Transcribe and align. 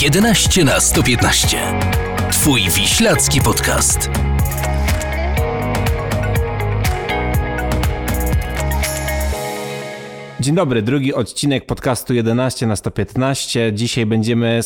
11 0.00 0.64
na 0.64 0.80
115. 0.80 1.58
Twój 2.30 2.70
wiślacki 2.70 3.40
podcast. 3.40 4.29
Dzień 10.40 10.54
dobry, 10.54 10.82
drugi 10.82 11.14
odcinek 11.14 11.66
podcastu 11.66 12.14
11 12.14 12.66
na 12.66 12.76
115. 12.76 13.72
Dzisiaj 13.74 14.06
będziemy 14.06 14.60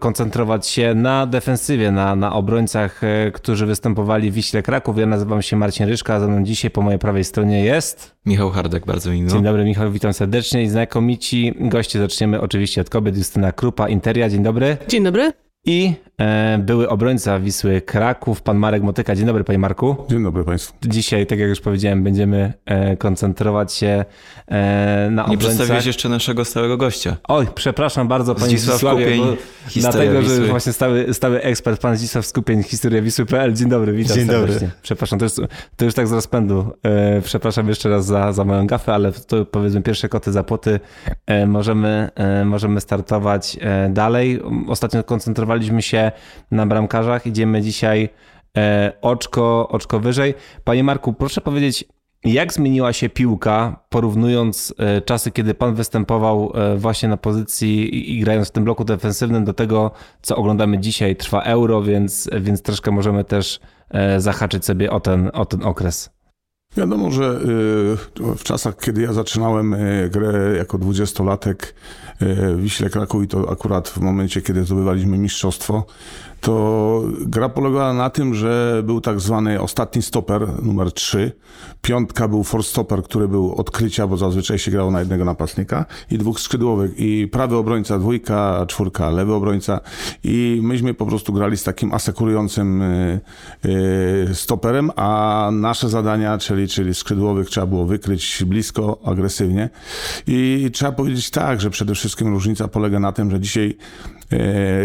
koncentrować 0.00 0.66
się 0.66 0.94
na 0.94 1.26
defensywie, 1.26 1.90
na, 1.90 2.16
na 2.16 2.32
obrońcach, 2.32 3.04
e, 3.04 3.30
którzy 3.30 3.66
występowali 3.66 4.30
w 4.30 4.34
Wiśle 4.34 4.62
Kraków. 4.62 4.98
Ja 4.98 5.06
nazywam 5.06 5.42
się 5.42 5.56
Marcin 5.56 5.86
Ryszka, 5.86 6.14
a 6.14 6.20
ze 6.20 6.28
mną 6.28 6.44
dzisiaj 6.44 6.70
po 6.70 6.82
mojej 6.82 6.98
prawej 6.98 7.24
stronie 7.24 7.64
jest... 7.64 8.16
Michał 8.26 8.50
Hardek, 8.50 8.86
bardzo 8.86 9.10
miło. 9.10 9.30
Dzień 9.30 9.42
dobry 9.42 9.64
Michał, 9.64 9.92
witam 9.92 10.12
serdecznie 10.12 10.62
i 10.62 10.68
znakomici 10.68 11.54
goście. 11.60 11.98
Zaczniemy 11.98 12.40
oczywiście 12.40 12.80
od 12.80 12.90
kobiet. 12.90 13.16
Justyna 13.16 13.52
Krupa, 13.52 13.88
Interia, 13.88 14.28
dzień 14.28 14.42
dobry. 14.42 14.76
Dzień 14.88 15.04
dobry. 15.04 15.45
I 15.66 15.92
e, 16.20 16.58
były 16.58 16.88
obrońca 16.88 17.38
Wisły 17.38 17.80
Kraków, 17.80 18.42
pan 18.42 18.56
Marek 18.56 18.82
Motyka. 18.82 19.14
Dzień 19.16 19.26
dobry, 19.26 19.44
panie 19.44 19.58
Marku. 19.58 19.96
Dzień 20.10 20.22
dobry 20.22 20.44
państwu. 20.44 20.74
Dzisiaj, 20.82 21.26
tak 21.26 21.38
jak 21.38 21.48
już 21.48 21.60
powiedziałem, 21.60 22.04
będziemy 22.04 22.52
e, 22.64 22.96
koncentrować 22.96 23.72
się 23.72 24.04
e, 24.48 25.08
na 25.10 25.22
obrońcach. 25.24 25.30
Nie 25.30 25.38
przedstawiłeś 25.38 25.86
jeszcze 25.86 26.08
naszego 26.08 26.44
stałego 26.44 26.76
gościa. 26.76 27.16
Oj, 27.28 27.46
przepraszam 27.54 28.08
bardzo, 28.08 28.34
panie 28.34 28.58
Zdzisław 28.58 28.78
Skupień, 28.78 29.22
dlatego, 29.76 30.20
Wisły. 30.20 30.36
że 30.36 30.44
właśnie 30.46 30.72
stały, 30.72 31.14
stały 31.14 31.42
ekspert, 31.42 31.80
pan 31.80 31.96
Zdzisław 31.96 32.26
Skupień, 32.26 32.62
Historia 32.62 33.02
Wisły.pl. 33.02 33.54
Dzień 33.54 33.68
dobry, 33.68 33.92
witam 33.92 34.16
Dzień 34.16 34.26
serdecznie. 34.26 34.54
dobry. 34.54 34.70
Przepraszam, 34.82 35.18
to 35.18 35.24
już, 35.24 35.32
to 35.76 35.84
już 35.84 35.94
tak 35.94 36.08
z 36.08 36.12
rozpędu. 36.12 36.72
E, 36.82 37.20
przepraszam 37.22 37.68
jeszcze 37.68 37.88
raz 37.88 38.06
za, 38.06 38.32
za 38.32 38.44
moją 38.44 38.66
gafę, 38.66 38.94
ale 38.94 39.12
to 39.12 39.44
powiedzmy 39.44 39.82
pierwsze 39.82 40.08
koty 40.08 40.32
za 40.32 40.42
płoty. 40.42 40.80
E, 41.26 41.46
możemy, 41.46 42.10
e, 42.14 42.44
możemy 42.44 42.80
startować 42.80 43.56
e, 43.60 43.88
dalej. 43.88 44.42
Ostatnio 44.68 45.04
koncentrowaliśmy 45.04 45.55
się 45.80 46.12
na 46.50 46.66
bramkarzach. 46.66 47.26
Idziemy 47.26 47.62
dzisiaj 47.62 48.08
e, 48.56 48.92
oczko, 49.02 49.68
oczko 49.68 50.00
wyżej. 50.00 50.34
Panie 50.64 50.84
Marku, 50.84 51.12
proszę 51.12 51.40
powiedzieć, 51.40 51.84
jak 52.24 52.52
zmieniła 52.52 52.92
się 52.92 53.08
piłka, 53.08 53.84
porównując 53.88 54.74
e, 54.78 55.00
czasy, 55.00 55.30
kiedy 55.30 55.54
pan 55.54 55.74
występował 55.74 56.52
e, 56.54 56.76
właśnie 56.76 57.08
na 57.08 57.16
pozycji 57.16 58.10
i, 58.16 58.20
grając 58.20 58.48
w 58.48 58.52
tym 58.52 58.64
bloku 58.64 58.84
defensywnym, 58.84 59.44
do 59.44 59.52
tego, 59.52 59.90
co 60.22 60.36
oglądamy 60.36 60.78
dzisiaj? 60.78 61.16
Trwa 61.16 61.42
euro, 61.42 61.82
więc, 61.82 62.30
więc 62.40 62.62
troszkę 62.62 62.90
możemy 62.90 63.24
też 63.24 63.60
zahaczyć 64.18 64.64
sobie 64.64 64.90
o 64.90 65.00
ten, 65.00 65.30
o 65.32 65.44
ten 65.44 65.62
okres. 65.62 66.15
Wiadomo, 66.76 67.10
że 67.10 67.24
y, 67.24 68.36
w 68.36 68.42
czasach, 68.42 68.76
kiedy 68.76 69.02
ja 69.02 69.12
zaczynałem 69.12 69.74
y, 69.74 70.10
grę 70.12 70.56
jako 70.56 70.78
dwudziestolatek 70.78 71.74
y, 72.22 72.34
w 72.56 72.60
Wiśle 72.60 72.90
Kraków 72.90 73.24
i 73.24 73.28
to 73.28 73.50
akurat 73.50 73.88
w 73.88 73.98
momencie, 74.00 74.42
kiedy 74.42 74.64
zdobywaliśmy 74.64 75.18
mistrzostwo, 75.18 75.86
to 76.46 77.02
gra 77.20 77.48
polegała 77.48 77.92
na 77.92 78.10
tym, 78.10 78.34
że 78.34 78.82
był 78.84 79.00
tak 79.00 79.20
zwany 79.20 79.60
ostatni 79.60 80.02
stoper, 80.02 80.62
numer 80.62 80.92
3. 80.92 81.32
Piątka 81.82 82.28
był 82.28 82.44
force 82.44 82.70
stopper, 82.70 83.02
który 83.02 83.28
był 83.28 83.54
odkrycia, 83.54 84.06
bo 84.06 84.16
zazwyczaj 84.16 84.58
się 84.58 84.70
grało 84.70 84.90
na 84.90 85.00
jednego 85.00 85.24
napastnika 85.24 85.84
i 86.10 86.18
dwóch 86.18 86.40
skrzydłowych. 86.40 86.98
I 86.98 87.28
prawy 87.28 87.56
obrońca 87.56 87.98
dwójka, 87.98 88.64
czwórka, 88.68 89.10
lewy 89.10 89.34
obrońca. 89.34 89.80
I 90.24 90.60
myśmy 90.62 90.94
po 90.94 91.06
prostu 91.06 91.32
grali 91.32 91.56
z 91.56 91.64
takim 91.64 91.94
asekurującym 91.94 92.82
y, 92.82 93.20
y, 94.30 94.34
stoperem, 94.34 94.90
a 94.96 95.48
nasze 95.52 95.88
zadania, 95.88 96.38
czyli, 96.38 96.68
czyli 96.68 96.94
skrzydłowych 96.94 97.48
trzeba 97.48 97.66
było 97.66 97.84
wykryć 97.84 98.44
blisko, 98.46 98.98
agresywnie. 99.04 99.70
I 100.26 100.70
trzeba 100.72 100.92
powiedzieć 100.92 101.30
tak, 101.30 101.60
że 101.60 101.70
przede 101.70 101.94
wszystkim 101.94 102.28
różnica 102.28 102.68
polega 102.68 103.00
na 103.00 103.12
tym, 103.12 103.30
że 103.30 103.40
dzisiaj 103.40 103.76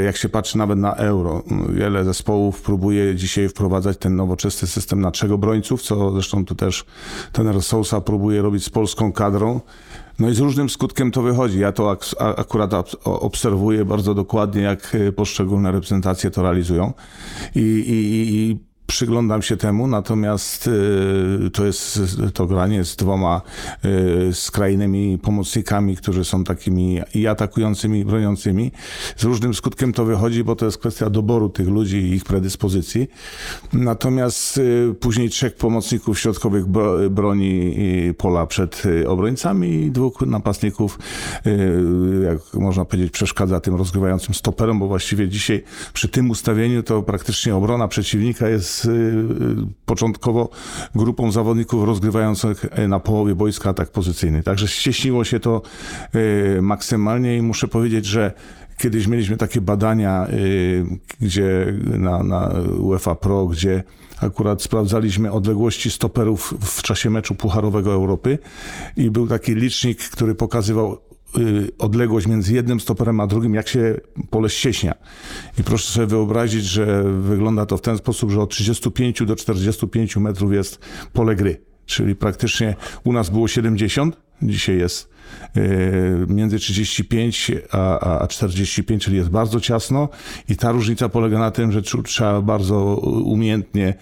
jak 0.06 0.18
się 0.18 0.30
patrzy 0.30 0.58
nawet 0.58 0.80
na 0.80 0.96
euro, 0.96 1.44
wiele 1.70 2.04
zespołów 2.04 2.62
próbuje 2.62 3.16
dzisiaj 3.16 3.50
wprowadzać 3.50 3.98
ten 3.98 4.16
nowoczesny 4.16 4.68
system 4.68 5.02
na 5.02 5.12
trzech 5.12 5.32
obrońców, 5.32 5.82
co 5.82 6.12
zresztą 6.12 6.46
tu 6.46 6.56
też 6.56 6.86
ten 7.32 7.62
Sousa 7.62 8.02
próbuje 8.02 8.42
robić 8.42 8.64
z 8.64 8.70
polską 8.70 9.12
kadrą. 9.12 9.62
No 10.20 10.30
i 10.30 10.36
z 10.36 10.40
różnym 10.40 10.70
skutkiem 10.70 11.12
to 11.12 11.22
wychodzi. 11.22 11.60
Ja 11.60 11.72
to 11.72 11.92
ak 11.92 12.06
akurat 12.38 12.72
obserwuję 13.04 13.86
bardzo 13.86 14.14
dokładnie, 14.14 14.62
jak 14.62 14.96
e, 14.96 15.12
poszczególne 15.12 15.72
reprezentacje 15.72 16.32
to 16.32 16.42
realizują. 16.42 16.94
I, 17.56 17.60
i, 17.60 18.36
i 18.38 18.71
przyglądam 18.92 19.42
się 19.42 19.58
temu, 19.58 19.88
natomiast 19.88 20.68
y, 20.68 21.50
to 21.54 21.66
jest 21.66 22.00
to 22.34 22.48
granie 22.48 22.86
z 22.86 22.96
dwoma 22.96 23.42
y, 24.30 24.34
skrajnymi 24.34 25.18
pomocnikami, 25.18 25.98
którzy 25.98 26.26
są 26.26 26.44
takimi 26.44 27.00
i 27.16 27.28
atakującymi, 27.28 28.00
i 28.00 28.06
broniącymi. 28.06 28.72
Z 29.18 29.24
różnym 29.24 29.54
skutkiem 29.54 29.94
to 29.94 30.06
wychodzi, 30.06 30.44
bo 30.44 30.56
to 30.56 30.66
jest 30.66 30.78
kwestia 30.78 31.10
doboru 31.10 31.50
tych 31.50 31.68
ludzi 31.68 31.98
i 31.98 32.14
ich 32.14 32.24
predyspozycji. 32.24 33.08
Natomiast 33.74 34.58
y, 34.58 34.96
później 35.00 35.30
trzech 35.30 35.56
pomocników 35.56 36.20
środkowych 36.20 36.66
broni 37.10 37.76
pola 38.18 38.46
przed 38.46 38.84
obrońcami 39.08 39.70
i 39.70 39.92
dwóch 39.92 40.22
napastników, 40.22 41.00
jak 42.24 42.54
można 42.54 42.86
powiedzieć, 42.86 43.12
przeszkadza 43.12 43.60
tym 43.60 43.76
rozgrywającym 43.76 44.34
stoperom, 44.34 44.80
bo 44.80 44.88
właściwie 44.88 45.30
dzisiaj 45.30 45.64
przy 45.94 46.10
tym 46.10 46.30
ustawieniu 46.30 46.84
to 46.84 47.02
praktycznie 47.02 47.56
obrona 47.56 47.88
przeciwnika 47.88 48.50
jest 48.50 48.81
początkowo 49.86 50.50
grupą 50.96 51.32
zawodników 51.32 51.84
rozgrywających 51.84 52.66
na 52.88 53.00
połowie 53.00 53.36
boiska 53.36 53.70
atak 53.70 53.92
pozycyjny. 53.92 54.44
Także 54.44 54.68
ścieśniło 54.68 55.24
się 55.24 55.40
to 55.40 55.62
maksymalnie 56.62 57.38
i 57.38 57.42
muszę 57.42 57.68
powiedzieć, 57.68 58.06
że 58.06 58.32
kiedyś 58.78 59.08
mieliśmy 59.08 59.38
takie 59.38 59.62
badania, 59.62 60.28
gdzie 61.22 61.74
na, 61.98 62.24
na 62.24 62.52
UEFA 62.80 63.16
Pro, 63.16 63.46
gdzie 63.46 63.84
akurat 64.22 64.62
sprawdzaliśmy 64.62 65.32
odległości 65.32 65.92
stoperów 65.92 66.54
w 66.62 66.82
czasie 66.82 67.10
meczu 67.10 67.36
Pucharowego 67.36 67.94
Europy 67.94 68.38
i 68.98 69.12
był 69.12 69.28
taki 69.28 69.56
licznik, 69.56 70.10
który 70.10 70.36
pokazywał 70.36 70.98
odległość 71.78 72.28
między 72.28 72.54
jednym 72.54 72.80
stoperem 72.80 73.20
a 73.20 73.28
drugim, 73.28 73.54
jak 73.54 73.68
się 73.68 73.96
pole 74.30 74.50
ścieśnia. 74.50 74.94
I 75.60 75.64
proszę 75.64 75.94
sobie 75.94 76.08
wyobrazić, 76.08 76.66
że 76.66 77.04
wygląda 77.04 77.66
to 77.66 77.78
w 77.78 77.82
ten 77.82 77.98
sposób, 77.98 78.32
że 78.32 78.42
od 78.42 78.50
35 78.50 79.24
do 79.26 79.36
45 79.36 80.18
metrów 80.18 80.54
jest 80.54 80.80
pole 81.14 81.36
gry. 81.36 81.62
Czyli 81.86 82.16
praktycznie 82.16 82.76
u 83.04 83.14
nas 83.14 83.30
było 83.30 83.48
70, 83.48 84.18
dzisiaj 84.42 84.78
jest 84.78 85.12
między 86.28 86.60
35 86.60 87.52
a, 87.72 88.20
a 88.20 88.28
45, 88.28 89.04
czyli 89.04 89.18
jest 89.18 89.30
bardzo 89.30 89.60
ciasno 89.60 90.10
i 90.50 90.56
ta 90.56 90.72
różnica 90.72 91.10
polega 91.10 91.40
na 91.40 91.52
tym, 91.52 91.72
że 91.72 91.82
trzeba 91.82 92.42
bardzo 92.42 92.96
umiejętnie 93.26 93.94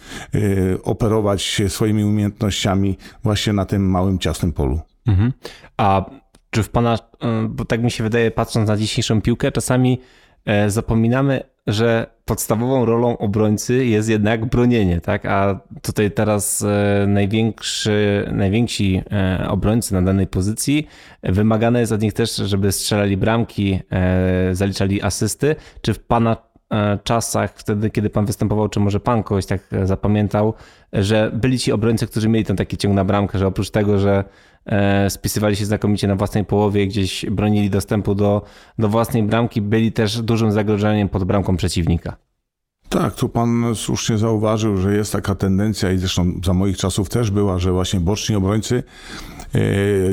operować 0.83 1.61
swoimi 1.67 2.03
umiejętnościami 2.03 2.97
właśnie 3.23 3.53
na 3.53 3.65
tym 3.65 3.89
małym, 3.89 4.19
ciasnym 4.19 4.53
polu. 4.53 4.79
Mhm. 5.07 5.33
A 5.77 6.05
czy 6.49 6.63
w 6.63 6.69
Pana, 6.69 6.97
bo 7.49 7.65
tak 7.65 7.83
mi 7.83 7.91
się 7.91 8.03
wydaje, 8.03 8.31
patrząc 8.31 8.69
na 8.69 8.77
dzisiejszą 8.77 9.21
piłkę, 9.21 9.51
czasami 9.51 10.01
zapominamy, 10.67 11.43
że 11.67 12.07
podstawową 12.25 12.85
rolą 12.85 13.17
obrońcy 13.17 13.85
jest 13.85 14.09
jednak 14.09 14.45
bronienie, 14.45 15.01
tak? 15.01 15.25
A 15.25 15.59
tutaj 15.81 16.11
teraz 16.11 16.65
największy, 17.07 18.25
najwięksi 18.31 19.01
obrońcy 19.47 19.93
na 19.93 20.01
danej 20.01 20.27
pozycji, 20.27 20.87
wymagane 21.23 21.79
jest 21.79 21.91
od 21.91 22.01
nich 22.01 22.13
też, 22.13 22.35
żeby 22.35 22.71
strzelali 22.71 23.17
bramki, 23.17 23.79
zaliczali 24.51 25.01
asysty. 25.01 25.55
Czy 25.81 25.93
w 25.93 25.99
Pana 25.99 26.37
czasach, 27.03 27.53
wtedy, 27.55 27.89
kiedy 27.89 28.09
pan 28.09 28.25
występował, 28.25 28.69
czy 28.69 28.79
może 28.79 28.99
pan 28.99 29.23
kogoś 29.23 29.45
tak 29.45 29.61
zapamiętał, 29.83 30.53
że 30.93 31.31
byli 31.33 31.59
ci 31.59 31.71
obrońcy, 31.71 32.07
którzy 32.07 32.29
mieli 32.29 32.45
ten 32.45 32.55
taki 32.55 32.77
ciąg 32.77 32.95
na 32.95 33.05
bramkę, 33.05 33.39
że 33.39 33.47
oprócz 33.47 33.69
tego, 33.69 33.99
że 33.99 34.23
spisywali 35.09 35.55
się 35.55 35.65
znakomicie 35.65 36.07
na 36.07 36.15
własnej 36.15 36.45
połowie, 36.45 36.87
gdzieś 36.87 37.25
bronili 37.25 37.69
dostępu 37.69 38.15
do, 38.15 38.41
do 38.79 38.89
własnej 38.89 39.23
bramki, 39.23 39.61
byli 39.61 39.91
też 39.91 40.21
dużym 40.21 40.51
zagrożeniem 40.51 41.09
pod 41.09 41.23
bramką 41.23 41.57
przeciwnika. 41.57 42.15
Tak, 42.89 43.15
tu 43.15 43.29
pan 43.29 43.75
słusznie 43.75 44.17
zauważył, 44.17 44.77
że 44.77 44.95
jest 44.95 45.11
taka 45.11 45.35
tendencja 45.35 45.91
i 45.91 45.97
zresztą 45.97 46.39
za 46.45 46.53
moich 46.53 46.77
czasów 46.77 47.09
też 47.09 47.31
była, 47.31 47.59
że 47.59 47.71
właśnie 47.71 47.99
boczni 47.99 48.35
obrońcy 48.35 48.83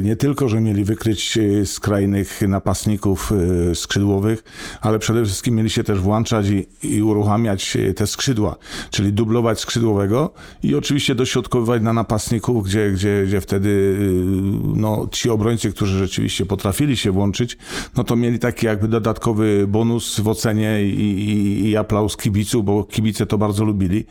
nie 0.03 0.17
tylko, 0.17 0.49
że 0.49 0.61
mieli 0.61 0.85
wykryć 0.85 1.39
skrajnych 1.65 2.43
napastników 2.49 3.33
skrzydłowych, 3.75 4.45
ale 4.81 4.99
przede 4.99 5.25
wszystkim 5.25 5.55
mieli 5.55 5.71
się 5.71 5.85
też 5.85 6.01
włączać 6.01 6.47
i, 6.49 6.67
i 6.83 7.03
uruchamiać 7.03 7.77
te 7.97 8.07
skrzydła, 8.07 8.57
czyli 8.91 9.13
dublować 9.13 9.61
skrzydłowego 9.61 10.35
i 10.63 10.75
oczywiście 10.75 11.15
dośrodkowywać 11.15 11.83
na 11.83 11.93
napastników, 11.93 12.65
gdzie, 12.65 12.91
gdzie, 12.91 13.25
gdzie 13.27 13.41
wtedy 13.41 13.97
no, 14.75 15.09
ci 15.13 15.31
obrońcy, 15.31 15.73
którzy 15.73 15.99
rzeczywiście 15.99 16.47
potrafili 16.47 16.97
się 16.97 17.11
włączyć, 17.11 17.59
no 17.97 18.05
to 18.05 18.17
mieli 18.17 18.39
taki 18.39 18.67
jakby 18.67 18.89
dodatkowy 18.89 19.67
bonus 19.69 20.21
w 20.21 20.29
ocenie 20.29 20.85
i, 20.85 21.01
i, 21.01 21.69
i 21.69 21.77
aplauz 21.77 22.17
kibiców, 22.17 22.65
bo 22.65 22.85
kibice 22.85 23.27
to 23.27 23.39
bardzo 23.39 23.65
lubili. 23.65 24.05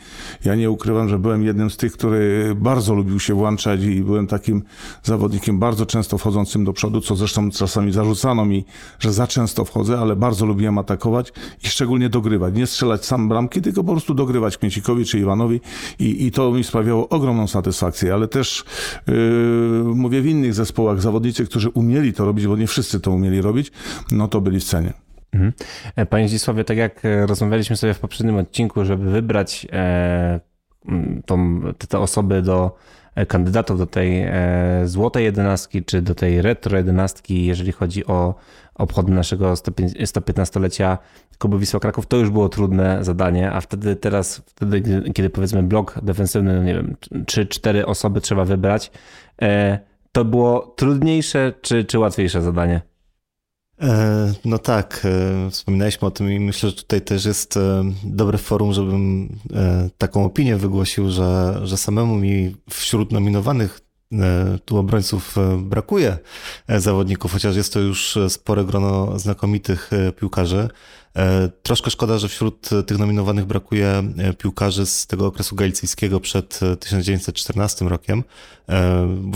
Ja 0.45 0.55
nie 0.55 0.71
ukrywam, 0.71 1.09
że 1.09 1.19
byłem 1.19 1.45
jednym 1.45 1.69
z 1.69 1.77
tych, 1.77 1.91
który 1.91 2.53
bardzo 2.55 2.93
lubił 2.93 3.19
się 3.19 3.33
włączać 3.33 3.83
i 3.83 4.01
byłem 4.01 4.27
takim 4.27 4.63
zawodnikiem, 5.03 5.14
zawodnikiem 5.15 5.59
bardzo 5.59 5.85
często 5.85 6.17
wchodzącym 6.17 6.65
do 6.65 6.73
przodu, 6.73 7.01
co 7.01 7.15
zresztą 7.15 7.51
czasami 7.51 7.91
zarzucano 7.91 8.45
mi, 8.45 8.65
że 8.99 9.13
za 9.13 9.27
często 9.27 9.65
wchodzę, 9.65 9.99
ale 9.99 10.15
bardzo 10.15 10.45
lubiłem 10.45 10.77
atakować 10.77 11.33
i 11.63 11.67
szczególnie 11.67 12.09
dogrywać. 12.09 12.55
Nie 12.55 12.67
strzelać 12.67 13.05
sam 13.05 13.29
bramki, 13.29 13.61
tylko 13.61 13.83
po 13.83 13.91
prostu 13.91 14.13
dogrywać 14.13 14.57
Kmiecikowi 14.57 15.05
czy 15.05 15.19
Iwanowi 15.19 15.61
i, 15.99 16.25
i 16.25 16.31
to 16.31 16.51
mi 16.51 16.63
sprawiało 16.63 17.09
ogromną 17.09 17.47
satysfakcję, 17.47 18.13
ale 18.13 18.27
też 18.27 18.63
yy, 19.07 19.13
mówię 19.95 20.21
w 20.21 20.25
innych 20.25 20.53
zespołach 20.53 21.01
zawodnicy, 21.01 21.45
którzy 21.45 21.69
umieli 21.69 22.13
to 22.13 22.25
robić, 22.25 22.47
bo 22.47 22.57
nie 22.57 22.67
wszyscy 22.67 22.99
to 22.99 23.11
umieli 23.11 23.41
robić, 23.41 23.71
no 24.11 24.27
to 24.27 24.41
byli 24.41 24.59
w 24.59 24.63
cenie. 24.63 24.93
Mhm. 25.33 25.53
Panie 26.09 26.27
Zdzisławie, 26.27 26.63
tak 26.63 26.77
jak 26.77 27.05
e, 27.05 27.25
rozmawialiśmy 27.25 27.77
sobie 27.77 27.93
w 27.93 27.99
poprzednim 27.99 28.35
odcinku, 28.35 28.85
żeby 28.85 29.11
wybrać 29.11 29.67
e, 29.71 30.39
tą, 31.25 31.61
te 31.89 31.99
osoby 31.99 32.41
do 32.41 32.65
e, 32.65 33.04
kandydatów 33.27 33.77
do 33.77 33.85
tej 33.85 34.25
złotej 34.85 35.23
jedenastki, 35.23 35.83
czy 35.83 36.01
do 36.01 36.15
tej 36.15 36.41
retro 36.41 36.77
jedenastki, 36.77 37.45
jeżeli 37.45 37.71
chodzi 37.71 38.05
o 38.05 38.35
obchody 38.75 39.11
naszego 39.11 39.53
115-lecia 39.53 40.97
Klubu 41.37 41.59
Wisła 41.59 41.79
Kraków, 41.79 42.05
to 42.05 42.17
już 42.17 42.29
było 42.29 42.49
trudne 42.49 43.03
zadanie, 43.03 43.51
a 43.51 43.61
wtedy 43.61 43.95
teraz, 43.95 44.41
wtedy, 44.45 45.03
kiedy 45.13 45.29
powiedzmy 45.29 45.63
blok 45.63 45.99
defensywny, 46.03 46.55
no 46.55 46.63
nie 46.63 46.73
wiem, 46.73 46.95
3-4 47.11 47.83
osoby 47.85 48.21
trzeba 48.21 48.45
wybrać, 48.45 48.91
to 50.11 50.25
było 50.25 50.73
trudniejsze 50.75 51.53
czy, 51.61 51.83
czy 51.83 51.99
łatwiejsze 51.99 52.41
zadanie? 52.41 52.81
E, 53.81 54.33
no 54.45 54.57
tak, 54.57 55.01
e, 55.05 55.51
wspominaliśmy 55.51 56.07
o 56.07 56.11
tym 56.11 56.31
i 56.31 56.39
myślę, 56.39 56.69
że 56.69 56.75
tutaj 56.75 57.01
też 57.01 57.25
jest 57.25 57.57
e, 57.57 57.83
dobre 58.03 58.37
forum, 58.37 58.73
żebym 58.73 59.29
taką 59.97 60.25
opinię 60.25 60.57
wygłosił, 60.57 61.11
że, 61.11 61.59
że 61.63 61.77
samemu 61.77 62.15
mi 62.15 62.55
wśród 62.69 63.11
nominowanych 63.11 63.79
tu 64.65 64.77
obrońców 64.77 65.35
brakuje 65.57 66.17
zawodników, 66.69 67.31
chociaż 67.31 67.55
jest 67.55 67.73
to 67.73 67.79
już 67.79 68.17
spore 68.29 68.63
grono 68.63 69.19
znakomitych 69.19 69.91
piłkarzy. 70.19 70.69
E, 71.17 71.49
troszkę 71.63 71.91
szkoda, 71.91 72.17
że 72.17 72.27
wśród 72.27 72.69
tych 72.85 72.97
nominowanych 72.97 73.45
brakuje 73.45 74.03
e, 74.17 74.33
piłkarzy 74.33 74.85
z 74.85 75.07
tego 75.07 75.25
okresu 75.25 75.55
galicyjskiego 75.55 76.19
przed 76.19 76.59
1914 76.79 77.85
e, 77.85 77.89
rokiem. 77.89 78.23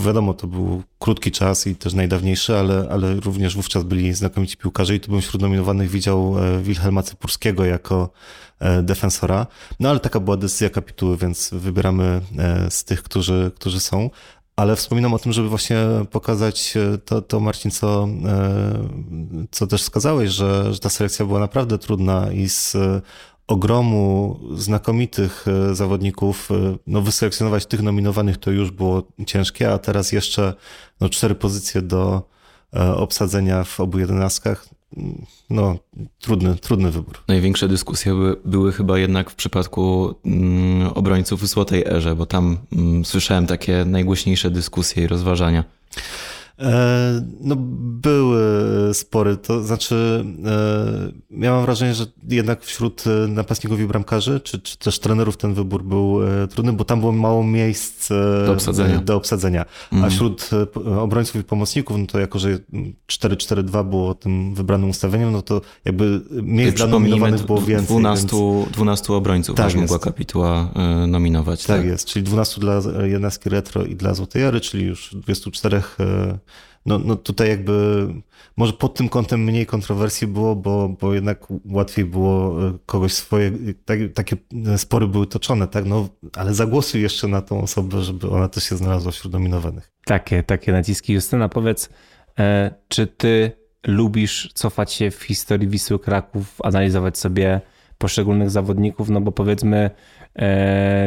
Wiadomo, 0.04 0.34
to 0.34 0.46
był 0.46 0.82
krótki 0.98 1.30
czas 1.30 1.66
i 1.66 1.76
też 1.76 1.94
najdawniejszy, 1.94 2.56
ale, 2.56 2.88
ale 2.90 3.14
również 3.14 3.56
wówczas 3.56 3.82
byli 3.82 4.14
znakomici 4.14 4.56
piłkarze 4.56 4.94
i 4.94 5.00
tu 5.00 5.10
bym 5.10 5.20
wśród 5.20 5.42
nominowanych 5.42 5.90
widział 5.90 6.34
Wilhelma 6.62 7.02
Cypurskiego 7.02 7.64
jako 7.64 8.10
defensora. 8.82 9.46
No 9.80 9.90
ale 9.90 10.00
taka 10.00 10.20
była 10.20 10.36
decyzja 10.36 10.70
kapituły, 10.70 11.16
więc 11.16 11.50
wybieramy 11.52 12.20
z 12.70 12.84
tych, 12.84 13.02
którzy, 13.02 13.50
którzy 13.54 13.80
są. 13.80 14.10
Ale 14.60 14.76
wspominam 14.76 15.14
o 15.14 15.18
tym, 15.18 15.32
żeby 15.32 15.48
właśnie 15.48 15.76
pokazać 16.10 16.76
e, 16.76 16.98
to, 16.98 17.22
to 17.22 17.40
Marcin, 17.40 17.70
co, 17.70 18.08
e, 18.26 19.48
co 19.50 19.66
też 19.66 19.82
wskazałeś, 19.82 20.30
że, 20.30 20.74
że 20.74 20.80
ta 20.80 20.88
selekcja 20.88 21.26
była 21.26 21.40
naprawdę 21.40 21.78
trudna 21.78 22.32
i 22.32 22.48
z 22.48 22.76
ogromu 23.46 24.38
znakomitych 24.54 25.44
e, 25.48 25.74
zawodników, 25.74 26.48
no 26.86 27.02
wyselekcjonować 27.02 27.66
tych 27.66 27.82
nominowanych 27.82 28.36
to 28.38 28.50
już 28.50 28.70
było 28.70 29.02
ciężkie, 29.26 29.72
a 29.72 29.78
teraz 29.78 30.12
jeszcze 30.12 30.54
no, 31.00 31.08
cztery 31.08 31.34
pozycje 31.34 31.82
do 31.82 32.22
obsadzenia 32.96 33.64
w 33.64 33.80
obu 33.80 33.98
jedenastkach 33.98 34.68
no, 35.50 35.78
trudny, 36.20 36.56
trudny 36.56 36.90
wybór. 36.90 37.18
Największe 37.28 37.68
dyskusje 37.68 38.12
były, 38.12 38.36
były 38.44 38.72
chyba 38.72 38.98
jednak 38.98 39.30
w 39.30 39.34
przypadku 39.34 40.14
mm, 40.24 40.88
obrońców 40.88 41.42
w 41.42 41.46
Złotej 41.46 41.84
Erze, 41.86 42.16
bo 42.16 42.26
tam 42.26 42.58
mm, 42.72 43.04
słyszałem 43.04 43.46
takie 43.46 43.84
najgłośniejsze 43.84 44.50
dyskusje 44.50 45.04
i 45.04 45.06
rozważania. 45.06 45.64
E, 46.60 47.22
no, 47.40 47.56
były 47.80 48.40
spory, 48.94 49.36
to 49.36 49.64
znaczy 49.64 50.24
e, 51.30 51.44
ja 51.44 51.52
mam 51.52 51.64
wrażenie, 51.64 51.94
że 51.94 52.06
jednak 52.28 52.62
wśród 52.62 53.04
e, 53.06 53.28
napastników 53.28 53.80
i 53.80 53.86
bramkarzy, 53.86 54.40
czy, 54.40 54.60
czy 54.60 54.78
też 54.78 54.98
trenerów 54.98 55.36
ten 55.36 55.54
wybór 55.54 55.84
był 55.84 56.20
trudny, 56.50 56.72
bo 56.72 56.84
tam 56.84 57.00
było 57.00 57.12
mało 57.12 57.44
miejsc 57.44 58.08
do 58.46 58.52
obsadzenia, 58.52 58.98
do 58.98 59.16
obsadzenia. 59.16 59.64
a 59.90 59.94
mhm. 59.94 60.12
wśród 60.12 60.50
obrońców 60.98 61.36
i 61.36 61.44
pomocników, 61.44 61.98
no 61.98 62.06
to 62.06 62.18
jako, 62.18 62.38
że 62.38 62.58
4-4-2 63.08 63.84
było 63.84 64.14
tym 64.14 64.54
wybranym 64.54 64.90
ustawieniem, 64.90 65.32
no 65.32 65.42
to 65.42 65.60
jakby 65.84 66.20
miejsc 66.42 66.76
dla 66.76 66.86
nominowanych 66.86 67.46
było 67.46 67.60
więcej. 67.60 67.86
12, 67.86 68.36
więc... 68.36 68.72
12 68.72 69.12
obrońców 69.12 69.56
tak 69.56 69.74
mogła 69.74 69.98
kapituła 69.98 70.70
nominować. 71.08 71.64
Tak, 71.64 71.76
tak, 71.76 71.86
jest, 71.86 72.06
czyli 72.06 72.22
12 72.22 72.60
dla 72.60 72.80
jednostki 73.04 73.48
retro 73.48 73.84
i 73.84 73.96
dla 73.96 74.14
Złotej 74.14 74.42
Jary, 74.42 74.60
czyli 74.60 74.84
już 74.84 75.14
24 75.14 75.82
no, 76.86 76.98
no 76.98 77.16
tutaj 77.16 77.48
jakby 77.48 78.06
może 78.56 78.72
pod 78.72 78.94
tym 78.94 79.08
kątem 79.08 79.44
mniej 79.44 79.66
kontrowersji 79.66 80.26
było, 80.26 80.56
bo, 80.56 80.88
bo 80.88 81.14
jednak 81.14 81.46
łatwiej 81.64 82.04
było 82.04 82.66
e, 82.68 82.78
kogoś 82.86 83.12
swoje, 83.12 83.52
tak, 83.84 83.98
takie 84.14 84.36
spory 84.76 85.06
były 85.08 85.26
toczone, 85.26 85.68
tak, 85.68 85.84
no 85.84 86.08
ale 86.36 86.54
zagłosuj 86.54 87.02
jeszcze 87.02 87.28
na 87.28 87.42
tą 87.42 87.62
osobę, 87.62 88.02
żeby 88.02 88.30
ona 88.30 88.48
też 88.48 88.64
się 88.64 88.76
znalazła 88.76 89.12
wśród 89.12 89.32
nominowanych. 89.32 89.90
Takie, 90.04 90.42
takie 90.42 90.72
naciski. 90.72 91.12
Justyna, 91.12 91.48
powiedz, 91.48 91.90
e, 92.38 92.74
czy 92.88 93.06
ty 93.06 93.52
lubisz 93.86 94.50
cofać 94.54 94.92
się 94.92 95.10
w 95.10 95.22
historii 95.22 95.68
Wisły 95.68 95.98
Kraków, 95.98 96.56
analizować 96.64 97.18
sobie 97.18 97.60
poszczególnych 97.98 98.50
zawodników, 98.50 99.08
no 99.08 99.20
bo 99.20 99.32
powiedzmy 99.32 99.76
e, 99.76 99.90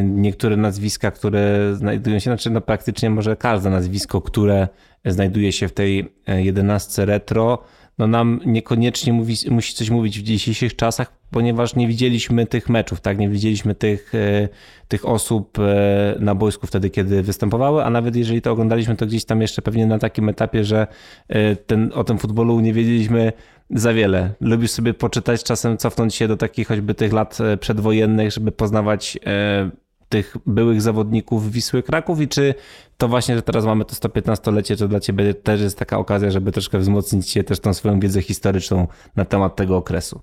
niektóre 0.04 0.58
nazwiska, 0.58 1.12
które 1.12 1.76
znajdują 1.76 2.20
się, 2.20 2.24
znaczy 2.24 2.50
no 2.50 2.62
praktycznie 2.62 3.10
może 3.10 3.36
każde 3.36 3.70
nazwisko, 3.70 4.22
które 4.22 4.68
znajduje 5.06 5.52
się 5.52 5.68
w 5.68 5.74
tej 5.74 6.14
e, 6.28 6.44
jedenastce 6.44 7.06
retro, 7.06 7.64
no 7.98 8.08
nam 8.08 8.40
niekoniecznie 8.46 9.14
mówi, 9.14 9.36
musi 9.50 9.74
coś 9.74 9.90
mówić 9.90 10.20
w 10.20 10.24
dzisiejszych 10.24 10.76
czasach, 10.76 11.14
ponieważ 11.32 11.76
nie 11.76 11.88
widzieliśmy 11.88 12.46
tych 12.46 12.70
meczów, 12.70 13.02
tak? 13.02 13.18
Nie 13.18 13.30
widzieliśmy 13.30 13.76
tych, 13.76 14.16
e, 14.16 14.50
tych 14.88 15.06
osób 15.06 15.60
e, 15.60 16.16
na 16.20 16.36
boisku 16.36 16.68
wtedy, 16.68 16.90
kiedy 16.90 17.24
występowały, 17.24 17.84
a 17.84 17.90
nawet 17.90 18.16
jeżeli 18.16 18.42
to 18.42 18.52
oglądaliśmy, 18.52 18.96
to 18.96 19.06
gdzieś 19.06 19.26
tam 19.26 19.42
jeszcze 19.42 19.62
pewnie 19.62 19.86
na 19.86 20.00
takim 20.00 20.30
etapie, 20.30 20.64
że 20.64 20.88
ten, 21.68 21.92
o 21.94 22.04
tym 22.04 22.18
futbolu 22.18 22.60
nie 22.60 22.74
wiedzieliśmy 22.74 23.34
za 23.70 23.94
wiele. 23.94 24.34
Lubisz 24.42 24.72
sobie 24.72 24.94
poczytać, 24.94 25.44
czasem 25.44 25.78
cofnąć 25.78 26.16
się 26.16 26.28
do 26.28 26.38
takich 26.38 26.68
choćby 26.68 26.94
tych 26.94 27.14
lat 27.14 27.38
przedwojennych, 27.60 28.32
żeby 28.32 28.52
poznawać 28.52 29.20
tych 30.10 30.38
byłych 30.46 30.82
zawodników 30.82 31.52
Wisły 31.52 31.84
Kraków 31.84 32.22
i 32.22 32.28
czy 32.28 32.56
to 32.98 33.08
właśnie, 33.08 33.36
że 33.36 33.42
teraz 33.42 33.66
mamy 33.66 33.86
to 33.86 33.96
115-lecie, 33.96 34.78
to 34.78 34.88
dla 34.88 35.00
ciebie 35.00 35.34
też 35.34 35.62
jest 35.62 35.80
taka 35.80 35.98
okazja, 35.98 36.32
żeby 36.32 36.52
troszkę 36.52 36.80
wzmocnić 36.80 37.30
się 37.30 37.44
też 37.44 37.60
tą 37.60 37.74
swoją 37.74 38.00
wiedzę 38.00 38.22
historyczną 38.22 38.88
na 39.16 39.26
temat 39.26 39.56
tego 39.56 39.78
okresu? 39.78 40.22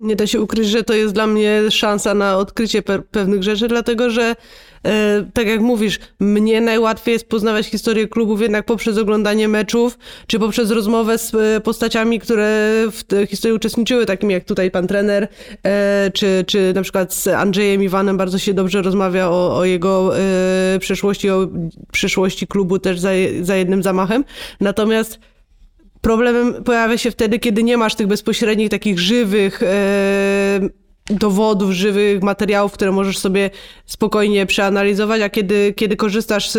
Nie 0.00 0.16
da 0.16 0.26
się 0.26 0.40
ukryć, 0.40 0.68
że 0.68 0.84
to 0.84 0.94
jest 0.94 1.14
dla 1.14 1.26
mnie 1.26 1.62
szansa 1.70 2.14
na 2.14 2.38
odkrycie 2.38 2.82
pe 2.82 2.98
pewnych 2.98 3.42
rzeczy, 3.42 3.68
dlatego 3.68 4.10
że, 4.10 4.36
e, 4.86 5.24
tak 5.34 5.46
jak 5.46 5.60
mówisz, 5.60 5.98
mnie 6.20 6.60
najłatwiej 6.60 7.12
jest 7.12 7.28
poznawać 7.28 7.66
historię 7.66 8.08
klubów 8.08 8.40
jednak 8.40 8.66
poprzez 8.66 8.98
oglądanie 8.98 9.48
meczów, 9.48 9.98
czy 10.26 10.38
poprzez 10.38 10.70
rozmowę 10.70 11.18
z 11.18 11.34
e, 11.34 11.60
postaciami, 11.60 12.20
które 12.20 12.72
w 12.92 13.04
tej 13.04 13.26
historii 13.26 13.56
uczestniczyły, 13.56 14.06
takimi 14.06 14.34
jak 14.34 14.44
tutaj 14.44 14.70
pan 14.70 14.86
trener, 14.86 15.28
e, 15.62 16.10
czy, 16.14 16.44
czy 16.46 16.72
na 16.74 16.82
przykład 16.82 17.14
z 17.14 17.28
Andrzejem 17.28 17.82
Iwanem 17.82 18.16
bardzo 18.16 18.38
się 18.38 18.54
dobrze 18.54 18.82
rozmawia 18.82 19.28
o, 19.28 19.56
o 19.58 19.64
jego 19.64 20.18
e, 20.18 20.78
przeszłości, 20.78 21.30
o 21.30 21.48
przyszłości 21.92 22.46
klubu 22.46 22.78
też 22.78 23.00
za, 23.00 23.10
za 23.42 23.56
jednym 23.56 23.82
zamachem. 23.82 24.24
Natomiast 24.60 25.18
Problemem 26.00 26.64
pojawia 26.64 26.98
się 26.98 27.10
wtedy, 27.10 27.38
kiedy 27.38 27.62
nie 27.62 27.76
masz 27.76 27.94
tych 27.94 28.06
bezpośrednich, 28.06 28.70
takich 28.70 28.98
żywych 28.98 29.62
e, 29.62 30.60
dowodów, 31.10 31.70
żywych 31.70 32.22
materiałów, 32.22 32.72
które 32.72 32.92
możesz 32.92 33.18
sobie 33.18 33.50
spokojnie 33.86 34.46
przeanalizować, 34.46 35.22
a 35.22 35.28
kiedy, 35.28 35.74
kiedy 35.76 35.96
korzystasz 35.96 36.50
z, 36.50 36.58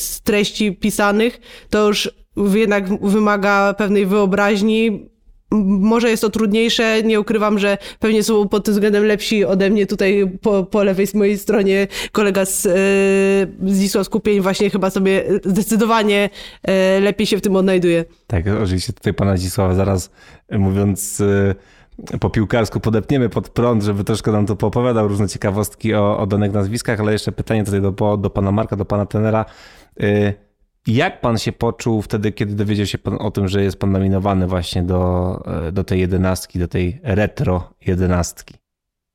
z 0.00 0.22
treści 0.22 0.72
pisanych, 0.72 1.40
to 1.70 1.88
już 1.88 2.10
jednak 2.54 3.02
wymaga 3.02 3.74
pewnej 3.74 4.06
wyobraźni, 4.06 5.08
może 5.50 6.10
jest 6.10 6.22
to 6.22 6.30
trudniejsze, 6.30 7.02
nie 7.02 7.20
ukrywam, 7.20 7.58
że 7.58 7.78
pewnie 8.00 8.22
są 8.22 8.48
pod 8.48 8.64
tym 8.64 8.74
względem 8.74 9.04
lepsi 9.04 9.44
ode 9.44 9.70
mnie 9.70 9.86
tutaj 9.86 10.38
po, 10.42 10.64
po 10.64 10.84
lewej 10.84 11.06
z 11.06 11.14
mojej 11.14 11.38
stronie 11.38 11.86
kolega 12.12 12.44
z, 12.44 12.64
yy, 13.94 14.04
Skupień 14.04 14.40
właśnie 14.40 14.70
chyba 14.70 14.90
sobie 14.90 15.24
zdecydowanie 15.44 16.30
yy, 16.66 16.74
lepiej 17.00 17.26
się 17.26 17.36
w 17.36 17.40
tym 17.40 17.56
odnajduje. 17.56 18.04
Tak, 18.26 18.44
oczywiście 18.62 18.92
tutaj 18.92 19.14
pana 19.14 19.36
Zisława 19.36 19.74
zaraz 19.74 20.10
mówiąc 20.50 21.18
yy, 21.18 22.18
po 22.20 22.30
piłkarsku 22.30 22.80
podepniemy 22.80 23.28
pod 23.28 23.48
prąd, 23.48 23.82
żeby 23.82 24.04
troszkę 24.04 24.32
nam 24.32 24.46
to 24.46 24.56
poopowiadał 24.56 25.08
różne 25.08 25.28
ciekawostki 25.28 25.94
o, 25.94 26.18
o 26.18 26.26
danych 26.26 26.52
nazwiskach, 26.52 27.00
ale 27.00 27.12
jeszcze 27.12 27.32
pytanie 27.32 27.64
tutaj 27.64 27.82
do, 27.82 28.16
do 28.16 28.30
pana 28.30 28.52
Marka, 28.52 28.76
do 28.76 28.84
pana 28.84 29.06
tenera. 29.06 29.44
Jak 30.86 31.20
pan 31.20 31.38
się 31.38 31.52
poczuł 31.52 32.02
wtedy, 32.02 32.32
kiedy 32.32 32.54
dowiedział 32.54 32.86
się 32.86 32.98
pan 32.98 33.16
o 33.20 33.30
tym, 33.30 33.48
że 33.48 33.62
jest 33.62 33.78
pan 33.78 33.92
nominowany 33.92 34.46
właśnie 34.46 34.82
do, 34.82 35.42
e, 35.68 35.72
do 35.72 35.84
tej 35.84 36.00
jedenastki, 36.00 36.58
do 36.58 36.68
tej 36.68 37.00
retro 37.02 37.70
jedenastki? 37.86 38.54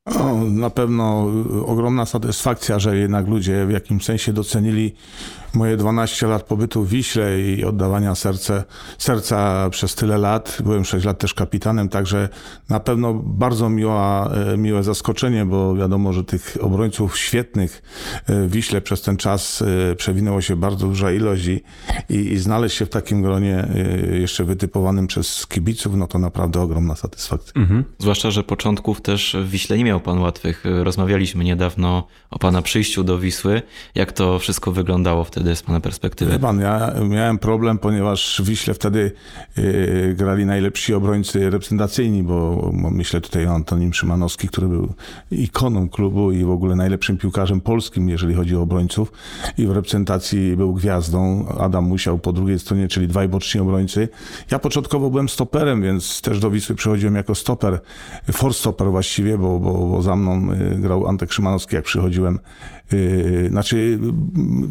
No, 0.06 0.44
na 0.44 0.70
pewno 0.70 1.26
ogromna 1.66 2.06
satysfakcja, 2.06 2.78
że 2.78 2.96
jednak 2.96 3.26
ludzie 3.28 3.66
w 3.66 3.70
jakimś 3.70 4.04
sensie 4.04 4.32
docenili 4.32 4.94
moje 5.54 5.76
12 5.76 6.26
lat 6.26 6.42
pobytu 6.42 6.84
w 6.84 6.88
Wiśle 6.88 7.40
i 7.40 7.64
oddawania 7.64 8.14
serce, 8.14 8.64
serca 8.98 9.70
przez 9.70 9.94
tyle 9.94 10.18
lat. 10.18 10.58
Byłem 10.64 10.84
6 10.84 11.06
lat 11.06 11.18
też 11.18 11.34
kapitanem, 11.34 11.88
także 11.88 12.28
na 12.68 12.80
pewno 12.80 13.14
bardzo 13.14 13.68
miła, 13.68 14.30
e, 14.30 14.56
miłe 14.56 14.82
zaskoczenie, 14.82 15.44
bo 15.44 15.74
wiadomo, 15.74 16.12
że 16.12 16.24
tych 16.24 16.56
obrońców 16.60 17.18
świetnych 17.18 17.82
e, 18.26 18.46
w 18.46 18.50
Wiśle 18.50 18.80
przez 18.80 19.02
ten 19.02 19.16
czas 19.16 19.62
e, 19.90 19.94
przewinęło 19.96 20.40
się 20.40 20.56
bardzo 20.56 20.86
duża 20.86 21.12
ilość 21.12 21.46
i, 21.46 21.62
i, 22.08 22.38
znaleźć 22.38 22.76
się 22.76 22.86
w 22.86 22.90
takim 22.90 23.22
gronie 23.22 23.68
jeszcze 24.12 24.44
wytypowanym 24.44 25.06
przez 25.06 25.46
kibiców, 25.46 25.96
no 25.96 26.06
to 26.06 26.18
naprawdę 26.18 26.60
ogromna 26.60 26.96
satysfakcja. 26.96 27.52
Mhm. 27.62 27.84
Zwłaszcza, 27.98 28.30
że 28.30 28.42
początków 28.42 29.00
też 29.00 29.36
w 29.44 29.50
Wiśle 29.50 29.78
nie 29.78 29.84
miał 29.84 30.00
pan 30.00 30.18
łatwych. 30.18 30.64
Rozmawialiśmy 30.82 31.44
niedawno 31.44 32.06
o 32.30 32.38
pana 32.38 32.62
przyjściu 32.62 33.04
do 33.04 33.18
Wisły. 33.18 33.62
Jak 33.94 34.12
to 34.12 34.38
wszystko 34.38 34.72
wyglądało 34.72 35.24
wtedy 35.24 35.41
z 35.54 35.62
pana 35.62 35.80
perspektywy? 35.80 36.38
Pan, 36.38 36.60
ja 36.60 36.94
miałem 37.08 37.38
problem, 37.38 37.78
ponieważ 37.78 38.42
w 38.44 38.46
Wiśle 38.46 38.74
wtedy 38.74 39.12
yy, 39.56 40.14
grali 40.14 40.46
najlepsi 40.46 40.94
obrońcy 40.94 41.50
reprezentacyjni, 41.50 42.22
bo, 42.22 42.70
bo 42.74 42.90
myślę 42.90 43.20
tutaj 43.20 43.46
o 43.46 43.50
Antonim 43.50 43.94
Szymanowski, 43.94 44.48
który 44.48 44.68
był 44.68 44.94
ikoną 45.30 45.88
klubu 45.88 46.32
i 46.32 46.44
w 46.44 46.50
ogóle 46.50 46.76
najlepszym 46.76 47.18
piłkarzem 47.18 47.60
polskim, 47.60 48.08
jeżeli 48.08 48.34
chodzi 48.34 48.56
o 48.56 48.62
obrońców. 48.62 49.12
I 49.58 49.66
w 49.66 49.70
reprezentacji 49.70 50.56
był 50.56 50.74
gwiazdą. 50.74 51.48
Adam 51.58 51.84
Musiał 51.84 52.18
po 52.18 52.32
drugiej 52.32 52.58
stronie, 52.58 52.88
czyli 52.88 53.08
dwaj 53.08 53.28
boczni 53.28 53.60
obrońcy. 53.60 54.08
Ja 54.50 54.58
początkowo 54.58 55.10
byłem 55.10 55.28
stoperem, 55.28 55.82
więc 55.82 56.20
też 56.20 56.40
do 56.40 56.50
Wisły 56.50 56.76
przychodziłem 56.76 57.14
jako 57.14 57.34
stoper, 57.34 57.80
forstoper 58.32 58.88
właściwie, 58.88 59.38
bo, 59.38 59.58
bo, 59.58 59.72
bo 59.72 60.02
za 60.02 60.16
mną 60.16 60.52
y, 60.52 60.78
grał 60.80 61.06
Antek 61.06 61.32
Szymanowski, 61.32 61.76
jak 61.76 61.84
przychodziłem 61.84 62.38
Yy, 62.92 63.48
znaczy, 63.48 63.98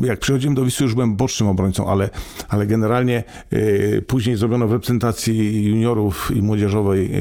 jak 0.04 0.20
przychodziłem 0.20 0.56
do 0.56 0.66
Wisły, 0.66 0.84
już 0.84 0.94
byłem 0.94 1.16
bocznym 1.16 1.50
obrońcą, 1.50 1.88
ale, 1.88 2.10
ale 2.50 2.68
generalnie 2.68 3.24
yy, 3.52 4.04
później 4.08 4.36
zrobiono 4.36 4.68
w 4.68 4.72
reprezentacji 4.72 5.66
juniorów 5.66 6.32
i 6.36 6.42
młodzieżowej 6.42 7.12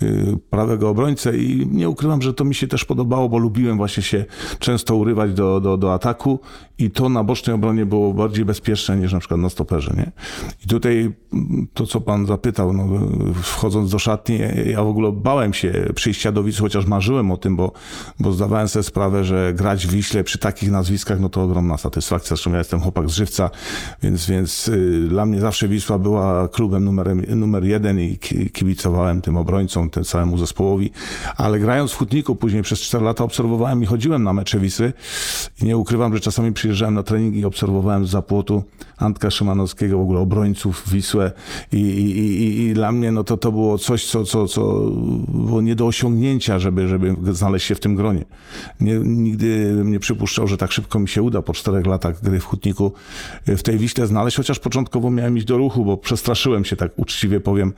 yy, 0.00 0.38
prawego 0.50 0.88
obrońcę 0.88 1.36
i 1.36 1.66
nie 1.66 1.88
ukrywam, 1.88 2.22
że 2.22 2.34
to 2.34 2.44
mi 2.44 2.54
się 2.54 2.66
też 2.66 2.84
podobało, 2.84 3.28
bo 3.28 3.38
lubiłem 3.38 3.76
właśnie 3.76 4.02
się 4.02 4.24
często 4.58 4.96
urywać 4.96 5.34
do, 5.34 5.60
do, 5.60 5.76
do 5.76 5.94
ataku 5.94 6.40
i 6.78 6.90
to 6.90 7.08
na 7.08 7.24
bocznej 7.24 7.54
obronie 7.54 7.86
było 7.86 8.14
bardziej 8.14 8.44
bezpieczne 8.44 8.96
niż 8.96 9.12
na 9.12 9.18
przykład 9.18 9.40
na 9.40 9.48
stoperze, 9.48 9.94
nie? 9.96 10.12
I 10.64 10.68
tutaj 10.68 11.12
to, 11.74 11.86
co 11.86 12.00
pan 12.00 12.26
zapytał, 12.26 12.72
no, 12.72 12.88
wchodząc 13.42 13.90
do 13.90 13.98
szatni, 13.98 14.38
ja 14.66 14.84
w 14.84 14.86
ogóle 14.86 15.12
bałem 15.12 15.54
się 15.54 15.72
przyjścia 15.94 16.32
do 16.32 16.42
Wisły, 16.42 16.62
chociaż 16.62 16.86
marzyłem 16.86 17.30
o 17.30 17.36
tym, 17.36 17.56
bo, 17.56 17.72
bo 18.20 18.32
zdawałem 18.32 18.68
sobie 18.68 18.82
sprawę, 18.82 19.24
że 19.24 19.54
grać 19.54 19.86
w 19.86 19.90
Wiśle 19.90 20.24
przy 20.30 20.38
takich 20.38 20.70
nazwiskach, 20.70 21.20
no 21.20 21.28
to 21.28 21.42
ogromna 21.42 21.76
satysfakcja. 21.76 22.28
Zresztą 22.28 22.52
ja 22.52 22.58
jestem 22.58 22.80
chłopak 22.80 23.08
z 23.08 23.12
Żywca, 23.12 23.50
więc, 24.02 24.26
więc 24.26 24.68
y, 24.68 25.06
dla 25.08 25.26
mnie 25.26 25.40
zawsze 25.40 25.68
Wisła 25.68 25.98
była 25.98 26.48
klubem 26.48 26.84
numerem, 26.84 27.24
numer 27.36 27.64
jeden 27.64 28.00
i 28.00 28.18
kibicowałem 28.52 29.22
tym 29.22 29.36
obrońcom, 29.36 29.90
tym 29.90 30.04
całemu 30.04 30.38
zespołowi. 30.38 30.90
Ale 31.36 31.58
grając 31.58 31.92
w 31.92 31.96
Hutniku, 31.96 32.36
później 32.36 32.62
przez 32.62 32.80
4 32.80 33.04
lata 33.04 33.24
obserwowałem 33.24 33.82
i 33.82 33.86
chodziłem 33.86 34.22
na 34.22 34.32
mecze 34.32 34.58
Wisły 34.58 34.92
i 35.62 35.64
nie 35.64 35.76
ukrywam, 35.76 36.14
że 36.14 36.20
czasami 36.20 36.52
przyjeżdżałem 36.52 36.94
na 36.94 37.02
trening 37.02 37.34
i 37.34 37.44
obserwowałem 37.44 38.06
z 38.06 38.10
zapłotu 38.10 38.62
Antka 38.98 39.30
Szymanowskiego, 39.30 39.98
w 39.98 40.02
ogóle 40.02 40.20
obrońców 40.20 40.84
Wisłę 40.90 41.32
i, 41.72 41.76
i, 41.76 42.42
i 42.42 42.59
dla 42.80 42.92
mnie 42.92 43.12
no 43.12 43.24
to, 43.24 43.36
to 43.36 43.52
było 43.52 43.78
coś, 43.78 44.06
co, 44.06 44.24
co, 44.24 44.48
co 44.48 44.90
było 45.28 45.60
nie 45.60 45.74
do 45.74 45.86
osiągnięcia, 45.86 46.58
żeby, 46.58 46.88
żeby 46.88 47.16
znaleźć 47.34 47.66
się 47.66 47.74
w 47.74 47.80
tym 47.80 47.96
gronie. 47.96 48.24
Nie, 48.80 48.98
nigdy 49.04 49.74
bym 49.74 49.90
nie 49.90 50.00
przypuszczał, 50.00 50.46
że 50.46 50.56
tak 50.56 50.72
szybko 50.72 50.98
mi 50.98 51.08
się 51.08 51.22
uda 51.22 51.42
po 51.42 51.52
czterech 51.52 51.86
latach 51.86 52.22
gry 52.22 52.40
w 52.40 52.44
Hutniku 52.44 52.92
e, 53.46 53.56
w 53.56 53.62
tej 53.62 53.78
Wiśle 53.78 54.06
znaleźć, 54.06 54.36
chociaż 54.36 54.58
początkowo 54.58 55.10
miałem 55.10 55.36
iść 55.36 55.46
do 55.46 55.56
ruchu, 55.56 55.84
bo 55.84 55.96
przestraszyłem 55.96 56.64
się, 56.64 56.76
tak 56.76 56.92
uczciwie 56.96 57.40
powiem, 57.40 57.72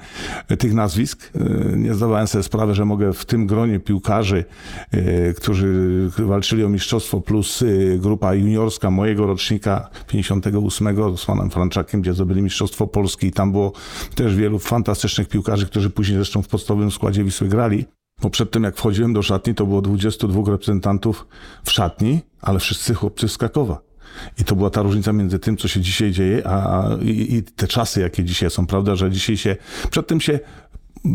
e, 0.49 0.57
tych 0.57 0.75
nazwisk. 0.75 1.31
E, 1.35 1.77
nie 1.77 1.95
zdawałem 1.95 2.27
sobie 2.27 2.43
sprawy, 2.43 2.75
że 2.75 2.85
mogę 2.85 3.13
w 3.13 3.25
tym 3.25 3.47
gronie 3.47 3.81
piłkarzy, 3.81 4.45
którzy 5.37 6.11
walczyli 6.19 6.65
o 6.65 6.69
mistrzostwo, 6.69 7.21
plus 7.21 7.65
grupa 7.99 8.35
juniorska 8.35 8.91
mojego 8.91 9.27
rocznika 9.27 9.91
58 10.09 11.17
z 11.17 11.25
panem 11.25 11.51
Franczakiem, 11.51 12.01
gdzie 12.01 12.15
zdobyli 12.15 12.43
mistrzostwo 12.43 12.87
Polski 12.87 13.27
i 13.27 13.33
tam 13.33 13.53
było 13.53 13.73
też 14.15 14.37
wielu 14.37 14.59
fantastycznych 14.59 14.92
piłkarzy, 15.29 15.67
którzy 15.67 15.91
później 15.91 16.17
zresztą 16.17 16.43
w 16.43 16.49
podstawowym 16.49 16.91
składzie 16.91 17.25
Wisły 17.25 17.49
grali. 17.49 17.85
Bo 18.23 18.31
przed 18.31 18.51
tym, 18.51 18.63
jak 18.63 18.77
wchodziłem 18.77 19.13
do 19.13 19.23
szatni, 19.23 19.55
to 19.55 19.67
było 19.67 19.83
22 19.83 20.51
reprezentantów 20.51 21.27
w 21.65 21.71
szatni, 21.71 22.21
ale 22.41 22.59
wszyscy 22.59 22.95
chłopcy 22.95 23.29
z 23.29 23.39
Krakowa. 23.39 23.81
I 24.39 24.45
to 24.45 24.57
była 24.57 24.71
ta 24.71 24.83
różnica 24.83 25.13
między 25.13 25.39
tym, 25.39 25.57
co 25.57 25.69
się 25.69 25.81
dzisiaj 25.81 26.13
dzieje, 26.13 26.47
a 26.47 26.89
i, 27.03 27.35
i 27.35 27.43
te 27.43 27.69
czasy, 27.69 28.01
jakie 28.01 28.25
dzisiaj 28.25 28.51
są, 28.51 28.67
prawda, 28.67 28.97
że 28.97 29.11
dzisiaj 29.11 29.37
się, 29.37 29.57
przedtem 29.91 30.21
się 30.21 30.41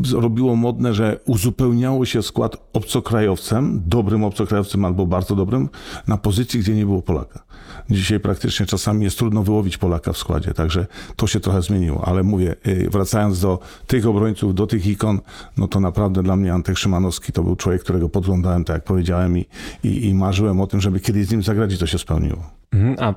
zrobiło 0.03 0.55
modne, 0.55 0.93
że 0.93 1.19
uzupełniało 1.25 2.05
się 2.05 2.23
skład 2.23 2.57
obcokrajowcem, 2.73 3.81
dobrym 3.85 4.23
obcokrajowcem 4.23 4.85
albo 4.85 5.05
bardzo 5.05 5.35
dobrym, 5.35 5.69
na 6.07 6.17
pozycji, 6.17 6.59
gdzie 6.59 6.75
nie 6.75 6.85
było 6.85 7.01
Polaka. 7.01 7.43
Dzisiaj 7.89 8.19
praktycznie 8.19 8.65
czasami 8.65 9.03
jest 9.03 9.17
trudno 9.17 9.43
wyłowić 9.43 9.77
Polaka 9.77 10.13
w 10.13 10.17
składzie, 10.17 10.53
także 10.53 10.85
to 11.15 11.27
się 11.27 11.39
trochę 11.39 11.61
zmieniło, 11.61 12.07
ale 12.07 12.23
mówię, 12.23 12.55
y, 12.67 12.89
wracając 12.91 13.39
do 13.39 13.59
tych 13.87 14.07
obrońców, 14.07 14.55
do 14.55 14.67
tych 14.67 14.87
ikon, 14.87 15.19
no 15.57 15.67
to 15.67 15.79
naprawdę 15.79 16.23
dla 16.23 16.35
mnie 16.35 16.53
Antek 16.53 16.77
Szymanowski 16.77 17.31
to 17.31 17.43
był 17.43 17.55
człowiek, 17.55 17.83
którego 17.83 18.09
podglądałem, 18.09 18.63
tak 18.63 18.73
jak 18.73 18.83
powiedziałem 18.83 19.37
i, 19.37 19.45
i, 19.83 20.05
i 20.05 20.13
marzyłem 20.13 20.61
o 20.61 20.67
tym, 20.67 20.81
żeby 20.81 20.99
kiedyś 20.99 21.25
z 21.27 21.31
nim 21.31 21.43
zagrać 21.43 21.73
i 21.73 21.77
to 21.77 21.87
się 21.87 21.97
spełniło. 21.97 22.49
Mhm, 22.73 22.95
a 22.99 23.15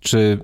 czy 0.00 0.38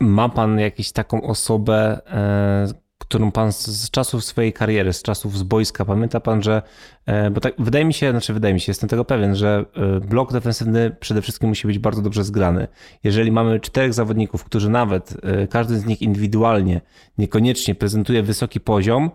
ma 0.00 0.28
pan 0.28 0.58
jakąś 0.58 0.92
taką 0.92 1.22
osobę, 1.22 2.00
e, 2.06 2.87
którą 2.98 3.32
pan 3.32 3.52
z 3.52 3.90
czasów 3.90 4.24
swojej 4.24 4.52
kariery, 4.52 4.92
z 4.92 5.02
czasów 5.02 5.38
z 5.38 5.42
boiska, 5.42 5.84
pamięta 5.84 6.20
pan, 6.20 6.42
że, 6.42 6.62
e, 7.06 7.30
bo 7.30 7.40
tak 7.40 7.54
wydaje 7.58 7.84
mi 7.84 7.94
się, 7.94 8.10
znaczy 8.10 8.34
wydaje 8.34 8.54
mi 8.54 8.60
się, 8.60 8.70
jestem 8.70 8.88
tego 8.88 9.04
pewien, 9.04 9.36
że 9.36 9.64
e, 9.76 10.00
blok 10.00 10.32
defensywny 10.32 10.90
przede 11.00 11.22
wszystkim 11.22 11.48
musi 11.48 11.66
być 11.66 11.78
bardzo 11.78 12.02
dobrze 12.02 12.24
zgrany. 12.24 12.68
Jeżeli 13.04 13.32
mamy 13.32 13.60
czterech 13.60 13.94
zawodników, 13.94 14.44
którzy 14.44 14.70
nawet, 14.70 15.14
e, 15.22 15.46
każdy 15.46 15.78
z 15.78 15.86
nich 15.86 16.02
indywidualnie, 16.02 16.80
niekoniecznie 17.18 17.74
prezentuje 17.74 18.22
wysoki 18.22 18.60
poziom, 18.60 19.10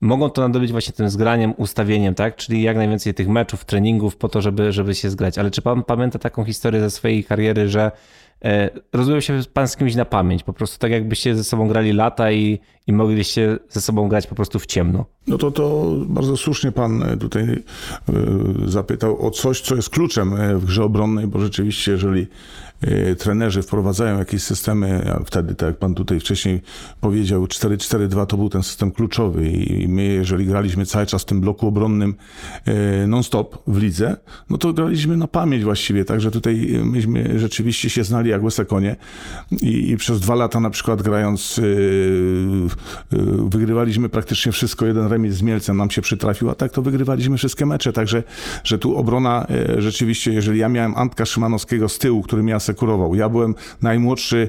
mogą 0.00 0.30
to 0.30 0.42
nadobyć 0.42 0.72
właśnie 0.72 0.92
tym 0.92 1.10
zgraniem, 1.10 1.54
ustawieniem, 1.56 2.14
tak? 2.14 2.36
Czyli 2.36 2.62
jak 2.62 2.76
najwięcej 2.76 3.14
tych 3.14 3.28
meczów, 3.28 3.64
treningów 3.64 4.16
po 4.16 4.28
to, 4.28 4.42
żeby, 4.42 4.72
żeby 4.72 4.94
się 4.94 5.10
zgrać. 5.10 5.38
Ale 5.38 5.50
czy 5.50 5.62
pan 5.62 5.84
pamięta 5.84 6.18
taką 6.18 6.44
historię 6.44 6.80
ze 6.80 6.90
swojej 6.90 7.24
kariery, 7.24 7.68
że 7.68 7.90
rozumiem 8.92 9.20
się 9.20 9.40
pan 9.52 9.68
z 9.68 9.76
kimś 9.76 9.94
na 9.94 10.04
pamięć, 10.04 10.42
po 10.42 10.52
prostu 10.52 10.78
tak 10.78 10.90
jakbyście 10.90 11.36
ze 11.36 11.44
sobą 11.44 11.68
grali 11.68 11.92
lata 11.92 12.32
i, 12.32 12.58
i 12.88 12.92
mogliście 12.92 13.58
ze 13.70 13.80
sobą 13.80 14.08
grać 14.08 14.26
po 14.26 14.34
prostu 14.34 14.58
w 14.58 14.66
ciemno. 14.66 15.04
No 15.26 15.38
to, 15.38 15.50
to 15.50 15.94
bardzo 16.06 16.36
słusznie 16.36 16.72
pan 16.72 17.02
e, 17.02 17.16
tutaj 17.16 17.42
e, 17.44 17.62
zapytał 18.66 19.26
o 19.26 19.30
coś, 19.30 19.60
co 19.60 19.76
jest 19.76 19.90
kluczem 19.90 20.34
w 20.58 20.64
grze 20.64 20.84
obronnej, 20.84 21.26
bo 21.26 21.40
rzeczywiście 21.40 21.92
jeżeli 21.92 22.26
trenerzy 23.18 23.62
wprowadzają 23.62 24.18
jakieś 24.18 24.42
systemy, 24.42 25.12
a 25.14 25.24
wtedy, 25.24 25.54
tak 25.54 25.66
jak 25.66 25.78
pan 25.78 25.94
tutaj 25.94 26.20
wcześniej 26.20 26.60
powiedział, 27.00 27.44
4-4-2 27.44 28.26
to 28.26 28.36
był 28.36 28.48
ten 28.48 28.62
system 28.62 28.90
kluczowy 28.90 29.50
i 29.50 29.88
my, 29.88 30.04
jeżeli 30.04 30.46
graliśmy 30.46 30.86
cały 30.86 31.06
czas 31.06 31.22
w 31.22 31.24
tym 31.24 31.40
bloku 31.40 31.66
obronnym 31.66 32.14
non-stop 33.06 33.58
w 33.66 33.82
lidze, 33.82 34.16
no 34.50 34.58
to 34.58 34.72
graliśmy 34.72 35.16
na 35.16 35.28
pamięć 35.28 35.64
właściwie, 35.64 36.04
także 36.04 36.30
tutaj 36.30 36.80
myśmy 36.84 37.38
rzeczywiście 37.38 37.90
się 37.90 38.04
znali 38.04 38.30
jak 38.30 38.42
łyse 38.42 38.64
konie 38.64 38.96
i, 39.62 39.90
i 39.90 39.96
przez 39.96 40.20
dwa 40.20 40.34
lata 40.34 40.60
na 40.60 40.70
przykład 40.70 41.02
grając 41.02 41.58
y, 41.58 41.62
wygrywaliśmy 43.48 44.08
praktycznie 44.08 44.52
wszystko, 44.52 44.86
jeden 44.86 45.06
remis 45.06 45.34
z 45.34 45.42
Mielcem 45.42 45.76
nam 45.76 45.90
się 45.90 46.02
przytrafił, 46.02 46.50
a 46.50 46.54
tak 46.54 46.72
to 46.72 46.82
wygrywaliśmy 46.82 47.36
wszystkie 47.36 47.66
mecze, 47.66 47.92
także 47.92 48.22
że 48.64 48.78
tu 48.78 48.96
obrona 48.96 49.46
rzeczywiście, 49.78 50.32
jeżeli 50.32 50.58
ja 50.58 50.68
miałem 50.68 50.94
Antka 50.96 51.26
Szymanowskiego 51.26 51.88
z 51.88 51.98
tyłu, 51.98 52.22
który 52.22 52.42
miał 52.42 52.56
asekurował. 52.56 53.14
Ja 53.14 53.28
byłem 53.28 53.54
najmłodszy 53.82 54.36
y, 54.36 54.48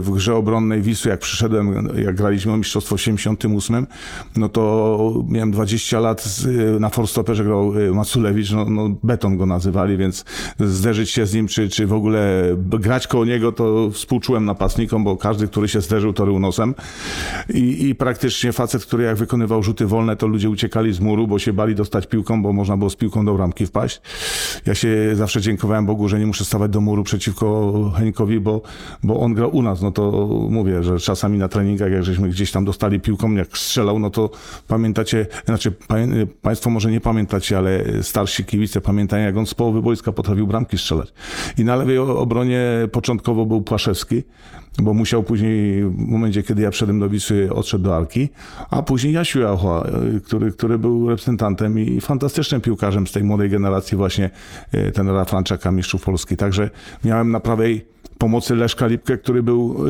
w 0.00 0.10
grze 0.10 0.34
obronnej 0.34 0.82
Wisły, 0.82 1.10
jak 1.10 1.20
przyszedłem, 1.20 1.88
jak 2.04 2.16
graliśmy 2.16 2.52
o 2.52 2.56
mistrzostwo 2.56 2.96
w 2.96 3.00
78, 3.00 3.86
no 4.36 4.48
to 4.48 5.24
miałem 5.28 5.50
20 5.50 6.00
lat, 6.00 6.44
na 6.80 6.88
forstoperze 6.88 7.44
grał 7.44 7.78
y, 7.78 7.92
Maculewicz, 7.92 8.50
no, 8.50 8.64
no 8.64 8.88
beton 9.02 9.36
go 9.36 9.46
nazywali, 9.46 9.96
więc 9.96 10.24
zderzyć 10.60 11.10
się 11.10 11.26
z 11.26 11.34
nim, 11.34 11.48
czy, 11.48 11.68
czy 11.68 11.86
w 11.86 11.92
ogóle 11.92 12.42
grać 12.56 13.06
koło 13.06 13.24
niego, 13.24 13.52
to 13.52 13.90
współczułem 13.90 14.44
napastnikom, 14.44 15.04
bo 15.04 15.16
każdy, 15.16 15.48
który 15.48 15.68
się 15.68 15.80
zderzył, 15.80 16.12
to 16.12 16.24
rył 16.24 16.38
nosem. 16.38 16.74
I, 17.54 17.88
I 17.88 17.94
praktycznie 17.94 18.52
facet, 18.52 18.86
który 18.86 19.04
jak 19.04 19.16
wykonywał 19.16 19.62
rzuty 19.62 19.86
wolne, 19.86 20.16
to 20.16 20.26
ludzie 20.26 20.50
uciekali 20.50 20.92
z 20.92 21.00
muru, 21.00 21.26
bo 21.26 21.38
się 21.38 21.52
bali 21.52 21.74
dostać 21.74 22.06
piłką, 22.06 22.42
bo 22.42 22.52
można 22.52 22.76
było 22.76 22.90
z 22.90 22.96
piłką 22.96 23.24
do 23.24 23.34
bramki 23.34 23.66
wpaść. 23.66 24.00
Ja 24.66 24.74
się 24.74 24.88
zawsze 25.14 25.40
dziękowałem 25.40 25.86
Bogu, 25.86 26.08
że 26.08 26.18
nie 26.18 26.26
muszę 26.26 26.44
stawać 26.44 26.70
do 26.70 26.80
muru 26.80 27.04
przeciwko 27.04 27.72
Henikowi, 27.96 28.40
bo, 28.40 28.62
bo 29.02 29.20
on 29.20 29.34
grał 29.34 29.56
u 29.56 29.62
nas. 29.62 29.82
No 29.82 29.92
to 29.92 30.28
mówię, 30.50 30.82
że 30.82 30.98
czasami 30.98 31.38
na 31.38 31.48
treningach, 31.48 31.92
jak 31.92 32.04
żeśmy 32.04 32.28
gdzieś 32.28 32.52
tam 32.52 32.64
dostali 32.64 33.00
piłką, 33.00 33.34
jak 33.34 33.58
strzelał, 33.58 33.98
no 33.98 34.10
to 34.10 34.30
pamiętacie, 34.68 35.26
znaczy 35.44 35.72
Państwo 36.42 36.70
może 36.70 36.90
nie 36.90 37.00
pamiętacie, 37.00 37.58
ale 37.58 37.84
starsi 38.02 38.44
kibice 38.44 38.80
pamiętają, 38.80 39.26
jak 39.26 39.36
on 39.36 39.46
z 39.46 39.54
połowy 39.54 39.82
boiska 39.82 40.12
potrafił 40.12 40.46
bramki 40.46 40.78
strzelać. 40.78 41.12
I 41.58 41.64
na 41.64 41.76
lewej 41.76 41.98
obronie 41.98 42.62
początkowo 42.92 43.46
był 43.46 43.62
Płaszewski, 43.62 44.22
bo 44.82 44.94
musiał 44.94 45.22
później, 45.22 45.84
w 45.84 45.98
momencie, 45.98 46.42
kiedy 46.42 46.62
ja 46.62 46.70
wszedłem 46.70 47.00
do 47.00 47.08
Wisły, 47.08 47.54
odszedł 47.54 47.84
do 47.84 47.96
Arki, 47.96 48.28
a 48.70 48.82
później 48.82 49.12
Jasiu 49.12 49.40
Jachła, 49.40 49.86
który, 50.24 50.52
który 50.52 50.78
był 50.78 51.08
reprezentantem 51.08 51.78
i 51.78 52.00
fantastycznym 52.00 52.60
piłkarzem 52.60 53.06
z 53.06 53.12
tej 53.12 53.24
młodej 53.24 53.50
generacji 53.50 53.96
właśnie 53.96 54.30
e, 54.72 54.92
tenera 54.92 55.24
Franczaka, 55.24 55.72
mistrzów 55.72 56.04
Polski. 56.04 56.36
Także 56.36 56.70
miałem 57.04 57.30
na 57.30 57.40
prawej 57.40 57.96
pomocy 58.18 58.54
Leszka 58.54 58.86
Lipkę, 58.86 59.18
który 59.18 59.42
był 59.42 59.84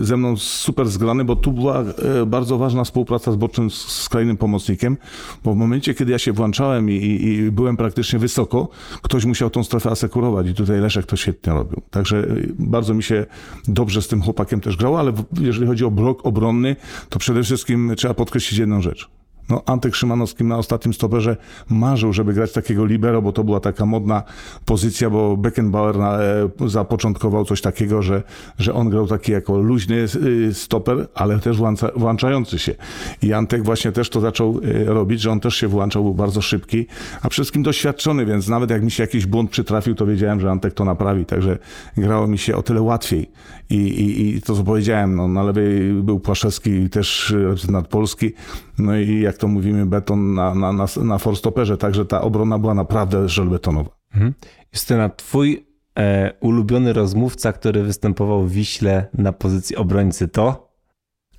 e, 0.00 0.04
ze 0.04 0.16
mną 0.16 0.36
super 0.36 0.88
zgrany, 0.88 1.24
bo 1.24 1.36
tu 1.36 1.52
była 1.52 1.84
bardzo 2.26 2.58
ważna 2.58 2.84
współpraca 2.84 3.32
z 3.32 3.36
bocznym 3.36 3.70
skrajnym 3.70 4.36
pomocnikiem, 4.36 4.96
bo 5.44 5.52
w 5.52 5.56
momencie, 5.56 5.94
kiedy 5.94 6.12
ja 6.12 6.18
się 6.18 6.32
włączałem 6.32 6.90
i, 6.90 6.94
i, 6.94 7.50
byłem 7.50 7.76
praktycznie 7.76 8.18
wysoko, 8.18 8.68
ktoś 9.02 9.24
musiał 9.24 9.50
tą 9.50 9.64
strefę 9.64 9.90
asekurować 9.90 10.48
i 10.48 10.54
tutaj 10.54 10.80
Leszek 10.80 11.06
to 11.06 11.16
świetnie 11.16 11.52
robił. 11.52 11.82
Także 11.90 12.26
bardzo 12.58 12.94
mi 12.94 13.02
się 13.02 13.26
dobrze 13.68 14.02
z 14.02 14.08
tym 14.08 14.22
chłopakiem 14.24 14.60
też 14.60 14.76
grało, 14.76 14.98
ale 14.98 15.12
jeżeli 15.40 15.66
chodzi 15.66 15.84
o 15.84 15.90
blok 15.90 16.26
obronny, 16.26 16.76
to 17.08 17.18
przede 17.18 17.42
wszystkim 17.42 17.92
trzeba 17.96 18.14
podkreślić 18.14 18.58
jedną 18.58 18.82
rzecz. 18.82 19.08
No, 19.48 19.62
Antek 19.66 19.94
Szymanowski 19.94 20.44
na 20.44 20.58
ostatnim 20.58 20.94
stoperze 20.94 21.36
marzył, 21.70 22.12
żeby 22.12 22.32
grać 22.32 22.52
takiego 22.52 22.84
libero, 22.84 23.22
bo 23.22 23.32
to 23.32 23.44
była 23.44 23.60
taka 23.60 23.86
modna 23.86 24.22
pozycja, 24.64 25.10
bo 25.10 25.36
Beckenbauer 25.36 25.98
na, 25.98 26.18
e, 26.18 26.48
zapoczątkował 26.66 27.44
coś 27.44 27.60
takiego, 27.60 28.02
że, 28.02 28.22
że 28.58 28.74
on 28.74 28.90
grał 28.90 29.06
taki 29.06 29.32
jako 29.32 29.58
luźny 29.58 29.96
y, 29.96 30.54
stoper, 30.54 31.08
ale 31.14 31.38
też 31.38 31.56
włącza, 31.56 31.90
włączający 31.96 32.58
się. 32.58 32.74
I 33.22 33.32
Antek 33.32 33.64
właśnie 33.64 33.92
też 33.92 34.10
to 34.10 34.20
zaczął 34.20 34.60
y, 34.64 34.84
robić, 34.84 35.20
że 35.20 35.30
on 35.30 35.40
też 35.40 35.56
się 35.56 35.68
włączał, 35.68 36.02
był 36.02 36.14
bardzo 36.14 36.42
szybki, 36.42 36.86
a 37.22 37.28
wszystkim 37.28 37.62
doświadczony, 37.62 38.26
więc 38.26 38.48
nawet 38.48 38.70
jak 38.70 38.82
mi 38.82 38.90
się 38.90 39.02
jakiś 39.02 39.26
błąd 39.26 39.50
przytrafił, 39.50 39.94
to 39.94 40.06
wiedziałem, 40.06 40.40
że 40.40 40.50
Antek 40.50 40.74
to 40.74 40.84
naprawi, 40.84 41.24
także 41.26 41.58
grało 41.96 42.26
mi 42.26 42.38
się 42.38 42.56
o 42.56 42.62
tyle 42.62 42.82
łatwiej. 42.82 43.30
I, 43.70 43.76
i, 43.76 44.36
i 44.36 44.42
to, 44.42 44.56
co 44.56 44.64
powiedziałem, 44.64 45.16
no, 45.16 45.28
na 45.28 45.42
lewej 45.42 45.92
był 45.92 46.20
Płaszewski, 46.20 46.90
też 46.90 47.34
reprezentant 47.36 47.88
Polski, 47.88 48.32
no 48.78 48.96
i 48.96 49.20
jak 49.20 49.36
to 49.36 49.48
mówimy, 49.48 49.86
beton 49.86 50.34
na, 50.34 50.54
na, 50.54 50.72
na, 50.72 50.86
na 50.96 51.18
forstoperze, 51.18 51.76
także 51.76 52.04
ta 52.04 52.20
obrona 52.20 52.58
była 52.58 52.74
naprawdę 52.74 53.28
żelbetonowa. 53.28 53.90
Mhm. 54.14 54.34
Justyna, 54.72 55.08
twój 55.08 55.66
e, 55.98 56.32
ulubiony 56.40 56.92
rozmówca, 56.92 57.52
który 57.52 57.82
występował 57.82 58.44
w 58.44 58.52
Wiśle 58.52 59.08
na 59.14 59.32
pozycji 59.32 59.76
obrońcy 59.76 60.28
to? 60.28 60.74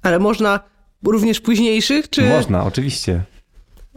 Ale 0.01 0.19
można 0.19 0.59
również 1.03 1.41
późniejszych, 1.41 2.09
czy... 2.09 2.29
Można, 2.29 2.63
oczywiście. 2.63 3.23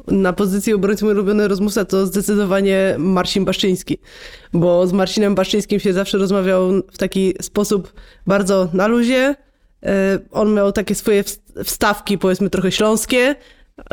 Na 0.07 0.33
pozycji 0.33 0.75
obrońcy 0.75 1.05
mój 1.05 1.15
ulubiony 1.15 1.49
rozmówca 1.49 1.85
to 1.85 2.07
zdecydowanie 2.07 2.95
Marcin 2.99 3.45
Baszczyński, 3.45 3.99
bo 4.53 4.87
z 4.87 4.93
Marcinem 4.93 5.35
Baszczyńskim 5.35 5.81
się 5.81 5.93
zawsze 5.93 6.19
rozmawiał 6.19 6.71
w 6.93 6.99
taki 6.99 7.35
sposób 7.41 7.93
bardzo 8.27 8.69
na 8.73 8.87
luzie, 8.87 9.35
on 10.31 10.55
miał 10.55 10.73
takie 10.73 10.95
swoje 10.95 11.25
wstawki, 11.65 12.19
powiedzmy, 12.19 12.51
trochę 12.51 12.73
śląskie. 12.73 13.35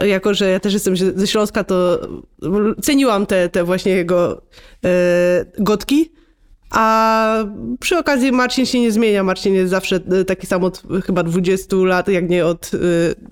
Jako, 0.02 0.34
że 0.34 0.50
ja 0.50 0.60
też 0.60 0.74
jestem 0.74 0.98
ze 0.98 1.28
Śląska, 1.28 1.64
to 1.64 2.00
ceniłam 2.82 3.26
te, 3.26 3.50
te 3.50 3.64
właśnie 3.64 3.92
jego 3.92 4.42
e, 4.86 4.90
gotki. 5.60 6.12
A 6.70 7.44
przy 7.80 7.98
okazji 7.98 8.32
Marcin 8.32 8.66
się 8.66 8.80
nie 8.80 8.92
zmienia. 8.92 9.24
Marcin 9.24 9.54
jest 9.54 9.70
zawsze 9.70 9.96
e, 9.96 10.26
taki 10.26 10.48
sam 10.48 10.64
od 10.64 10.84
chyba 11.06 11.24
20 11.24 11.76
lat, 11.76 12.08
jak 12.08 12.30
nie 12.30 12.46
od 12.46 12.72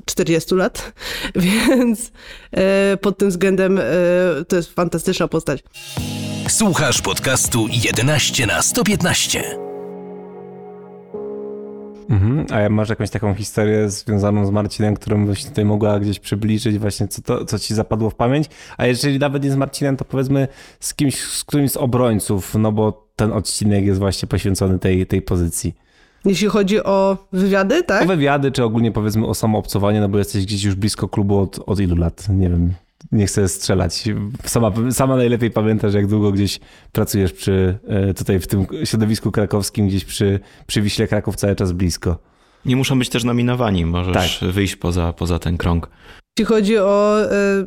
40 0.05 0.55
lat. 0.55 0.93
Więc 1.35 2.11
pod 3.01 3.17
tym 3.17 3.29
względem 3.29 3.79
to 4.47 4.55
jest 4.55 4.73
fantastyczna 4.73 5.27
postać. 5.27 5.63
Słuchasz 6.47 7.01
podcastu 7.01 7.67
11 7.69 8.47
na 8.47 8.61
115. 8.61 9.72
Mhm. 12.09 12.45
A 12.51 12.69
masz 12.69 12.89
jakąś 12.89 13.09
taką 13.09 13.33
historię 13.33 13.89
związaną 13.89 14.45
z 14.45 14.51
Marcinem, 14.51 14.95
którą 14.95 15.25
byś 15.25 15.45
tutaj 15.45 15.65
mogła 15.65 15.99
gdzieś 15.99 16.19
przybliżyć, 16.19 16.79
właśnie 16.79 17.07
co, 17.07 17.21
to, 17.21 17.45
co 17.45 17.59
ci 17.59 17.73
zapadło 17.73 18.09
w 18.09 18.15
pamięć? 18.15 18.47
A 18.77 18.85
jeżeli 18.85 19.19
nawet 19.19 19.43
nie 19.43 19.51
z 19.51 19.55
Marcinem, 19.55 19.97
to 19.97 20.05
powiedzmy 20.05 20.47
z 20.79 20.93
kimś, 20.93 21.21
z 21.21 21.43
którymś 21.43 21.71
z 21.71 21.77
obrońców, 21.77 22.55
no 22.55 22.71
bo 22.71 23.07
ten 23.15 23.31
odcinek 23.31 23.85
jest 23.85 23.99
właśnie 23.99 24.27
poświęcony 24.27 24.79
tej, 24.79 25.07
tej 25.07 25.21
pozycji. 25.21 25.75
Jeśli 26.25 26.47
chodzi 26.47 26.83
o 26.83 27.17
wywiady, 27.33 27.83
tak? 27.83 28.03
O 28.03 28.05
wywiady, 28.05 28.51
czy 28.51 28.63
ogólnie 28.63 28.91
powiedzmy 28.91 29.27
o 29.27 29.33
samoobcowanie, 29.33 30.01
no 30.01 30.09
bo 30.09 30.17
jesteś 30.17 30.45
gdzieś 30.45 30.63
już 30.63 30.75
blisko 30.75 31.07
klubu 31.07 31.39
od, 31.39 31.59
od 31.65 31.79
ilu 31.79 31.95
lat? 31.95 32.29
Nie 32.29 32.49
wiem, 32.49 32.73
nie 33.11 33.25
chcę 33.25 33.47
strzelać. 33.49 34.03
Sama, 34.45 34.71
sama 34.91 35.15
najlepiej 35.15 35.51
pamiętasz, 35.51 35.93
jak 35.93 36.07
długo 36.07 36.31
gdzieś 36.31 36.59
pracujesz 36.91 37.33
przy, 37.33 37.79
e, 37.87 38.13
tutaj 38.13 38.39
w 38.39 38.47
tym 38.47 38.65
środowisku 38.83 39.31
krakowskim, 39.31 39.87
gdzieś 39.87 40.05
przy, 40.05 40.39
przy 40.67 40.81
Wiśle 40.81 41.07
Kraków 41.07 41.35
cały 41.35 41.55
czas 41.55 41.71
blisko. 41.71 42.19
Nie 42.65 42.75
muszą 42.75 42.99
być 42.99 43.09
też 43.09 43.23
nominowani, 43.23 43.85
możesz 43.85 44.39
tak. 44.39 44.49
wyjść 44.49 44.75
poza, 44.75 45.13
poza 45.13 45.39
ten 45.39 45.57
krąg. 45.57 45.89
Jeśli 46.39 46.45
chodzi 46.45 46.77
o 46.77 47.21
e, 47.21 47.65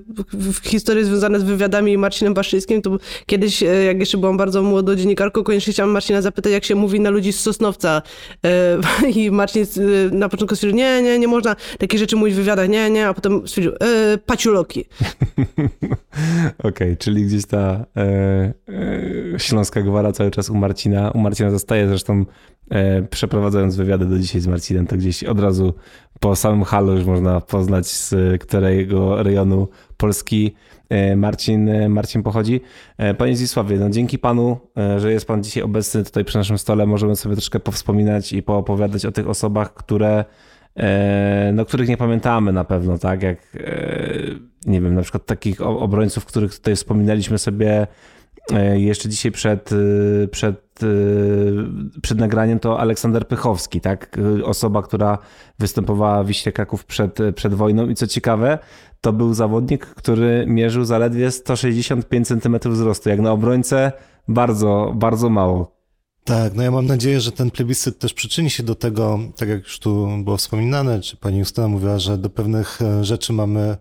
historie 0.63 1.05
związane 1.05 1.41
z 1.41 1.43
wywiadami 1.43 1.93
i 1.93 1.99
Marcinem 1.99 2.35
Baszyńskim, 2.35 2.83
to 2.83 2.99
kiedyś, 3.27 3.63
e, 3.63 3.67
jak 3.67 4.01
jeszcze 4.01 4.19
byłam 4.19 4.37
bardzo 4.37 4.63
młodą 4.63 4.95
dziennikarką, 4.95 5.43
koniecznie 5.43 5.73
chciałam 5.73 5.91
Marcina 5.91 6.23
zapytać, 6.23 6.53
jak 6.53 6.65
się 6.65 6.75
mówi 6.75 7.01
na 7.01 7.11
ludzi 7.11 7.33
z 7.33 7.41
Sosnowca. 7.41 8.03
E, 8.45 8.79
I 9.21 9.31
Marcin 9.31 9.63
e, 9.63 10.15
na 10.15 10.29
początku 10.29 10.57
stwierdził, 10.57 10.79
nie, 10.79 11.03
nie, 11.03 11.19
nie 11.19 11.29
można 11.29 11.57
takie 11.79 11.99
rzeczy 11.99 12.17
mówić 12.17 12.35
w 12.35 12.39
wywiadach, 12.39 12.69
nie, 12.69 12.91
nie, 12.91 13.09
a 13.09 13.15
potem 13.15 13.49
stwierdził, 13.49 13.73
e, 13.73 14.19
paciuloki. 14.19 14.85
Okej, 16.59 16.71
okay, 16.71 16.97
czyli 16.97 17.25
gdzieś 17.25 17.47
ta 17.47 17.87
śląska 19.39 19.83
gwara 19.83 20.13
cały 20.13 20.31
czas 20.31 20.51
u 20.51 20.55
Marcina, 20.55 21.11
u 21.11 21.19
Marcina 21.19 21.51
zostaje, 21.51 21.89
zresztą 21.89 22.25
przeprowadzając 23.11 23.77
wywiady 23.77 24.07
do 24.07 24.19
dzisiaj 24.19 24.41
z 24.41 24.47
Marcinem, 24.47 24.87
to 24.87 24.97
gdzieś 24.97 25.25
od 25.25 25.41
razu 25.41 25.75
po 26.21 26.37
samym 26.37 26.65
halu 26.65 26.93
już 26.93 27.05
można 27.05 27.41
poznać 27.41 27.87
z 27.87 28.15
którego 28.43 29.23
rejonu 29.23 29.69
Polski 29.97 30.55
e, 30.89 31.17
Marcin, 31.17 31.69
e, 31.69 31.89
Marcin 31.89 32.23
pochodzi. 32.23 32.61
Panie 33.19 33.37
Zisławie, 33.37 33.77
no 33.77 33.91
dzięki 33.91 34.19
panu, 34.19 34.59
że 34.99 35.13
jest 35.13 35.27
pan 35.27 35.43
dzisiaj 35.43 35.63
obecny 35.63 36.05
tutaj 36.05 36.25
przy 36.25 36.39
naszym 36.39 36.59
stole, 36.59 36.87
możemy 36.87 37.17
sobie 37.17 37.35
troszkę 37.35 37.61
powspominać 37.61 38.33
i 38.33 38.43
poopowiadać 38.43 39.07
o 39.07 39.13
tych 39.13 39.29
osobach, 39.29 39.75
które 39.75 40.25
no, 41.53 41.65
których 41.65 41.89
nie 41.89 41.97
pamiętamy 41.97 42.53
na 42.53 42.65
pewno, 42.65 42.99
tak? 42.99 43.23
Jak 43.23 43.39
nie 44.67 44.81
wiem, 44.81 44.95
na 44.95 45.03
przykład 45.03 45.27
takich 45.27 45.61
obrońców, 45.61 46.25
których 46.25 46.55
tutaj 46.55 46.77
wspominaliśmy 46.77 47.39
sobie 47.39 47.87
jeszcze 48.77 49.09
dzisiaj 49.09 49.33
przed, 49.33 49.71
przed 50.31 50.67
Y, 50.83 52.01
przed 52.03 52.19
nagraniem 52.19 52.59
to 52.59 52.81
Aleksander 52.81 53.29
Pychowski, 53.29 53.81
tak? 53.81 54.17
Osoba, 54.45 54.83
która 54.83 55.19
występowała 55.59 56.25
w 56.25 56.27
Wiśle 56.27 56.53
Kraków 56.53 56.85
przed, 56.85 57.19
przed 57.35 57.55
wojną 57.55 57.89
i 57.89 57.95
co 57.95 58.07
ciekawe, 58.07 58.59
to 59.01 59.13
był 59.13 59.35
zawodnik, 59.35 59.87
który 59.87 60.45
mierzył 60.49 60.85
zaledwie 60.85 61.31
165 61.31 62.29
cm 62.29 62.59
wzrostu. 62.65 63.09
Jak 63.09 63.21
na 63.21 63.33
obrońcę 63.33 63.93
bardzo, 64.29 64.93
bardzo 64.97 65.31
mało. 65.31 65.77
Tak, 66.25 66.55
no 66.55 66.63
ja 66.63 66.71
mam 66.71 66.87
nadzieję, 66.87 67.21
że 67.21 67.33
ten 67.33 67.51
plebiscyt 67.51 67.99
też 67.99 68.15
przyczyni 68.15 68.51
się 68.51 68.63
do 68.63 68.75
tego, 68.75 69.19
tak 69.37 69.49
jak 69.49 69.63
już 69.63 69.79
tu 69.79 70.09
było 70.25 70.37
wspominane, 70.37 71.01
czy 71.01 71.17
pani 71.17 71.39
Justyna 71.39 71.69
mówiła, 71.69 71.99
że 71.99 72.19
do 72.19 72.31
pewnych 72.31 72.83
e, 72.83 73.05
rzeczy 73.05 73.33
mamy 73.33 73.77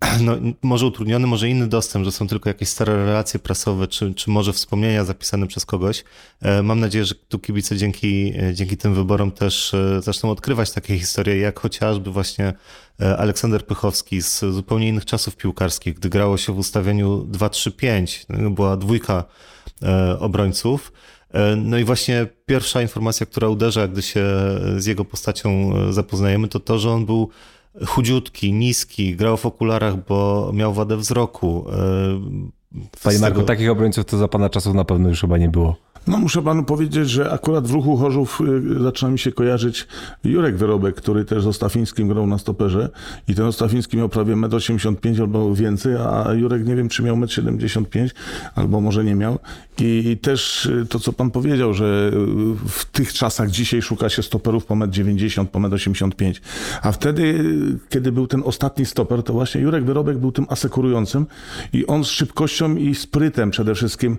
no, 0.20 0.36
może 0.62 0.86
utrudniony, 0.86 1.26
może 1.26 1.48
inny 1.48 1.66
dostęp, 1.66 2.04
że 2.04 2.12
są 2.12 2.28
tylko 2.28 2.50
jakieś 2.50 2.68
stare 2.68 3.04
relacje 3.06 3.40
prasowe, 3.40 3.88
czy, 3.88 4.14
czy 4.14 4.30
może 4.30 4.52
wspomnienia 4.52 5.04
zapisane 5.04 5.46
przez 5.46 5.66
kogoś. 5.66 6.04
E, 6.42 6.62
mam 6.62 6.80
nadzieję, 6.80 7.04
że 7.04 7.14
tu 7.14 7.38
kibice 7.38 7.76
dzięki, 7.76 8.32
e, 8.38 8.54
dzięki 8.54 8.76
tym 8.76 8.94
wyborom 8.94 9.32
też 9.32 9.74
e, 9.74 10.02
zaczną 10.02 10.30
odkrywać 10.30 10.72
takie 10.72 10.98
historie, 10.98 11.36
jak 11.36 11.60
chociażby 11.60 12.10
właśnie 12.10 12.52
Aleksander 13.18 13.66
Pychowski 13.66 14.22
z 14.22 14.40
zupełnie 14.40 14.88
innych 14.88 15.04
czasów 15.04 15.36
piłkarskich, 15.36 15.94
gdy 15.94 16.08
grało 16.08 16.36
się 16.36 16.52
w 16.52 16.58
ustawieniu 16.58 17.28
2-3-5, 17.30 18.24
no, 18.28 18.50
była 18.50 18.76
dwójka 18.76 19.24
obrońców. 20.18 20.92
No 21.56 21.78
i 21.78 21.84
właśnie 21.84 22.26
pierwsza 22.46 22.82
informacja, 22.82 23.26
która 23.26 23.48
uderza, 23.48 23.88
gdy 23.88 24.02
się 24.02 24.26
z 24.76 24.86
jego 24.86 25.04
postacią 25.04 25.72
zapoznajemy, 25.92 26.48
to 26.48 26.60
to, 26.60 26.78
że 26.78 26.90
on 26.90 27.06
był 27.06 27.30
chudziutki, 27.86 28.52
niski, 28.52 29.16
grał 29.16 29.36
w 29.36 29.46
okularach, 29.46 30.06
bo 30.06 30.50
miał 30.54 30.72
wadę 30.74 30.96
wzroku. 30.96 31.66
E, 31.72 31.74
Panie 33.02 33.18
Marku, 33.18 33.36
tego... 33.36 33.46
takich 33.46 33.70
obrońców 33.70 34.04
to 34.04 34.18
za 34.18 34.28
pana 34.28 34.50
czasów 34.50 34.74
na 34.74 34.84
pewno 34.84 35.08
już 35.08 35.20
chyba 35.20 35.38
nie 35.38 35.48
było. 35.48 35.76
No 36.06 36.18
muszę 36.18 36.42
panu 36.42 36.64
powiedzieć, 36.64 37.10
że 37.10 37.32
akurat 37.32 37.66
w 37.66 37.70
ruchu 37.70 37.96
Chorzów 37.96 38.40
y, 38.76 38.82
zaczyna 38.82 39.10
mi 39.10 39.18
się 39.18 39.32
kojarzyć 39.32 39.86
Jurek 40.24 40.56
Wyrobek, 40.56 40.94
który 40.94 41.24
też 41.24 41.42
z 41.42 41.46
Ostafińskim 41.46 42.08
grał 42.08 42.26
na 42.26 42.38
stoperze 42.38 42.88
i 43.28 43.34
ten 43.34 43.46
Ostafiński 43.46 43.96
miał 43.96 44.08
prawie 44.08 44.34
1,85 44.34 45.08
m 45.08 45.20
albo 45.20 45.54
więcej, 45.54 45.96
a 45.96 46.32
Jurek 46.32 46.66
nie 46.66 46.76
wiem, 46.76 46.88
czy 46.88 47.02
miał 47.02 47.16
1,75 47.16 48.00
m 48.00 48.08
albo 48.54 48.80
może 48.80 49.04
nie 49.04 49.14
miał. 49.14 49.38
I 49.80 50.18
też 50.22 50.66
y, 50.66 50.86
to, 50.88 51.00
co 51.00 51.12
pan 51.12 51.30
powiedział, 51.30 51.74
że 51.74 52.10
y, 52.64 52.68
w 52.68 52.84
tych 52.84 53.12
czasach 53.12 53.50
dzisiaj 53.50 53.82
szuka 53.82 54.08
się 54.08 54.22
stoperów 54.22 54.66
po 54.66 54.74
1,90 54.74 55.40
m, 55.40 55.46
po 55.46 55.58
1,85 55.58 56.26
m, 56.26 56.32
a 56.82 56.92
wtedy, 56.92 57.44
kiedy 57.88 58.12
był 58.12 58.26
ten 58.26 58.42
ostatni 58.44 58.86
stoper, 58.86 59.22
to 59.22 59.32
właśnie 59.32 59.60
Jurek 59.60 59.84
Wyrobek 59.84 60.18
był 60.18 60.32
tym 60.32 60.46
asekurującym 60.48 61.26
i 61.72 61.86
on 61.86 62.04
z 62.04 62.08
szybkością 62.08 62.76
i 62.76 62.94
sprytem 62.94 63.50
przede 63.50 63.74
wszystkim 63.74 64.18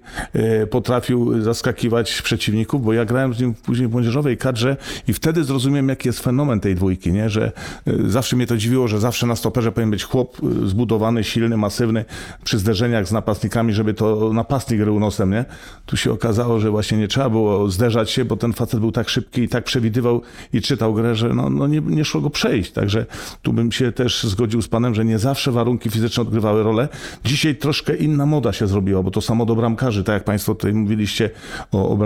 potrafił 0.69 1.41
zaskakiwać 1.41 1.74
przeciwników, 2.23 2.85
bo 2.85 2.93
ja 2.93 3.05
grałem 3.05 3.33
z 3.33 3.39
nim 3.39 3.53
później 3.53 3.87
w 3.87 3.91
młodzieżowej 3.91 4.37
kadrze 4.37 4.77
i 5.07 5.13
wtedy 5.13 5.43
zrozumiałem, 5.43 5.89
jaki 5.89 6.07
jest 6.07 6.19
fenomen 6.19 6.59
tej 6.59 6.75
dwójki, 6.75 7.11
nie? 7.11 7.29
że 7.29 7.51
e, 7.87 7.93
zawsze 8.05 8.35
mnie 8.35 8.47
to 8.47 8.57
dziwiło, 8.57 8.87
że 8.87 8.99
zawsze 8.99 9.27
na 9.27 9.35
stoperze 9.35 9.71
powinien 9.71 9.91
być 9.91 10.03
chłop 10.03 10.37
e, 10.63 10.67
zbudowany, 10.67 11.23
silny, 11.23 11.57
masywny, 11.57 12.05
przy 12.43 12.59
zderzeniach 12.59 13.07
z 13.07 13.11
napastnikami, 13.11 13.73
żeby 13.73 13.93
to 13.93 14.33
napastnik 14.33 14.81
rył 14.81 14.99
nosem, 14.99 15.31
nie? 15.31 15.45
Tu 15.85 15.97
się 15.97 16.11
okazało, 16.11 16.59
że 16.59 16.71
właśnie 16.71 16.97
nie 16.97 17.07
trzeba 17.07 17.29
było 17.29 17.69
zderzać 17.69 18.11
się, 18.11 18.25
bo 18.25 18.37
ten 18.37 18.53
facet 18.53 18.79
był 18.79 18.91
tak 18.91 19.09
szybki 19.09 19.41
i 19.41 19.49
tak 19.49 19.63
przewidywał 19.63 20.21
i 20.53 20.61
czytał 20.61 20.93
grę, 20.93 21.15
że 21.15 21.29
no, 21.29 21.49
no 21.49 21.67
nie, 21.67 21.81
nie 21.81 22.05
szło 22.05 22.21
go 22.21 22.29
przejść. 22.29 22.71
Także 22.71 23.05
tu 23.41 23.53
bym 23.53 23.71
się 23.71 23.91
też 23.91 24.23
zgodził 24.23 24.61
z 24.61 24.67
panem, 24.67 24.95
że 24.95 25.05
nie 25.05 25.19
zawsze 25.19 25.51
warunki 25.51 25.89
fizyczne 25.89 26.21
odgrywały 26.21 26.63
rolę. 26.63 26.87
Dzisiaj 27.25 27.55
troszkę 27.55 27.95
inna 27.95 28.25
moda 28.25 28.53
się 28.53 28.67
zrobiła, 28.67 29.03
bo 29.03 29.11
to 29.11 29.21
samo 29.21 29.45
do 29.45 29.55
bramkarzy, 29.55 30.03
tak 30.03 30.13
jak 30.13 30.23
państwo 30.23 30.55
tutaj 30.55 30.73
mówiliście 30.73 31.29
o, 31.71 31.89
o 31.89 31.97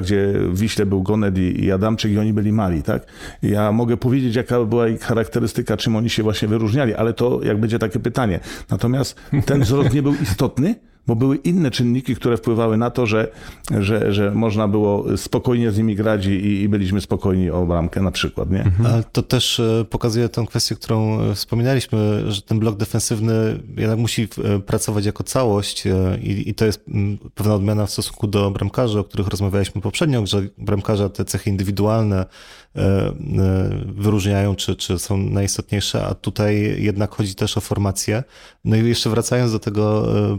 gdzie 0.00 0.32
w 0.32 0.58
Wiśle 0.58 0.86
był 0.86 1.02
Gonet 1.02 1.38
i, 1.38 1.64
i 1.64 1.72
Adamczyk 1.72 2.12
i 2.12 2.18
oni 2.18 2.32
byli 2.32 2.52
mali, 2.52 2.82
tak? 2.82 3.06
Ja 3.42 3.72
mogę 3.72 3.96
powiedzieć, 3.96 4.36
jaka 4.36 4.64
była 4.64 4.88
ich 4.88 5.00
charakterystyka, 5.00 5.76
czym 5.76 5.96
oni 5.96 6.10
się 6.10 6.22
właśnie 6.22 6.48
wyróżniali, 6.48 6.94
ale 6.94 7.12
to 7.12 7.40
jak 7.42 7.60
będzie 7.60 7.78
takie 7.78 7.98
pytanie. 7.98 8.40
Natomiast 8.70 9.20
ten 9.46 9.60
wzrost 9.60 9.94
nie 9.94 10.02
był 10.02 10.14
istotny, 10.22 10.74
bo 11.06 11.16
były 11.16 11.36
inne 11.36 11.70
czynniki, 11.70 12.14
które 12.14 12.36
wpływały 12.36 12.76
na 12.76 12.90
to, 12.90 13.06
że, 13.06 13.28
że, 13.80 14.12
że 14.12 14.30
można 14.30 14.68
było 14.68 15.16
spokojnie 15.16 15.70
z 15.70 15.78
nimi 15.78 15.94
grać 15.94 16.26
i, 16.26 16.62
i 16.62 16.68
byliśmy 16.68 17.00
spokojni 17.00 17.50
o 17.50 17.66
bramkę 17.66 18.00
na 18.00 18.10
przykład, 18.10 18.50
nie? 18.50 18.64
Ale 18.84 19.04
to 19.12 19.22
też 19.22 19.60
e, 19.60 19.84
pokazuje 19.90 20.28
tą 20.28 20.46
kwestię, 20.46 20.74
którą 20.74 21.20
e, 21.20 21.34
wspominaliśmy, 21.34 22.32
że 22.32 22.42
ten 22.42 22.58
blok 22.58 22.76
defensywny 22.76 23.60
jednak 23.76 23.98
musi 23.98 24.28
e, 24.44 24.58
pracować 24.58 25.06
jako 25.06 25.24
całość 25.24 25.84
i, 26.22 26.50
i 26.50 26.54
to 26.54 26.64
jest 26.64 26.84
pewna 27.34 27.54
odmiana 27.54 27.86
w 27.86 27.90
stosunku 27.90 28.26
do 28.26 28.50
bramkarzy, 28.50 28.98
o 28.98 29.04
których 29.04 29.28
rozmawialiśmy 29.28 29.80
poprzednio, 29.80 30.26
że 30.26 30.42
bramkarza 30.58 31.08
te 31.08 31.24
cechy 31.24 31.50
indywidualne 31.50 32.26
wyróżniają, 33.86 34.54
czy, 34.54 34.76
czy 34.76 34.98
są 34.98 35.16
najistotniejsze, 35.16 36.06
a 36.06 36.14
tutaj 36.14 36.76
jednak 36.78 37.14
chodzi 37.14 37.34
też 37.34 37.58
o 37.58 37.60
formację. 37.60 38.22
No 38.64 38.76
i 38.76 38.88
jeszcze 38.88 39.10
wracając 39.10 39.52
do 39.52 39.58
tego 39.58 40.12
e, 40.18 40.38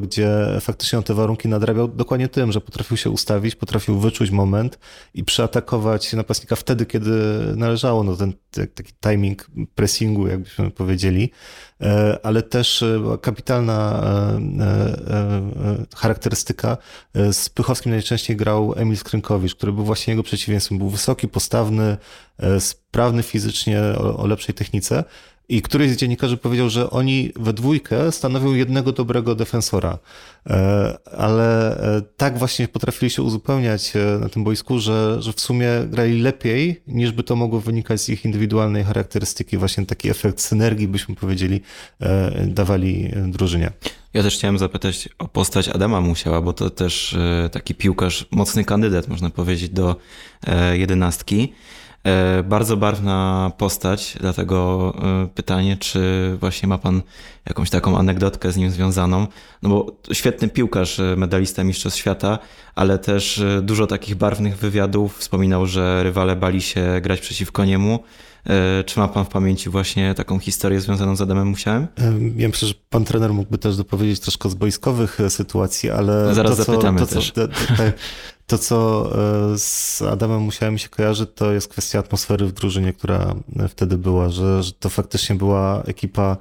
Gdzie 0.00 0.30
faktycznie 0.60 0.98
on 0.98 1.04
te 1.04 1.14
warunki 1.14 1.48
nadrabiał 1.48 1.88
dokładnie 1.88 2.28
tym, 2.28 2.52
że 2.52 2.60
potrafił 2.60 2.96
się 2.96 3.10
ustawić, 3.10 3.54
potrafił 3.54 3.98
wyczuć 3.98 4.30
moment 4.30 4.78
i 5.14 5.24
przeatakować 5.24 6.12
napastnika 6.12 6.56
wtedy, 6.56 6.86
kiedy 6.86 7.10
należało. 7.56 8.02
No 8.02 8.16
ten 8.16 8.32
taki 8.74 8.92
timing 9.00 9.50
pressingu, 9.74 10.26
jakbyśmy 10.26 10.70
powiedzieli, 10.70 11.30
E, 11.80 12.18
ale 12.22 12.42
też 12.42 12.82
e, 12.82 13.18
kapitalna 13.22 14.02
e, 14.60 15.96
charakterystyka. 15.96 16.76
Z 17.32 17.48
Pychowskim 17.48 17.92
najczęściej 17.92 18.36
grał 18.36 18.74
Emil 18.76 18.96
Skrynkowicz, 18.96 19.54
który 19.54 19.72
był 19.72 19.84
właśnie 19.84 20.12
jego 20.12 20.22
przeciwieństwem. 20.22 20.78
Był 20.78 20.88
wysoki, 20.88 21.28
postawny, 21.28 21.96
sprawny 22.58 23.22
fizycznie, 23.22 23.82
o, 23.98 24.16
o 24.16 24.26
lepszej 24.26 24.54
technice. 24.54 25.04
I 25.48 25.62
któryś 25.62 25.90
z 25.90 25.96
dziennikarzy 25.96 26.36
powiedział, 26.36 26.70
że 26.70 26.90
oni 26.90 27.32
we 27.36 27.52
dwójkę 27.52 28.12
stanowią 28.12 28.54
jednego 28.54 28.92
dobrego 28.92 29.34
defensora. 29.34 29.98
Ale 31.16 31.76
tak 32.16 32.38
właśnie 32.38 32.68
potrafili 32.68 33.10
się 33.10 33.22
uzupełniać 33.22 33.92
na 34.20 34.28
tym 34.28 34.44
boisku, 34.44 34.78
że, 34.78 35.22
że 35.22 35.32
w 35.32 35.40
sumie 35.40 35.68
grali 35.86 36.20
lepiej, 36.20 36.82
niż 36.86 37.12
by 37.12 37.22
to 37.22 37.36
mogło 37.36 37.60
wynikać 37.60 38.00
z 38.00 38.08
ich 38.08 38.24
indywidualnej 38.24 38.84
charakterystyki. 38.84 39.56
Właśnie 39.56 39.86
taki 39.86 40.10
efekt 40.10 40.40
synergii, 40.40 40.88
byśmy 40.88 41.14
powiedzieli, 41.14 41.60
dawali 42.46 43.10
drużynie. 43.28 43.70
Ja 44.14 44.22
też 44.22 44.34
chciałem 44.34 44.58
zapytać 44.58 45.08
o 45.18 45.28
postać 45.28 45.68
Adama 45.68 46.00
Musiała, 46.00 46.40
bo 46.42 46.52
to 46.52 46.70
też 46.70 47.16
taki 47.52 47.74
piłkarz, 47.74 48.26
mocny 48.30 48.64
kandydat, 48.64 49.08
można 49.08 49.30
powiedzieć, 49.30 49.70
do 49.70 49.96
jedenastki. 50.72 51.52
Bardzo 52.44 52.76
barwna 52.76 53.50
postać, 53.58 54.16
dlatego 54.20 54.92
pytanie, 55.34 55.76
czy 55.76 56.36
właśnie 56.40 56.68
ma 56.68 56.78
pan 56.78 57.02
jakąś 57.46 57.70
taką 57.70 57.98
anegdotkę 57.98 58.52
z 58.52 58.56
nim 58.56 58.70
związaną? 58.70 59.26
No 59.62 59.68
bo 59.68 59.86
świetny 60.12 60.48
piłkarz, 60.48 61.00
medalista 61.16 61.64
Mistrzostw 61.64 61.98
Świata, 61.98 62.38
ale 62.74 62.98
też 62.98 63.42
dużo 63.62 63.86
takich 63.86 64.14
barwnych 64.14 64.56
wywiadów. 64.56 65.18
Wspominał, 65.18 65.66
że 65.66 66.02
rywale 66.02 66.36
bali 66.36 66.62
się 66.62 67.00
grać 67.02 67.20
przeciwko 67.20 67.64
niemu. 67.64 67.98
Czy 68.86 69.00
ma 69.00 69.08
pan 69.08 69.24
w 69.24 69.28
pamięci 69.28 69.70
właśnie 69.70 70.14
taką 70.14 70.38
historię 70.38 70.80
związaną 70.80 71.16
z 71.16 71.20
Adamem 71.20 71.48
Musiałem? 71.48 71.86
Ja 72.36 72.48
myślę, 72.48 72.68
że 72.68 72.74
pan 72.90 73.04
trener 73.04 73.32
mógłby 73.32 73.58
też 73.58 73.76
dopowiedzieć 73.76 74.20
troszkę 74.20 74.50
z 74.50 74.54
boiskowych 74.54 75.18
sytuacji, 75.28 75.90
ale. 75.90 76.34
Zaraz 76.34 76.56
to, 76.56 76.64
zapytamy 76.64 77.00
to, 77.00 77.06
co, 77.06 77.14
też. 77.14 77.32
To, 77.32 77.48
to, 77.48 77.54
to, 78.46 78.58
co 78.58 79.10
z 79.56 80.02
Adamem 80.02 80.40
Musiałem 80.40 80.78
się 80.78 80.88
kojarzy, 80.88 81.26
to 81.26 81.52
jest 81.52 81.68
kwestia 81.68 81.98
atmosfery 81.98 82.46
w 82.46 82.52
drużynie, 82.52 82.92
która 82.92 83.34
wtedy 83.68 83.98
była, 83.98 84.28
że, 84.28 84.62
że 84.62 84.72
to 84.72 84.88
faktycznie 84.88 85.36
była 85.36 85.82
ekipa 85.82 86.36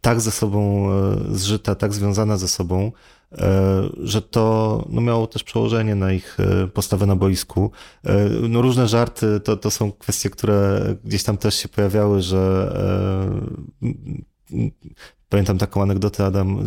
tak 0.00 0.20
ze 0.20 0.30
sobą 0.30 0.88
zżyta, 1.30 1.74
tak 1.74 1.94
związana 1.94 2.36
ze 2.36 2.48
sobą, 2.48 2.92
że 4.02 4.22
to 4.22 4.84
no, 4.88 5.00
miało 5.00 5.26
też 5.26 5.44
przełożenie 5.44 5.94
na 5.94 6.12
ich 6.12 6.36
postawę 6.74 7.06
na 7.06 7.16
boisku. 7.16 7.70
No, 8.48 8.62
różne 8.62 8.88
żarty 8.88 9.40
to, 9.40 9.56
to 9.56 9.70
są 9.70 9.92
kwestie, 9.92 10.30
które 10.30 10.80
gdzieś 11.04 11.22
tam 11.22 11.36
też 11.36 11.54
się 11.54 11.68
pojawiały, 11.68 12.22
że 12.22 12.72
Pamiętam 15.28 15.58
taką 15.58 15.82
anegdotę, 15.82 16.24
Adam 16.24 16.64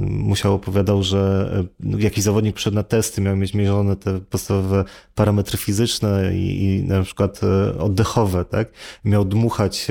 musiał 0.00 0.54
opowiadał, 0.54 1.02
że 1.02 1.50
jakiś 1.80 2.24
zawodnik 2.24 2.56
przed 2.56 2.74
na 2.74 2.82
testy 2.82 3.20
miał 3.20 3.36
mieć 3.36 3.54
mierzone 3.54 3.96
te 3.96 4.20
podstawowe 4.20 4.84
parametry 5.14 5.58
fizyczne 5.58 6.36
i, 6.36 6.64
i 6.64 6.84
na 6.84 7.02
przykład 7.02 7.40
oddechowe, 7.78 8.44
tak? 8.44 8.68
Miał 9.04 9.24
dmuchać 9.24 9.86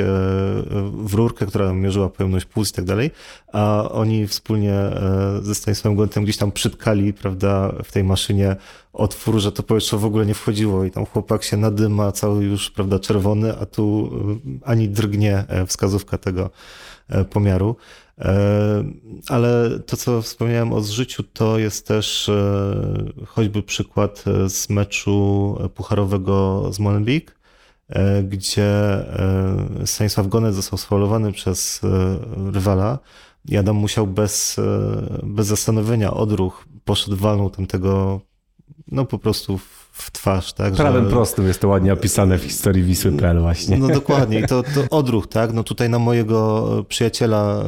w 0.92 1.14
rurkę, 1.14 1.46
która 1.46 1.74
mierzyła 1.74 2.10
pojemność 2.10 2.46
puls 2.46 2.70
i 2.70 2.74
tak 2.74 2.86
dalej, 2.86 3.12
a 3.54 3.90
oni 3.92 4.28
wspólnie 4.28 4.74
ze 5.42 5.56
Stanisławem 5.56 5.98
Gontem 5.98 6.24
gdzieś 6.24 6.38
tam 6.38 6.52
przytkali, 6.52 7.14
prawda, 7.14 7.72
w 7.84 7.92
tej 7.92 8.04
maszynie 8.04 8.56
otwór, 8.94 9.40
że 9.40 9.52
to 9.52 9.64
powietrze 9.64 9.98
w 9.98 10.06
ogóle 10.06 10.26
nie 10.26 10.34
wchodziło 10.34 10.86
i 10.86 10.92
tam 10.92 11.06
chłopak 11.06 11.44
się 11.44 11.58
nadyma, 11.58 12.12
cały 12.12 12.44
już, 12.44 12.72
prawda, 12.72 13.00
czerwony, 13.00 13.58
a 13.58 13.66
tu 13.66 14.12
ani 14.66 14.90
drgnie 14.90 15.46
wskazówka 15.68 16.18
tego 16.18 16.50
pomiaru. 17.30 17.76
Ale 19.30 19.80
to, 19.80 19.98
co 19.98 20.22
wspomniałem 20.22 20.74
o 20.74 20.82
zżyciu, 20.82 21.24
to 21.24 21.60
jest 21.60 21.88
też 21.88 22.32
choćby 23.28 23.64
przykład 23.64 24.24
z 24.48 24.70
meczu 24.70 25.58
pucharowego 25.76 26.68
z 26.74 26.80
Molenbeek, 26.80 27.40
gdzie 28.24 28.72
Stanisław 29.86 30.28
Gonet 30.28 30.56
został 30.56 30.80
sfaulowany 30.80 31.32
przez 31.32 31.82
rywala 32.54 33.00
i 33.46 33.58
Adam 33.58 33.76
musiał 33.76 34.08
bez, 34.08 34.60
bez 35.24 35.48
zastanowienia 35.48 36.14
odruch, 36.14 36.66
poszedł, 36.86 37.18
walnął 37.18 37.50
tamtego 37.50 38.22
no 38.88 39.06
po 39.06 39.20
prostu 39.20 39.58
w 39.58 39.83
twarz, 40.12 40.54
tak? 40.54 40.74
Prawem 40.74 41.06
że... 41.06 41.12
prostym 41.12 41.48
jest 41.48 41.62
to 41.62 41.68
ładnie 41.68 41.94
opisane 41.94 42.38
w 42.38 42.44
historii 42.44 42.84
Wisły.pl 42.84 43.40
właśnie. 43.40 43.78
No 43.78 43.88
dokładnie 43.88 44.40
i 44.40 44.48
to, 44.48 44.64
to 44.64 44.98
odruch, 44.98 45.28
tak? 45.28 45.54
No 45.54 45.64
tutaj 45.64 45.90
na 45.90 46.00
mojego 46.00 46.68
przyjaciela 46.90 47.64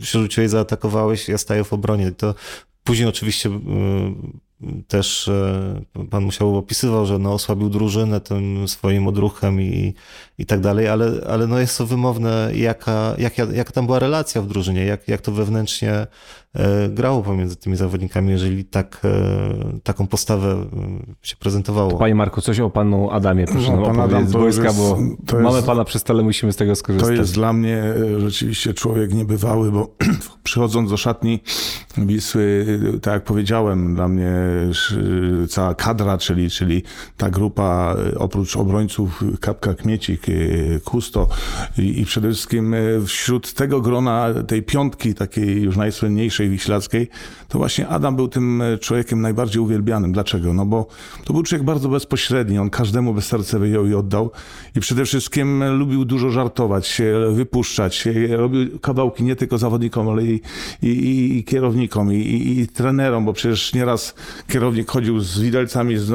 się 0.00 0.18
rzuciłeś, 0.18 0.50
zaatakowałeś, 0.50 1.28
ja 1.28 1.38
staję 1.38 1.64
w 1.64 1.72
obronie. 1.72 2.12
To 2.12 2.34
później 2.84 3.08
oczywiście 3.08 3.50
też 4.88 5.30
pan 6.10 6.24
musiał 6.24 6.56
opisywał, 6.56 7.06
że 7.06 7.18
no 7.18 7.32
osłabił 7.32 7.68
drużynę 7.68 8.20
tym 8.20 8.68
swoim 8.68 9.08
odruchem 9.08 9.60
i, 9.60 9.94
i 10.38 10.46
tak 10.46 10.60
dalej, 10.60 10.88
ale, 10.88 11.10
ale 11.28 11.46
no 11.46 11.58
jest 11.58 11.78
to 11.78 11.86
wymowne, 11.86 12.50
jaka, 12.54 13.14
jak, 13.18 13.38
jak 13.38 13.72
tam 13.72 13.86
była 13.86 13.98
relacja 13.98 14.42
w 14.42 14.46
drużynie, 14.46 14.84
jak, 14.84 15.08
jak 15.08 15.20
to 15.20 15.32
wewnętrznie 15.32 16.06
grało 16.90 17.22
pomiędzy 17.22 17.56
tymi 17.56 17.76
zawodnikami, 17.76 18.30
jeżeli 18.30 18.64
tak, 18.64 19.00
taką 19.82 20.06
postawę 20.06 20.56
się 21.22 21.36
prezentowało. 21.36 21.90
To 21.90 21.96
panie 21.98 22.14
Marku, 22.14 22.40
coś 22.40 22.60
o 22.60 22.70
panu 22.70 23.10
Adamie, 23.10 23.46
proszę 23.46 23.76
No, 23.76 23.82
pan 23.82 24.00
Adam 24.00 24.28
z 24.28 24.32
to 24.32 24.46
jest- 24.46 24.60
bo 24.76 24.98
to 25.26 25.36
mamy 25.40 25.56
jest- 25.56 25.66
pana 25.66 25.84
przy 25.84 25.98
stole, 25.98 26.22
musimy 26.22 26.52
z 26.52 26.56
tego 26.56 26.72
To 26.72 26.76
skorzystać. 26.76 27.16
jest 27.18 27.34
dla 27.34 27.52
mnie 27.52 27.76
e, 27.76 28.20
rzeczywiście 28.20 28.74
człowiek 28.74 29.14
niebywały, 29.14 29.72
bo 29.72 29.94
przychodząc 30.42 30.90
do 30.90 30.96
szatni 30.96 31.40
Wisły, 31.98 32.66
e, 32.94 32.98
tak 33.00 33.14
jak 33.14 33.24
powiedziałem, 33.24 33.94
dla 33.94 34.08
mnie 34.08 34.32
cała 35.48 35.74
kadra, 35.74 36.18
czyli, 36.18 36.50
czyli 36.50 36.82
ta 37.16 37.30
grupa 37.30 37.96
oprócz 38.16 38.56
obrońców 38.56 39.24
Kapka 39.40 39.74
Kmiecik, 39.74 40.26
Kusto 40.84 41.28
i, 41.78 42.00
i 42.00 42.04
przede 42.04 42.28
wszystkim 42.32 42.74
wśród 43.06 43.52
tego 43.54 43.80
grona, 43.80 44.26
tej 44.46 44.62
piątki 44.62 45.14
takiej 45.14 45.62
już 45.62 45.76
najsłynniejszej 45.76 46.37
wiślackiej, 46.46 47.08
to 47.48 47.58
właśnie 47.58 47.88
Adam 47.88 48.16
był 48.16 48.28
tym 48.28 48.62
człowiekiem 48.80 49.20
najbardziej 49.20 49.62
uwielbianym. 49.62 50.12
Dlaczego? 50.12 50.54
No 50.54 50.66
bo 50.66 50.86
to 51.24 51.32
był 51.32 51.42
człowiek 51.42 51.64
bardzo 51.64 51.88
bezpośredni, 51.88 52.58
on 52.58 52.70
każdemu 52.70 53.14
bez 53.14 53.26
serca 53.26 53.58
wyjął 53.58 53.86
i 53.86 53.94
oddał 53.94 54.30
i 54.76 54.80
przede 54.80 55.04
wszystkim 55.04 55.64
lubił 55.78 56.04
dużo 56.04 56.30
żartować, 56.30 56.86
się 56.86 57.14
wypuszczać, 57.32 58.08
robił 58.30 58.78
kawałki 58.78 59.24
nie 59.24 59.36
tylko 59.36 59.58
zawodnikom, 59.58 60.08
ale 60.08 60.24
i, 60.24 60.40
i, 60.82 61.38
i 61.38 61.44
kierownikom, 61.44 62.12
i, 62.12 62.58
i, 62.60 62.68
trenerom, 62.68 63.24
bo 63.24 63.32
przecież 63.32 63.74
nieraz 63.74 64.14
kierownik 64.48 64.90
chodził 64.90 65.20
z 65.20 65.40
widelcami, 65.40 65.96
z, 65.96 66.06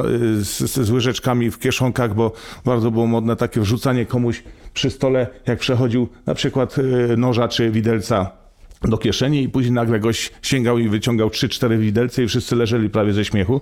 z, 0.48 0.74
z 0.74 0.90
łyżeczkami 0.90 1.52
w 1.52 1.60
kieszonkach, 1.60 2.16
bo 2.16 2.32
bardzo 2.66 2.92
było 2.92 3.08
modne 3.08 3.36
takie 3.36 3.62
wrzucanie 3.62 4.06
komuś 4.06 4.44
przy 4.74 4.90
stole, 4.90 5.28
jak 5.48 5.60
przechodził 5.60 6.08
na 6.26 6.34
przykład 6.34 6.76
e, 6.78 7.18
noża 7.18 7.48
czy 7.48 7.72
widelca 7.72 8.43
do 8.90 8.98
kieszeni 8.98 9.44
i 9.44 9.50
później 9.50 9.72
nagle 9.72 10.00
gość 10.00 10.32
sięgał 10.42 10.78
i 10.78 10.90
wyciągał 10.90 11.30
trzy, 11.30 11.50
cztery 11.50 11.78
widelce 11.78 12.24
i 12.24 12.28
wszyscy 12.28 12.56
leżeli 12.56 12.90
prawie 12.90 13.14
ze 13.14 13.26
śmiechu. 13.26 13.62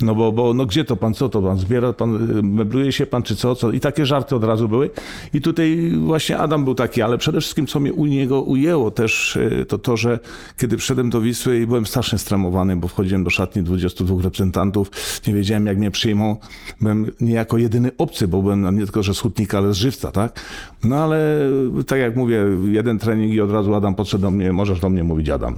No 0.00 0.14
bo, 0.14 0.32
bo 0.32 0.54
no 0.54 0.66
gdzie 0.66 0.84
to 0.84 0.96
pan, 0.96 1.14
co 1.14 1.28
to 1.28 1.42
pan, 1.42 1.58
zbiera 1.58 1.92
pan, 1.92 2.38
y, 2.38 2.42
mebluje 2.42 2.92
się 2.92 3.06
pan, 3.06 3.22
czy 3.22 3.36
co, 3.36 3.54
co? 3.54 3.70
I 3.70 3.80
takie 3.80 4.06
żarty 4.06 4.36
od 4.36 4.44
razu 4.44 4.68
były. 4.68 4.90
I 5.34 5.40
tutaj 5.40 5.92
właśnie 5.98 6.38
Adam 6.38 6.64
był 6.64 6.74
taki, 6.74 7.02
ale 7.02 7.18
przede 7.18 7.40
wszystkim 7.40 7.66
co 7.66 7.80
mnie 7.80 7.92
u 7.92 8.06
niego 8.06 8.42
ujęło 8.42 8.90
też, 8.90 9.36
y, 9.36 9.66
to 9.68 9.78
to, 9.78 9.96
że 9.96 10.18
kiedy 10.58 10.76
wszedłem 10.78 11.10
do 11.10 11.20
Wisły 11.20 11.60
i 11.60 11.66
byłem 11.66 11.86
strasznie 11.86 12.18
stremowany, 12.18 12.76
bo 12.76 12.88
wchodziłem 12.88 13.24
do 13.24 13.30
szatni 13.30 13.62
22 13.62 14.22
reprezentantów, 14.22 14.90
nie 15.26 15.34
wiedziałem 15.34 15.66
jak 15.66 15.78
mnie 15.78 15.90
przyjmą. 15.90 16.36
Byłem 16.80 17.10
niejako 17.20 17.58
jedyny 17.58 17.90
obcy, 17.98 18.28
bo 18.28 18.42
byłem 18.42 18.78
nie 18.78 18.84
tylko, 18.84 19.02
że 19.02 19.14
z 19.14 19.18
hutnika, 19.18 19.58
ale 19.58 19.74
z 19.74 19.76
żywca, 19.76 20.12
tak? 20.12 20.40
No 20.84 20.96
ale 20.96 21.50
tak 21.86 21.98
jak 21.98 22.16
mówię, 22.16 22.44
jeden 22.64 22.98
trening 22.98 23.32
i 23.34 23.40
od 23.40 23.50
razu 23.50 23.74
Adam 23.74 23.94
podszedł 23.94 24.22
do 24.22 24.30
mnie, 24.30 24.52
możesz 24.62 24.80
do 24.80 24.90
mnie 24.90 25.04
mówić 25.04 25.28
Adam. 25.28 25.54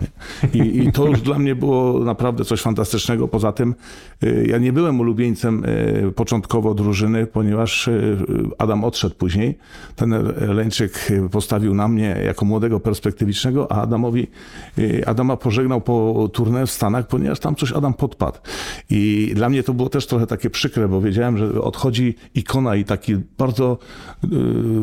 I, 0.55 0.59
I, 0.59 0.93
to 0.93 1.07
już 1.07 1.21
dla 1.21 1.39
mnie 1.39 1.55
było 1.55 2.05
naprawdę 2.05 2.45
coś 2.45 2.61
fantastycznego. 2.61 3.29
Poza 3.29 3.53
tym 3.53 3.75
y, 4.25 4.47
ja 4.49 4.59
nie 4.59 4.73
byłem 4.73 5.01
ulubieńcem 5.01 5.65
y, 5.65 6.13
początkowo 6.13 6.75
drużyny, 6.75 7.27
ponieważ 7.27 7.89
y, 7.89 8.17
Adam 8.59 8.85
odszedł 8.85 9.15
później. 9.15 9.59
Ten 9.97 10.15
Leńczyk 10.55 11.09
postawił 11.31 11.75
na 11.75 11.89
mnie 11.89 12.21
jako 12.25 12.45
młodego 12.45 12.81
perspektywicznego, 12.81 13.73
a 13.73 13.83
Adamowi, 13.83 14.27
Adama 15.07 15.37
pożegnał 15.37 15.81
po 15.81 16.29
turnę 16.33 16.67
w 16.67 16.71
Stanach, 16.71 17.07
ponieważ 17.07 17.41
tam 17.41 17.55
coś 17.55 17.73
Adam 17.73 17.95
podpadł. 17.95 18.39
I 18.91 19.33
dla 19.35 19.49
mnie 19.49 19.63
to 19.63 19.75
było 19.75 19.89
też 19.89 20.07
trochę 20.07 20.27
takie 20.27 20.51
przykre, 20.51 20.89
bo 20.89 21.01
wiedziałem, 21.01 21.39
że 21.39 21.63
odchodzi 21.63 22.15
ikona 22.35 22.77
i 22.77 22.85
taki 22.85 23.17
bardzo 23.39 23.79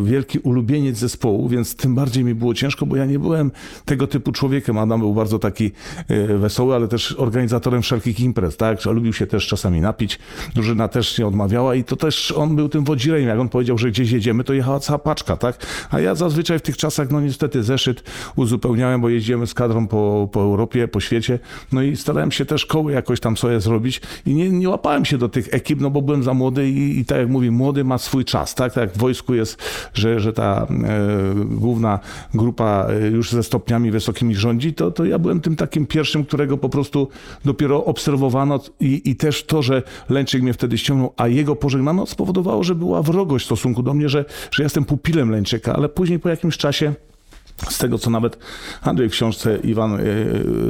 wielki 0.03 0.39
ulubieniec 0.39 0.97
zespołu, 0.97 1.49
więc 1.49 1.75
tym 1.75 1.95
bardziej 1.95 2.23
mi 2.23 2.35
było 2.35 2.53
ciężko, 2.53 2.85
bo 2.85 2.95
ja 2.95 3.05
nie 3.05 3.19
byłem 3.19 3.51
tego 3.85 4.07
typu 4.11 4.31
człowiekiem. 4.31 4.77
Adam 4.77 4.99
był 4.99 5.13
bardzo 5.13 5.39
taki 5.39 5.71
e, 6.07 6.37
wesoły, 6.37 6.75
ale 6.75 6.87
też 6.87 7.15
organizatorem 7.17 7.81
wszelkich 7.81 8.19
imprez, 8.19 8.57
tak? 8.57 8.85
Lubił 8.85 9.13
się 9.13 9.27
też 9.27 9.47
czasami 9.47 9.81
napić. 9.81 10.19
Drużyna 10.55 10.87
też 10.87 11.17
nie 11.17 11.27
odmawiała 11.27 11.75
i 11.75 11.83
to 11.83 11.95
też 11.95 12.31
on 12.31 12.55
był 12.55 12.69
tym 12.69 12.83
wodzirejem. 12.83 13.29
Jak 13.29 13.39
on 13.39 13.49
powiedział, 13.49 13.77
że 13.77 13.91
gdzieś 13.91 14.11
jedziemy, 14.11 14.43
to 14.43 14.53
jechała 14.53 14.79
cała 14.79 14.99
paczka, 14.99 15.37
tak? 15.37 15.65
A 15.91 15.99
ja 15.99 16.15
zazwyczaj 16.15 16.59
w 16.59 16.61
tych 16.61 16.77
czasach, 16.77 17.11
no 17.11 17.21
niestety 17.21 17.63
zeszyt 17.63 18.03
uzupełniałem, 18.35 19.01
bo 19.01 19.09
jeździłem 19.09 19.47
z 19.47 19.53
kadrą 19.53 19.87
po, 19.87 20.29
po 20.31 20.41
Europie, 20.41 20.87
po 20.87 20.99
świecie, 20.99 21.39
no 21.71 21.81
i 21.81 21.95
starałem 21.95 22.31
się 22.31 22.45
też 22.45 22.65
koły 22.65 22.91
jakoś 22.91 23.19
tam 23.19 23.37
sobie 23.37 23.59
zrobić 23.59 24.01
i 24.25 24.33
nie, 24.33 24.49
nie 24.49 24.69
łapałem 24.69 25.05
się 25.05 25.17
do 25.17 25.29
tych 25.29 25.53
ekip, 25.53 25.81
no 25.81 25.89
bo 25.89 26.01
byłem 26.01 26.23
za 26.23 26.33
młody 26.33 26.69
i, 26.69 26.99
i 26.99 27.05
tak 27.05 27.17
jak 27.17 27.29
mówię, 27.29 27.51
młody 27.51 27.83
ma 27.83 27.97
swój 27.97 28.25
czas, 28.25 28.55
tak? 28.55 28.73
Tak 28.73 28.81
jak 28.81 28.93
w 28.93 28.97
wojsku 28.97 29.33
jest, 29.33 29.57
że, 29.93 30.19
że 30.19 30.33
ta 30.33 30.67
e, 30.69 31.45
główna 31.45 31.99
grupa 32.33 32.87
e, 32.89 33.07
już 33.07 33.31
ze 33.31 33.43
stopniami 33.43 33.90
wysokimi 33.91 34.35
rządzi, 34.35 34.73
to, 34.73 34.91
to 34.91 35.05
ja 35.05 35.19
byłem 35.19 35.41
tym 35.41 35.55
takim 35.55 35.85
pierwszym, 35.85 36.25
którego 36.25 36.57
po 36.57 36.69
prostu 36.69 37.07
dopiero 37.45 37.85
obserwowano 37.85 38.59
i, 38.79 39.01
i 39.05 39.15
też 39.15 39.43
to, 39.43 39.61
że 39.61 39.83
Lęczyk 40.09 40.41
mnie 40.41 40.53
wtedy 40.53 40.77
ściągnął, 40.77 41.13
a 41.17 41.27
jego 41.27 41.55
pożegnano, 41.55 42.05
spowodowało, 42.05 42.63
że 42.63 42.75
była 42.75 43.01
wrogość 43.01 43.45
w 43.45 43.47
stosunku 43.47 43.83
do 43.83 43.93
mnie, 43.93 44.09
że, 44.09 44.25
że 44.51 44.63
jestem 44.63 44.85
pupilem 44.85 45.31
Lęczyka, 45.31 45.75
ale 45.75 45.89
później 45.89 46.19
po 46.19 46.29
jakimś 46.29 46.57
czasie 46.57 46.93
z 47.69 47.77
tego, 47.77 47.97
co 47.97 48.09
nawet 48.09 48.37
Andrzej 48.81 49.09
w 49.09 49.11
książce 49.11 49.57
Iwan 49.57 49.95
e, 49.95 49.99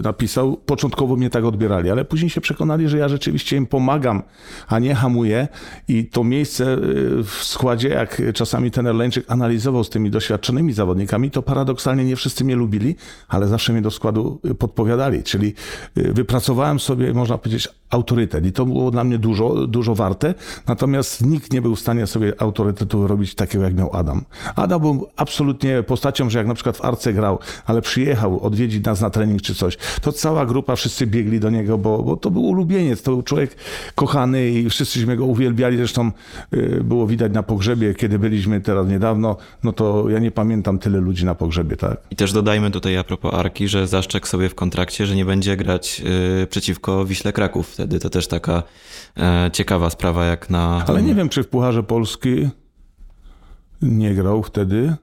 napisał, 0.03 0.57
początkowo 0.57 1.15
mnie 1.15 1.29
tak 1.29 1.45
odbierali, 1.45 1.89
ale 1.89 2.05
później 2.05 2.29
się 2.29 2.41
przekonali, 2.41 2.89
że 2.89 2.97
ja 2.97 3.09
rzeczywiście 3.09 3.57
im 3.57 3.67
pomagam, 3.67 4.21
a 4.67 4.79
nie 4.79 4.95
hamuję. 4.95 5.47
I 5.87 6.05
to 6.05 6.23
miejsce 6.23 6.73
e, 6.73 6.77
w 7.23 7.37
składzie, 7.41 7.89
jak 7.89 8.21
czasami 8.33 8.71
ten 8.71 8.97
Leńczyk 8.97 9.25
analizował 9.27 9.83
z 9.83 9.89
tymi 9.89 10.11
doświadczonymi 10.11 10.73
zawodnikami, 10.73 11.31
to 11.31 11.41
paradoksalnie 11.41 12.05
nie 12.05 12.15
wszyscy 12.15 12.43
mnie 12.43 12.55
lubili, 12.55 12.95
ale 13.27 13.47
zawsze 13.47 13.73
mnie 13.73 13.81
do 13.81 13.91
składu 13.91 14.39
podpowiadali. 14.59 15.23
Czyli 15.23 15.53
e, 15.97 16.13
wypracowałem 16.13 16.79
sobie, 16.79 17.13
można 17.13 17.37
powiedzieć, 17.37 17.67
autorytet 17.89 18.45
i 18.45 18.51
to 18.51 18.65
było 18.65 18.91
dla 18.91 19.03
mnie 19.03 19.17
dużo, 19.17 19.67
dużo 19.67 19.95
warte. 19.95 20.33
Natomiast 20.67 21.25
nikt 21.25 21.53
nie 21.53 21.61
był 21.61 21.75
w 21.75 21.79
stanie 21.79 22.07
sobie 22.07 22.41
autorytetu 22.41 23.07
robić 23.07 23.35
takiego, 23.35 23.63
jak 23.63 23.75
miał 23.75 23.95
Adam. 23.95 24.25
Adam 24.55 24.81
był 24.81 25.07
absolutnie 25.15 25.83
postacią, 25.83 26.29
że 26.29 26.37
jak 26.37 26.47
na 26.47 26.53
przykład 26.53 26.80
w 26.81 26.85
Arce 26.85 27.13
grał, 27.13 27.39
ale 27.65 27.81
przyjechał 27.81 28.39
odwiedzić 28.39 28.85
nas 28.85 29.01
na 29.01 29.09
trening 29.09 29.41
czy 29.41 29.55
coś, 29.55 29.77
to 30.01 30.11
cała 30.11 30.45
grupa, 30.45 30.75
wszyscy 30.75 31.07
biegli 31.07 31.39
do 31.39 31.49
niego, 31.49 31.77
bo, 31.77 32.03
bo 32.03 32.17
to 32.17 32.31
był 32.31 32.43
ulubieniec, 32.43 33.01
to 33.01 33.11
był 33.11 33.23
człowiek 33.23 33.55
kochany 33.95 34.49
i 34.49 34.69
wszyscyśmy 34.69 35.17
go 35.17 35.25
uwielbiali. 35.25 35.77
Zresztą 35.77 36.11
y, 36.53 36.81
było 36.83 37.07
widać 37.07 37.33
na 37.33 37.43
pogrzebie, 37.43 37.93
kiedy 37.93 38.19
byliśmy 38.19 38.61
teraz 38.61 38.87
niedawno, 38.87 39.37
no 39.63 39.73
to 39.73 40.09
ja 40.09 40.19
nie 40.19 40.31
pamiętam 40.31 40.79
tyle 40.79 40.99
ludzi 40.99 41.25
na 41.25 41.35
pogrzebie, 41.35 41.77
tak. 41.77 41.97
I 42.11 42.15
też 42.15 42.33
dodajmy 42.33 42.71
tutaj 42.71 42.97
a 42.97 43.03
propos 43.03 43.33
Arki, 43.33 43.67
że 43.67 43.87
zaszczek 43.87 44.27
sobie 44.27 44.49
w 44.49 44.55
kontrakcie, 44.55 45.05
że 45.05 45.15
nie 45.15 45.25
będzie 45.25 45.57
grać 45.57 46.01
y, 46.43 46.47
przeciwko 46.47 47.05
Wiśle 47.05 47.33
Kraków 47.33 47.69
wtedy. 47.69 47.99
To 47.99 48.09
też 48.09 48.27
taka 48.27 48.63
e, 49.17 49.49
ciekawa 49.53 49.89
sprawa 49.89 50.25
jak 50.25 50.49
na... 50.49 50.85
Ale 50.87 51.01
nie 51.01 51.15
wiem, 51.15 51.29
czy 51.29 51.43
w 51.43 51.47
Pucharze 51.47 51.83
Polski 51.83 52.49
nie 53.81 54.13
grał 54.13 54.43
wtedy. 54.43 54.95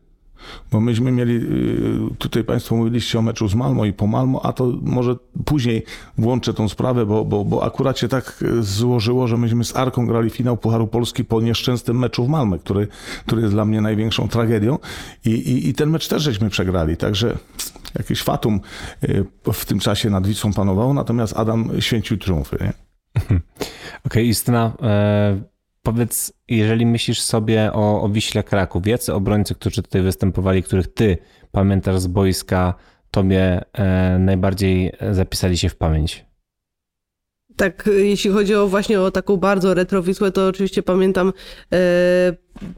Bo 0.73 0.81
myśmy 0.81 1.13
mieli, 1.13 1.35
y, 1.35 2.17
tutaj 2.19 2.45
Państwo 2.45 2.77
mówiliście 2.77 3.19
o 3.19 3.23
meczu 3.23 3.49
z 3.49 3.55
Malmo 3.55 3.85
i 3.85 3.93
po 3.93 4.07
Malmo, 4.07 4.45
a 4.45 4.53
to 4.53 4.73
może 4.83 5.17
później 5.45 5.85
włączę 6.19 6.55
tą 6.55 6.69
sprawę, 6.69 7.07
bo, 7.07 7.25
bo, 7.25 7.45
bo 7.45 7.65
akurat 7.65 7.99
się 7.99 8.09
tak 8.09 8.45
złożyło, 8.61 9.29
że 9.29 9.37
myśmy 9.37 9.65
z 9.65 9.77
Arką 9.77 10.07
grali 10.07 10.31
finał 10.31 10.57
Pucharu 10.57 10.87
Polski 10.87 11.25
po 11.25 11.41
nieszczęsnym 11.41 11.99
meczu 11.99 12.25
w 12.25 12.29
Malmę, 12.29 12.59
który, 12.59 12.89
który 13.27 13.43
jest 13.43 13.55
dla 13.55 13.65
mnie 13.65 13.81
największą 13.81 14.29
tragedią 14.29 14.79
i, 15.25 15.31
i, 15.31 15.69
i 15.69 15.75
ten 15.75 15.91
mecz 15.91 16.09
też 16.09 16.23
żeśmy 16.23 16.51
przegrali, 16.51 16.97
także 16.97 17.39
jakieś 17.99 18.23
fatum 18.23 18.61
y, 19.05 19.25
w 19.53 19.65
tym 19.65 19.79
czasie 19.79 20.11
nad 20.11 20.27
Wisłą 20.27 20.53
panowało, 20.53 20.95
natomiast 20.95 21.37
Adam 21.37 21.71
święcił 21.81 22.17
triumfy. 22.17 22.57
Okej, 23.15 23.41
okay, 24.05 24.25
Justyna, 24.25 24.73
e 24.83 25.58
powiedz, 25.93 26.33
jeżeli 26.49 26.87
myślisz 26.87 27.21
sobie 27.21 27.73
o, 27.73 28.03
o 28.03 28.09
Wiśle 28.09 28.43
Kraków, 28.43 28.87
jacy 28.87 29.15
obrońcy, 29.15 29.55
którzy 29.55 29.83
tutaj 29.83 30.03
występowali, 30.03 30.63
których 30.63 30.95
ty 30.95 31.19
pamiętasz 31.53 32.01
z 32.01 32.07
boiska, 32.07 32.75
tobie 33.11 33.61
e, 33.73 34.19
najbardziej 34.19 34.93
zapisali 35.11 35.59
się 35.59 35.69
w 35.69 35.77
pamięć? 35.77 36.27
Tak, 37.57 37.91
jeśli 37.97 38.31
chodzi 38.31 38.55
o 38.55 38.69
właśnie 38.69 39.01
o 39.01 39.11
taką 39.11 39.37
bardzo 39.37 39.75
retrowisłę, 39.75 40.33
to 40.33 40.47
oczywiście 40.47 40.83
pamiętam 40.83 41.33
e, 41.73 41.79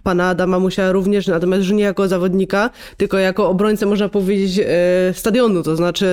pana 0.03 0.29
Adama 0.29 0.59
Musia 0.59 0.93
również, 0.93 1.27
natomiast 1.27 1.63
już 1.63 1.73
nie 1.73 1.83
jako 1.83 2.09
zawodnika, 2.09 2.71
tylko 2.97 3.19
jako 3.19 3.49
obrońcę, 3.49 3.87
można 3.87 4.09
powiedzieć, 4.09 4.59
e, 4.59 5.15
stadionu, 5.15 5.63
to 5.63 5.77
znaczy 5.77 6.07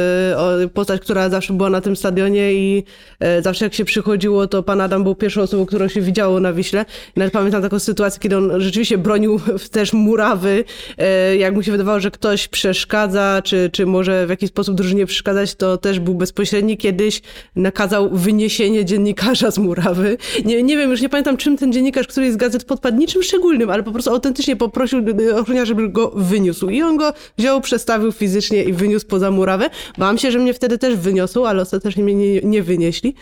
postać, 0.74 1.02
która 1.02 1.30
zawsze 1.30 1.54
była 1.54 1.70
na 1.70 1.82
tym 1.82 1.96
stadionie 1.96 2.54
i 2.54 2.84
e, 3.20 3.42
zawsze 3.42 3.66
jak 3.66 3.74
się 3.74 3.86
przychodziło, 3.86 4.48
to 4.48 4.64
pan 4.64 4.82
Adam 4.82 5.04
był 5.04 5.16
pierwszą 5.16 5.42
osobą, 5.42 5.66
którą 5.66 5.88
się 5.88 6.02
widziało 6.02 6.40
na 6.40 6.54
Wiśle. 6.54 6.86
Nawet 7.16 7.34
pamiętam 7.34 7.62
taką 7.62 7.80
sytuację, 7.80 8.20
kiedy 8.20 8.38
on 8.38 8.62
rzeczywiście 8.62 8.98
bronił 8.98 9.40
też 9.72 9.94
murawy, 9.94 10.64
e, 10.98 11.38
jak 11.38 11.56
mu 11.56 11.64
się 11.64 11.72
wydawało, 11.72 12.00
że 12.00 12.12
ktoś 12.12 12.48
przeszkadza, 12.48 13.42
czy, 13.44 13.70
czy 13.74 13.86
może 13.86 14.28
w 14.28 14.30
jakiś 14.30 14.50
sposób 14.50 14.76
drużynie 14.76 15.06
przeszkadzać, 15.06 15.56
to 15.56 15.78
też 15.78 16.00
był 16.00 16.16
bezpośredni. 16.16 16.78
Kiedyś 16.78 17.22
nakazał 17.56 18.10
wyniesienie 18.10 18.86
dziennikarza 18.86 19.52
z 19.52 19.58
murawy. 19.58 20.18
Nie, 20.46 20.64
nie 20.64 20.78
wiem, 20.78 20.92
już 20.92 21.02
nie 21.02 21.10
pamiętam, 21.10 21.38
czym 21.38 21.58
ten 21.58 21.74
dziennikarz, 21.74 22.08
który 22.08 22.32
z 22.32 22.36
gazet 22.36 22.66
podpadł, 22.66 22.98
niczym 22.98 23.24
szczególnym, 23.24 23.57
wspólnym, 23.58 23.70
ale 23.70 23.84
po 23.84 23.92
prostu 23.92 24.12
autentycznie 24.12 24.56
poprosił 24.56 25.00
ochroniarza, 25.36 25.66
żeby 25.66 25.90
go 25.90 26.12
wyniósł. 26.16 26.70
I 26.70 26.82
on 26.82 26.98
go 26.98 27.14
wziął, 27.38 27.62
przestawił 27.62 28.12
fizycznie 28.12 28.64
i 28.64 28.74
wyniósł 28.74 29.08
poza 29.08 29.32
murawę. 29.32 29.70
Bałam 29.98 30.18
się, 30.18 30.32
że 30.32 30.40
mnie 30.40 30.54
wtedy 30.54 30.78
też 30.78 30.96
wyniosł, 30.96 31.46
ale 31.46 31.62
ostatecznie 31.62 32.04
mnie 32.04 32.16
nie, 32.16 32.42
nie 32.42 32.64
wynieśli. 32.64 33.16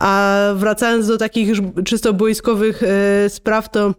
A 0.00 0.40
wracając 0.56 1.06
do 1.06 1.18
takich 1.18 1.48
już 1.48 1.60
czysto 1.84 2.12
boiskowych 2.12 2.82
e, 2.82 3.28
spraw, 3.28 3.70
to 3.70 3.94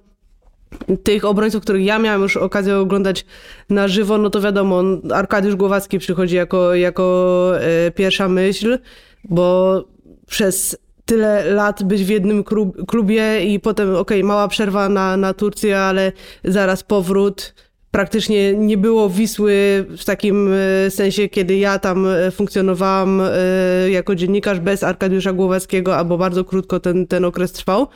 tych 1.03 1.25
obrońców, 1.25 1.63
których 1.63 1.85
ja 1.85 1.99
miałam 1.99 2.21
już 2.21 2.37
okazję 2.37 2.77
oglądać 2.77 3.25
na 3.69 3.87
żywo, 3.87 4.17
no 4.17 4.29
to 4.29 4.41
wiadomo, 4.41 4.83
Arkadiusz 5.13 5.55
Głowacki 5.55 5.99
przychodzi 5.99 6.35
jako, 6.35 6.75
jako 6.75 7.51
pierwsza 7.95 8.27
myśl, 8.27 8.79
bo 9.23 9.83
przez 10.27 10.77
tyle 11.05 11.53
lat 11.53 11.83
być 11.83 12.03
w 12.03 12.09
jednym 12.09 12.43
klubie 12.87 13.45
i 13.45 13.59
potem, 13.59 13.89
okej, 13.89 13.99
okay, 14.01 14.23
mała 14.23 14.47
przerwa 14.47 14.89
na, 14.89 15.17
na 15.17 15.33
Turcję, 15.33 15.79
ale 15.79 16.11
zaraz 16.43 16.83
powrót 16.83 17.53
praktycznie 17.95 18.53
nie 18.53 18.77
było 18.77 19.09
Wisły 19.09 19.85
w 19.97 20.05
takim 20.05 20.49
e, 20.53 20.91
sensie, 20.91 21.29
kiedy 21.29 21.57
ja 21.57 21.79
tam 21.79 22.07
e, 22.07 22.31
funkcjonowałam 22.31 23.21
e, 23.21 23.89
jako 23.89 24.15
dziennikarz 24.15 24.59
bez 24.59 24.83
Arkadiusza 24.83 25.33
Głowackiego, 25.33 25.97
albo 25.97 26.17
bardzo 26.17 26.43
krótko 26.43 26.79
ten, 26.79 27.07
ten 27.07 27.25
okres 27.25 27.51
trwał. 27.51 27.87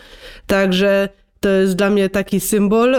Także 0.47 1.09
to 1.39 1.49
jest 1.49 1.75
dla 1.75 1.89
mnie 1.89 2.09
taki 2.09 2.39
symbol. 2.39 2.95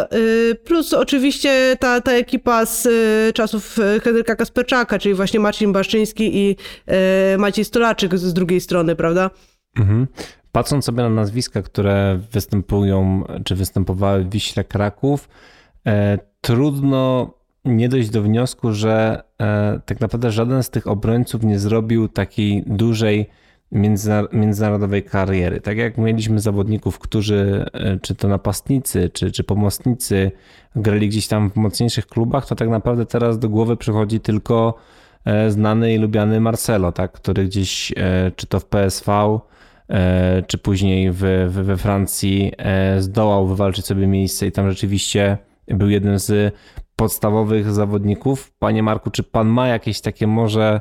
Plus 0.64 0.92
oczywiście 0.92 1.76
ta, 1.80 2.00
ta 2.00 2.12
ekipa 2.12 2.66
z 2.66 2.88
czasów 3.34 3.76
Henryka 4.02 4.36
Kasperczaka, 4.36 4.98
czyli 4.98 5.14
właśnie 5.14 5.40
Marcin 5.40 5.72
Baszczyński 5.72 6.36
i 6.36 6.56
Maciej 7.38 7.64
Stolaczyk 7.64 8.18
z 8.18 8.32
drugiej 8.32 8.60
strony, 8.60 8.96
prawda? 8.96 9.30
Mhm. 9.76 10.06
Patrząc 10.52 10.84
sobie 10.84 11.02
na 11.02 11.10
nazwiska, 11.10 11.62
które 11.62 12.20
występują, 12.32 13.24
czy 13.44 13.54
występowały 13.54 14.24
w 14.24 14.30
Wiśle 14.30 14.64
Kraków, 14.64 15.28
trudno 16.40 17.30
nie 17.64 17.88
dojść 17.88 18.10
do 18.10 18.22
wniosku, 18.22 18.72
że 18.72 19.22
e, 19.40 19.80
tak 19.86 20.00
naprawdę 20.00 20.32
żaden 20.32 20.62
z 20.62 20.70
tych 20.70 20.86
obrońców 20.86 21.44
nie 21.44 21.58
zrobił 21.58 22.08
takiej 22.08 22.62
dużej 22.66 23.30
międzynarodowej 24.32 25.02
kariery. 25.02 25.60
Tak 25.60 25.76
jak 25.76 25.98
mieliśmy 25.98 26.40
zawodników, 26.40 26.98
którzy, 26.98 27.66
e, 27.72 27.98
czy 27.98 28.14
to 28.14 28.28
napastnicy, 28.28 29.10
czy, 29.12 29.32
czy 29.32 29.44
pomocnicy, 29.44 30.30
grali 30.76 31.08
gdzieś 31.08 31.28
tam 31.28 31.50
w 31.50 31.56
mocniejszych 31.56 32.06
klubach, 32.06 32.46
to 32.46 32.54
tak 32.54 32.68
naprawdę 32.68 33.06
teraz 33.06 33.38
do 33.38 33.48
głowy 33.48 33.76
przychodzi 33.76 34.20
tylko 34.20 34.74
e, 35.24 35.50
znany 35.50 35.94
i 35.94 35.98
lubiany 35.98 36.40
Marcelo, 36.40 36.92
tak, 36.92 37.12
który 37.12 37.44
gdzieś, 37.44 37.92
czy 38.36 38.46
to 38.46 38.60
w 38.60 38.64
PSV, 38.64 39.40
czy 40.46 40.58
później 40.58 41.12
w, 41.12 41.18
w, 41.48 41.52
we 41.52 41.76
Francji 41.76 42.52
zdołał 42.98 43.46
wywalczyć 43.46 43.86
sobie 43.86 44.06
miejsce 44.06 44.46
i 44.46 44.52
tam 44.52 44.70
rzeczywiście 44.70 45.38
był 45.68 45.88
jednym 45.90 46.18
z 46.18 46.54
podstawowych 46.96 47.72
zawodników. 47.72 48.52
Panie 48.58 48.82
Marku, 48.82 49.10
czy 49.10 49.22
pan 49.22 49.48
ma 49.48 49.68
jakieś 49.68 50.00
takie 50.00 50.26
może 50.26 50.80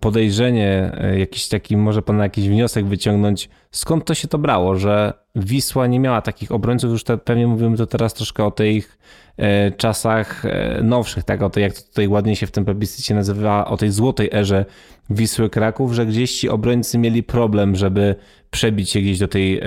podejrzenie, 0.00 0.92
e, 0.94 1.18
jakiś 1.18 1.48
taki, 1.48 1.76
może 1.76 2.02
pan 2.02 2.18
jakiś 2.18 2.48
wniosek 2.48 2.86
wyciągnąć, 2.86 3.48
skąd 3.70 4.04
to 4.04 4.14
się 4.14 4.28
to 4.28 4.38
brało, 4.38 4.76
że 4.76 5.12
Wisła 5.36 5.86
nie 5.86 6.00
miała 6.00 6.22
takich 6.22 6.52
obrońców, 6.52 6.90
już 6.90 7.04
te, 7.04 7.18
pewnie 7.18 7.46
mówimy 7.46 7.76
to 7.76 7.86
teraz 7.86 8.14
troszkę 8.14 8.44
o 8.44 8.50
tych 8.50 8.98
e, 9.36 9.70
czasach 9.70 10.44
e, 10.44 10.80
nowszych, 10.82 11.24
tak, 11.24 11.42
o 11.42 11.50
tej, 11.50 11.62
jak 11.62 11.72
to 11.72 11.82
tutaj 11.82 12.08
ładnie 12.08 12.36
się 12.36 12.46
w 12.46 12.50
tym 12.50 12.64
plebiscycie 12.64 13.14
nazywa, 13.14 13.64
o 13.64 13.76
tej 13.76 13.90
złotej 13.90 14.30
erze 14.32 14.64
Wisły 15.10 15.50
Kraków, 15.50 15.92
że 15.92 16.06
gdzieś 16.06 16.40
ci 16.40 16.48
obrońcy 16.48 16.98
mieli 16.98 17.22
problem, 17.22 17.76
żeby 17.76 18.14
przebić 18.50 18.90
się 18.90 19.00
gdzieś 19.00 19.18
do 19.18 19.28
tej 19.28 19.60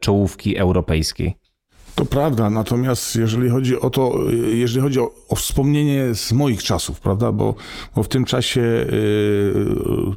czołówki 0.00 0.56
europejskiej. 0.56 1.41
To 1.94 2.04
prawda, 2.04 2.50
natomiast 2.50 3.16
jeżeli 3.16 3.50
chodzi 3.50 3.80
o 3.80 3.90
to, 3.90 4.18
jeżeli 4.52 4.82
chodzi 4.82 5.00
o, 5.00 5.10
o 5.28 5.36
wspomnienie 5.36 6.14
z 6.14 6.32
moich 6.32 6.62
czasów, 6.62 7.00
prawda, 7.00 7.32
bo, 7.32 7.54
bo 7.96 8.02
w 8.02 8.08
tym 8.08 8.24
czasie 8.24 8.60
y, 8.60 9.54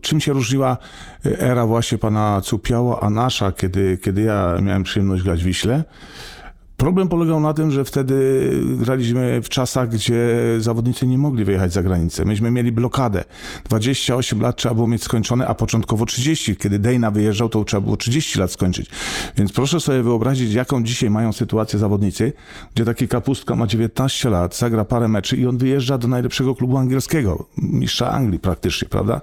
czym 0.01 0.21
się 0.21 0.33
różniła 0.33 0.77
era 1.23 1.65
właśnie 1.65 1.97
pana 1.97 2.41
Cupiała, 2.41 2.99
a 3.01 3.09
nasza, 3.09 3.51
kiedy, 3.51 3.97
kiedy 4.03 4.21
ja 4.21 4.57
miałem 4.61 4.83
przyjemność 4.83 5.23
grać 5.23 5.43
w 5.43 5.45
Wiśle, 5.45 5.83
Problem 6.77 7.07
polegał 7.07 7.39
na 7.39 7.53
tym, 7.53 7.71
że 7.71 7.85
wtedy 7.85 8.49
graliśmy 8.63 9.41
w 9.41 9.49
czasach, 9.49 9.89
gdzie 9.89 10.37
zawodnicy 10.59 11.07
nie 11.07 11.17
mogli 11.17 11.45
wyjechać 11.45 11.73
za 11.73 11.83
granicę. 11.83 12.25
Myśmy 12.25 12.51
mieli 12.51 12.71
blokadę. 12.71 13.23
28 13.69 14.41
lat 14.41 14.55
trzeba 14.55 14.75
było 14.75 14.87
mieć 14.87 15.03
skończone, 15.03 15.47
a 15.47 15.55
początkowo 15.55 16.05
30. 16.05 16.55
Kiedy 16.55 16.79
Dejna 16.79 17.11
wyjeżdżał, 17.11 17.49
to 17.49 17.63
trzeba 17.63 17.81
było 17.81 17.97
30 17.97 18.39
lat 18.39 18.51
skończyć. 18.51 18.89
Więc 19.37 19.51
proszę 19.51 19.79
sobie 19.79 20.03
wyobrazić, 20.03 20.53
jaką 20.53 20.83
dzisiaj 20.83 21.09
mają 21.09 21.33
sytuację 21.33 21.79
zawodnicy, 21.79 22.33
gdzie 22.75 22.85
taki 22.85 23.07
kapustka 23.07 23.55
ma 23.55 23.67
19 23.67 24.29
lat, 24.29 24.57
zagra 24.57 24.85
parę 24.85 25.07
meczy 25.07 25.37
i 25.37 25.47
on 25.47 25.57
wyjeżdża 25.57 25.97
do 25.97 26.07
najlepszego 26.07 26.55
klubu 26.55 26.77
angielskiego, 26.77 27.45
mistrza 27.57 28.11
Anglii 28.11 28.39
praktycznie, 28.39 28.87
prawda? 28.89 29.21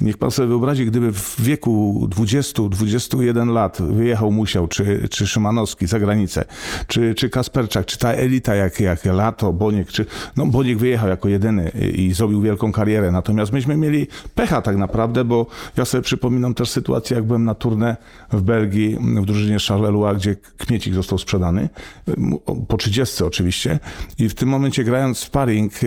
Niech 0.00 0.18
pan 0.18 0.30
sobie 0.30 0.48
wyobrazi, 0.48 0.86
gdyby 0.86 1.12
w 1.12 1.36
wieku 1.38 2.08
20-21 2.10 3.52
lat 3.52 3.82
wyjechał 3.82 4.32
Musiał, 4.32 4.68
czy, 4.68 5.08
czy 5.10 5.26
Szymanowski 5.26 5.86
za 5.86 6.00
granicę, 6.00 6.44
czy, 6.94 7.14
czy 7.14 7.30
Kasperczak, 7.30 7.86
czy 7.86 7.98
ta 7.98 8.12
elita 8.12 8.54
jak, 8.54 8.80
jak 8.80 9.04
Lato, 9.04 9.52
Boniek, 9.52 9.88
czy 9.88 10.06
no 10.36 10.46
Boniek 10.46 10.78
wyjechał 10.78 11.08
jako 11.08 11.28
jedyny 11.28 11.68
i 11.94 12.12
zrobił 12.12 12.40
wielką 12.40 12.72
karierę, 12.72 13.12
natomiast 13.12 13.52
myśmy 13.52 13.76
mieli 13.76 14.06
pecha 14.34 14.62
tak 14.62 14.76
naprawdę, 14.76 15.24
bo 15.24 15.46
ja 15.76 15.84
sobie 15.84 16.02
przypominam 16.02 16.54
też 16.54 16.70
sytuację, 16.70 17.14
jak 17.14 17.24
byłem 17.24 17.44
na 17.44 17.54
turnę 17.54 17.96
w 18.32 18.42
Belgii 18.42 18.98
w 19.00 19.26
drużynie 19.26 19.58
Charleroi, 19.68 20.16
gdzie 20.16 20.36
Kmiecik 20.56 20.94
został 20.94 21.18
sprzedany, 21.18 21.68
po 22.68 22.76
30 22.76 23.24
oczywiście. 23.24 23.78
I 24.18 24.28
w 24.28 24.34
tym 24.34 24.48
momencie 24.48 24.84
grając 24.84 25.18
sparring, 25.18 25.72
e, 25.84 25.86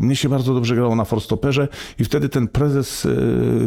mnie 0.00 0.16
się 0.16 0.28
bardzo 0.28 0.54
dobrze 0.54 0.74
grało 0.74 0.96
na 0.96 1.04
forstoperze 1.04 1.68
i 1.98 2.04
wtedy 2.04 2.28
ten 2.28 2.48
prezes 2.48 3.06
e, 3.06 3.08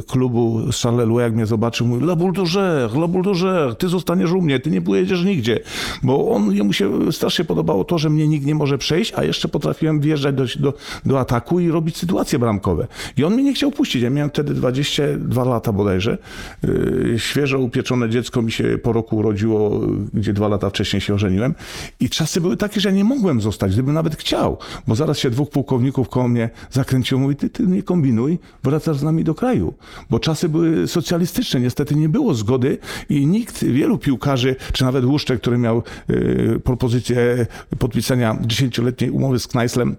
klubu 0.08 0.62
Charleroi, 0.84 1.24
jak 1.24 1.34
mnie 1.34 1.46
zobaczył, 1.46 1.88
mówi, 1.88 2.06
La 2.06 2.16
Bulldozer, 2.16 2.92
La 2.96 3.08
Bulldozer, 3.08 3.76
ty 3.76 3.88
zostaniesz 3.88 4.32
u 4.32 4.42
mnie, 4.42 4.60
ty 4.60 4.72
nie 4.72 4.82
pojedziesz 4.82 5.24
nigdzie, 5.24 5.60
bo 6.04 6.30
on, 6.30 6.52
jemu 6.52 6.74
się 6.76 7.12
strasznie 7.12 7.46
podobało 7.46 7.84
to, 7.84 7.98
że 7.98 8.10
mnie 8.10 8.28
nikt 8.28 8.46
nie 8.46 8.56
może 8.56 8.78
przejść, 8.78 9.14
a 9.16 9.24
jeszcze 9.24 9.48
potrafiłem 9.48 10.00
wjeżdżać 10.00 10.36
do, 10.36 10.72
do, 10.72 10.74
do 11.06 11.20
ataku 11.20 11.60
i 11.60 11.70
robić 11.70 11.98
sytuacje 11.98 12.40
bramkowe. 12.40 12.88
I 13.18 13.24
on 13.24 13.34
mnie 13.34 13.44
nie 13.44 13.54
chciał 13.54 13.72
puścić. 13.72 14.02
Ja 14.02 14.10
miałem 14.10 14.30
wtedy 14.30 14.54
22 14.54 15.44
lata 15.44 15.72
bodajże. 15.72 16.18
Yy, 16.64 17.20
świeżo 17.20 17.60
upieczone 17.60 18.10
dziecko 18.10 18.42
mi 18.42 18.52
się 18.52 18.78
po 18.84 18.94
roku 18.94 19.18
urodziło, 19.18 19.82
gdzie 20.14 20.34
dwa 20.34 20.48
lata 20.48 20.70
wcześniej 20.70 21.02
się 21.02 21.14
ożeniłem. 21.14 21.56
I 22.00 22.10
czasy 22.10 22.42
były 22.42 22.58
takie, 22.58 22.82
że 22.82 22.90
ja 22.90 22.96
nie 22.96 23.04
mogłem 23.04 23.42
zostać, 23.42 23.74
gdybym 23.74 23.94
nawet 23.94 24.16
chciał, 24.16 24.58
bo 24.88 24.96
zaraz 24.96 25.18
się 25.18 25.30
dwóch 25.30 25.50
pułkowników 25.50 26.10
koło 26.10 26.28
mnie 26.28 26.50
zakręciło, 26.72 27.22
mówi, 27.22 27.36
ty, 27.36 27.50
ty 27.50 27.68
nie 27.68 27.84
kombinuj, 27.84 28.40
wracasz 28.64 28.98
z 28.98 29.04
nami 29.04 29.24
do 29.24 29.36
kraju. 29.36 29.74
Bo 30.10 30.20
czasy 30.20 30.50
były 30.50 30.88
socjalistyczne, 30.88 31.60
niestety 31.60 31.96
nie 31.96 32.10
było 32.10 32.34
zgody 32.34 32.78
i 33.10 33.28
nikt, 33.28 33.64
wielu 33.64 33.98
piłkarzy, 33.98 34.56
czy 34.74 34.84
nawet 34.84 35.06
Łuszczek, 35.06 35.42
który 35.42 35.58
miał 35.58 35.84
yy, 36.10 36.60
propozycję 36.66 37.46
podpisania 37.80 38.36
10-letniej 38.36 39.12
umowy 39.12 39.40
z 39.40 39.48
Kneislem 39.48 39.96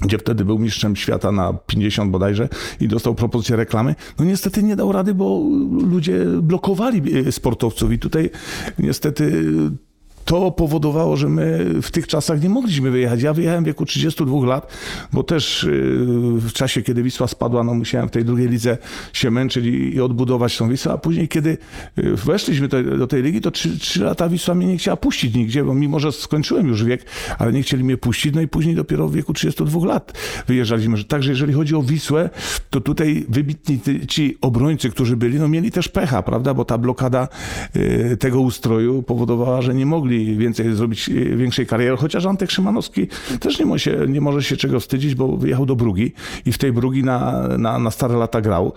gdzie 0.00 0.18
wtedy 0.18 0.44
był 0.44 0.58
mistrzem 0.58 0.96
świata 0.96 1.32
na 1.32 1.52
50 1.52 2.10
bodajże 2.10 2.48
i 2.80 2.88
dostał 2.88 3.14
propozycję 3.14 3.56
reklamy. 3.56 3.94
No 4.18 4.24
niestety 4.24 4.62
nie 4.62 4.76
dał 4.76 4.92
rady, 4.92 5.14
bo 5.14 5.42
ludzie 5.70 6.24
blokowali 6.42 7.18
e, 7.28 7.32
sportowców 7.32 7.92
i 7.92 7.98
tutaj 7.98 8.30
niestety 8.78 9.44
to 10.26 10.50
powodowało, 10.50 11.16
że 11.16 11.28
my 11.28 11.64
w 11.82 11.90
tych 11.90 12.06
czasach 12.06 12.42
nie 12.42 12.48
mogliśmy 12.48 12.90
wyjechać. 12.90 13.22
Ja 13.22 13.32
wyjechałem 13.32 13.64
w 13.64 13.66
wieku 13.66 13.86
32 13.86 14.46
lat, 14.46 14.72
bo 15.12 15.22
też 15.22 15.64
y, 15.64 16.06
w 16.40 16.52
czasie, 16.52 16.82
kiedy 16.82 17.02
Wisła 17.02 17.26
spadła, 17.26 17.64
no 17.64 17.74
musiałem 17.74 18.08
w 18.08 18.10
tej 18.10 18.24
drugiej 18.24 18.48
lidze 18.48 18.78
się 19.12 19.30
męczyć 19.30 19.64
i 19.66 20.00
odbudować 20.00 20.56
tą 20.58 20.68
Wisłę, 20.68 20.92
a 20.92 20.98
później, 20.98 21.28
kiedy 21.28 21.58
y, 21.98 22.16
weszliśmy 22.16 22.68
do 22.68 23.06
tej 23.06 23.22
ligi, 23.22 23.40
to 23.40 23.50
3, 23.50 24.04
lata 24.04 24.28
Wisła 24.28 24.54
mnie 24.54 24.66
nie 24.66 24.78
chciała 24.78 24.96
puścić 24.96 25.34
nigdzie, 25.34 25.64
bo 25.64 25.74
mimo, 25.74 26.00
że 26.00 26.12
skończyłem 26.12 26.68
już 26.68 26.84
wiek, 26.84 27.04
ale 27.38 27.52
nie 27.52 27.62
chcieli 27.62 27.84
mnie 27.84 27.96
puścić, 27.96 28.34
no 28.34 28.40
i 28.40 28.48
później 28.48 28.74
dopiero 28.74 29.08
w 29.08 29.14
wieku 29.14 29.32
32 29.32 29.86
lat 29.86 30.12
wyjeżdżaliśmy. 30.46 31.04
Także 31.04 31.30
jeżeli 31.30 31.52
chodzi 31.52 31.74
o 31.74 31.82
Wisłę, 31.82 32.30
to 32.70 32.80
tutaj 32.80 33.26
wybitni 33.28 33.80
ci 34.08 34.38
obrońcy, 34.40 34.90
którzy 34.90 35.16
byli, 35.16 35.38
no 35.38 35.48
mieli 35.48 35.70
też 35.70 35.88
pecha, 35.88 36.22
prawda, 36.22 36.54
bo 36.54 36.64
ta 36.64 36.78
blokada 36.78 37.28
y, 37.76 38.16
tego 38.20 38.40
ustroju 38.40 39.02
powodowała, 39.02 39.62
że 39.62 39.74
nie 39.74 39.86
mogli 39.86 40.15
mogli 40.18 40.36
więcej 40.36 40.74
zrobić, 40.74 41.08
e, 41.08 41.12
większej 41.36 41.66
kariery, 41.66 41.96
chociaż 41.96 42.26
Antek 42.26 42.50
Szymanowski 42.50 43.06
też 43.40 43.58
nie, 43.58 43.78
się, 43.78 43.96
nie 44.08 44.20
może 44.20 44.42
się 44.42 44.56
czego 44.56 44.80
wstydzić, 44.80 45.14
bo 45.14 45.36
wyjechał 45.36 45.66
do 45.66 45.76
Brugi 45.76 46.12
i 46.46 46.52
w 46.52 46.58
tej 46.58 46.72
Brugi 46.72 47.04
na, 47.04 47.48
na, 47.58 47.78
na 47.78 47.90
stare 47.90 48.16
lata 48.16 48.40
grał. 48.40 48.72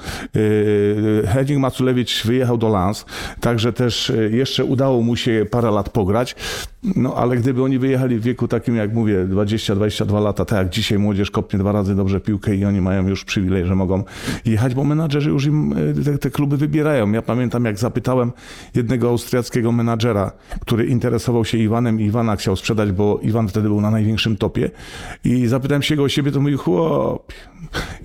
E, 1.23 1.27
Henning 1.27 1.59
Maculewicz 1.59 2.25
wyjechał 2.25 2.57
do 2.57 2.69
Lans, 2.69 3.05
także 3.39 3.73
też 3.73 4.09
e, 4.09 4.29
jeszcze 4.29 4.65
udało 4.65 5.01
mu 5.01 5.15
się 5.15 5.45
parę 5.51 5.71
lat 5.71 5.89
pograć. 5.89 6.35
No 6.83 7.15
ale 7.15 7.37
gdyby 7.37 7.63
oni 7.63 7.79
wyjechali 7.79 8.19
w 8.19 8.21
wieku 8.21 8.47
takim, 8.47 8.75
jak 8.75 8.93
mówię, 8.93 9.27
20-22 9.29 10.21
lata, 10.21 10.45
tak 10.45 10.57
jak 10.57 10.69
dzisiaj 10.69 10.99
młodzież 10.99 11.31
kopnie 11.31 11.59
dwa 11.59 11.71
razy 11.71 11.95
dobrze 11.95 12.21
piłkę 12.21 12.55
i 12.55 12.65
oni 12.65 12.81
mają 12.81 13.07
już 13.07 13.25
przywilej, 13.25 13.65
że 13.65 13.75
mogą 13.75 14.03
jechać, 14.45 14.75
bo 14.75 14.83
menadżerzy 14.83 15.29
już 15.29 15.45
im 15.45 15.75
te, 16.05 16.17
te 16.17 16.29
kluby 16.29 16.57
wybierają. 16.57 17.11
Ja 17.11 17.21
pamiętam, 17.21 17.65
jak 17.65 17.79
zapytałem 17.79 18.31
jednego 18.75 19.09
austriackiego 19.09 19.71
menadżera, 19.71 20.31
który 20.61 20.85
interesował 20.85 21.45
się 21.45 21.57
Iwanem 21.57 22.01
i 22.01 22.03
Iwana 22.03 22.35
chciał 22.35 22.55
sprzedać, 22.55 22.91
bo 22.91 23.19
Iwan 23.21 23.47
wtedy 23.47 23.67
był 23.67 23.81
na 23.81 23.91
największym 23.91 24.37
topie 24.37 24.71
i 25.23 25.47
zapytałem 25.47 25.81
się 25.81 25.95
go 25.95 26.03
o 26.03 26.09
siebie, 26.09 26.31
to 26.31 26.41
mówi, 26.41 26.57
chłop, 26.57 27.33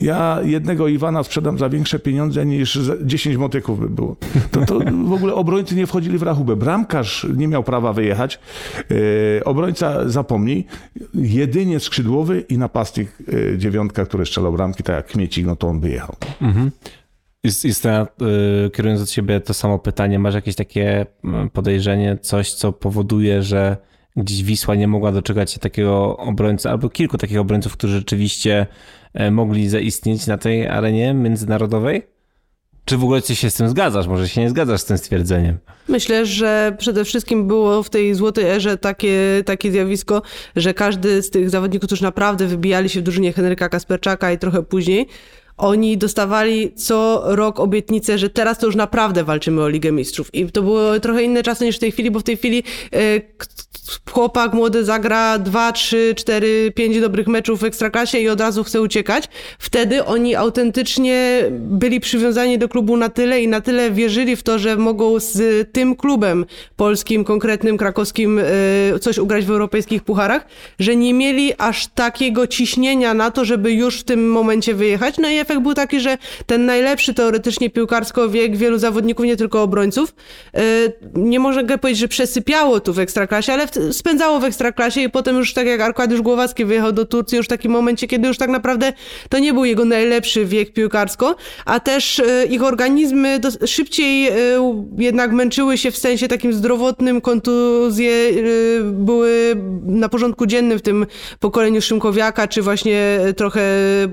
ja 0.00 0.38
jednego 0.44 0.88
Iwana 0.88 1.22
sprzedam 1.22 1.58
za 1.58 1.68
większe 1.68 1.98
pieniądze 1.98 2.46
niż 2.46 2.78
10 3.02 3.36
motyków 3.36 3.80
by 3.80 3.88
było. 3.88 4.16
To, 4.50 4.60
to 4.66 4.80
w 5.04 5.12
ogóle 5.12 5.34
obrońcy 5.34 5.74
nie 5.74 5.86
wchodzili 5.86 6.18
w 6.18 6.22
rachubę. 6.22 6.56
Bramkarz 6.56 7.26
nie 7.36 7.48
miał 7.48 7.62
prawa 7.62 7.92
wyjechać, 7.92 8.38
E, 8.38 8.63
obrońca 9.44 10.08
zapomnij, 10.08 10.66
jedynie 11.14 11.80
skrzydłowy 11.80 12.40
i 12.40 12.58
napastnik 12.58 13.08
e, 13.52 13.58
dziewiątka, 13.58 14.06
który 14.06 14.26
strzelał 14.26 14.52
bramki, 14.52 14.82
tak 14.82 14.96
jak 14.96 15.06
Kmiecik, 15.06 15.46
no 15.46 15.56
to 15.56 15.68
on 15.68 15.80
wyjechał. 15.80 16.16
Mhm. 16.40 16.70
Justyna, 17.44 18.06
y, 18.66 18.70
kierując 18.70 19.00
do 19.00 19.06
ciebie 19.06 19.40
to 19.40 19.54
samo 19.54 19.78
pytanie, 19.78 20.18
masz 20.18 20.34
jakieś 20.34 20.54
takie 20.54 21.06
podejrzenie, 21.52 22.18
coś, 22.20 22.52
co 22.52 22.72
powoduje, 22.72 23.42
że 23.42 23.76
gdzieś 24.16 24.42
Wisła 24.42 24.74
nie 24.74 24.88
mogła 24.88 25.12
doczekać 25.12 25.52
się 25.52 25.60
takiego 25.60 26.16
obrońcy, 26.16 26.70
albo 26.70 26.88
kilku 26.88 27.18
takich 27.18 27.38
obrońców, 27.38 27.72
którzy 27.72 27.98
rzeczywiście 27.98 28.66
e, 29.14 29.30
mogli 29.30 29.68
zaistnieć 29.68 30.26
na 30.26 30.38
tej 30.38 30.68
arenie 30.68 31.14
międzynarodowej? 31.14 32.02
Czy 32.84 32.96
w 32.96 33.04
ogóle 33.04 33.22
ty 33.22 33.36
się 33.36 33.50
z 33.50 33.54
tym 33.54 33.68
zgadzasz? 33.68 34.06
Może 34.06 34.28
się 34.28 34.40
nie 34.40 34.50
zgadzasz 34.50 34.80
z 34.80 34.84
tym 34.84 34.98
stwierdzeniem? 34.98 35.58
Myślę, 35.88 36.26
że 36.26 36.76
przede 36.78 37.04
wszystkim 37.04 37.46
było 37.46 37.82
w 37.82 37.90
tej 37.90 38.14
złotej 38.14 38.44
erze 38.44 38.78
takie, 38.78 39.42
takie 39.46 39.72
zjawisko, 39.72 40.22
że 40.56 40.74
każdy 40.74 41.22
z 41.22 41.30
tych 41.30 41.50
zawodników, 41.50 41.86
którzy 41.86 42.02
naprawdę 42.02 42.46
wybijali 42.46 42.88
się 42.88 43.00
w 43.00 43.02
drużynie 43.02 43.32
Henryka 43.32 43.68
Kasperczaka 43.68 44.32
i 44.32 44.38
trochę 44.38 44.62
później, 44.62 45.06
oni 45.56 45.98
dostawali 45.98 46.72
co 46.74 47.22
rok 47.24 47.60
obietnicę, 47.60 48.18
że 48.18 48.30
teraz 48.30 48.58
to 48.58 48.66
już 48.66 48.76
naprawdę 48.76 49.24
walczymy 49.24 49.62
o 49.62 49.68
Ligę 49.68 49.92
Mistrzów. 49.92 50.34
I 50.34 50.52
to 50.52 50.62
były 50.62 51.00
trochę 51.00 51.22
inne 51.22 51.42
czasy 51.42 51.64
niż 51.64 51.76
w 51.76 51.78
tej 51.78 51.92
chwili, 51.92 52.10
bo 52.10 52.20
w 52.20 52.22
tej 52.22 52.36
chwili 52.36 52.62
e, 52.92 53.20
chłopak 54.10 54.52
młody 54.54 54.84
zagra 54.84 55.38
2, 55.38 55.72
3, 55.72 56.14
4, 56.16 56.72
5 56.74 57.00
dobrych 57.00 57.26
meczów 57.26 57.60
w 57.60 57.64
Ekstraklasie 57.64 58.18
i 58.18 58.28
od 58.28 58.40
razu 58.40 58.64
chce 58.64 58.80
uciekać. 58.80 59.24
Wtedy 59.58 60.04
oni 60.04 60.34
autentycznie 60.34 61.44
byli 61.50 62.00
przywiązani 62.00 62.58
do 62.58 62.68
klubu 62.68 62.96
na 62.96 63.08
tyle 63.08 63.42
i 63.42 63.48
na 63.48 63.60
tyle 63.60 63.90
wierzyli 63.90 64.36
w 64.36 64.42
to, 64.42 64.58
że 64.58 64.76
mogą 64.76 65.20
z 65.20 65.72
tym 65.72 65.96
klubem 65.96 66.46
polskim, 66.76 67.24
konkretnym, 67.24 67.76
krakowskim 67.76 68.38
e, 68.38 68.98
coś 68.98 69.18
ugrać 69.18 69.44
w 69.44 69.50
europejskich 69.50 70.02
pucharach, 70.02 70.46
że 70.78 70.96
nie 70.96 71.14
mieli 71.14 71.52
aż 71.58 71.86
takiego 71.86 72.46
ciśnienia 72.46 73.14
na 73.14 73.30
to, 73.30 73.44
żeby 73.44 73.72
już 73.72 74.00
w 74.00 74.04
tym 74.04 74.30
momencie 74.30 74.74
wyjechać. 74.74 75.18
No 75.18 75.30
i 75.30 75.38
efekt 75.38 75.60
był 75.60 75.74
taki, 75.74 76.00
że 76.00 76.18
ten 76.46 76.66
najlepszy 76.66 77.14
teoretycznie 77.14 77.70
piłkarsko 77.70 78.28
wiek 78.28 78.56
wielu 78.56 78.78
zawodników, 78.78 79.26
nie 79.26 79.36
tylko 79.36 79.62
obrońców, 79.62 80.14
e, 80.54 80.60
nie 81.14 81.38
mogę 81.38 81.78
powiedzieć, 81.78 82.00
że 82.00 82.08
przesypiało 82.08 82.80
tu 82.80 82.92
w 82.92 82.98
Ekstraklasie, 82.98 83.52
ale 83.52 83.66
spędzało 83.92 84.40
w 84.40 84.44
Ekstraklasie 84.44 85.00
i 85.00 85.10
potem 85.10 85.36
już 85.36 85.54
tak 85.54 85.66
jak 85.66 85.80
Arkadiusz 85.80 86.20
Głowacki 86.22 86.64
wyjechał 86.64 86.92
do 86.92 87.04
Turcji 87.04 87.36
już 87.36 87.46
w 87.46 87.48
takim 87.48 87.72
momencie, 87.72 88.06
kiedy 88.06 88.28
już 88.28 88.36
tak 88.36 88.50
naprawdę 88.50 88.92
to 89.28 89.38
nie 89.38 89.52
był 89.52 89.64
jego 89.64 89.84
najlepszy 89.84 90.44
wiek 90.44 90.72
piłkarsko, 90.72 91.36
a 91.64 91.80
też 91.80 92.20
e, 92.20 92.46
ich 92.46 92.62
organizmy 92.62 93.40
szybciej 93.66 94.28
e, 94.28 94.34
jednak 94.98 95.32
męczyły 95.32 95.78
się 95.78 95.90
w 95.90 95.96
sensie 95.98 96.28
takim 96.28 96.52
zdrowotnym, 96.52 97.20
kontuzje 97.20 98.12
były 98.82 99.56
na 99.86 100.08
porządku 100.08 100.46
dziennym 100.46 100.78
w 100.78 100.82
tym 100.82 101.06
pokoleniu 101.40 101.82
Szymkowiaka, 101.82 102.48
czy 102.48 102.62
właśnie 102.62 103.20
trochę 103.36 103.62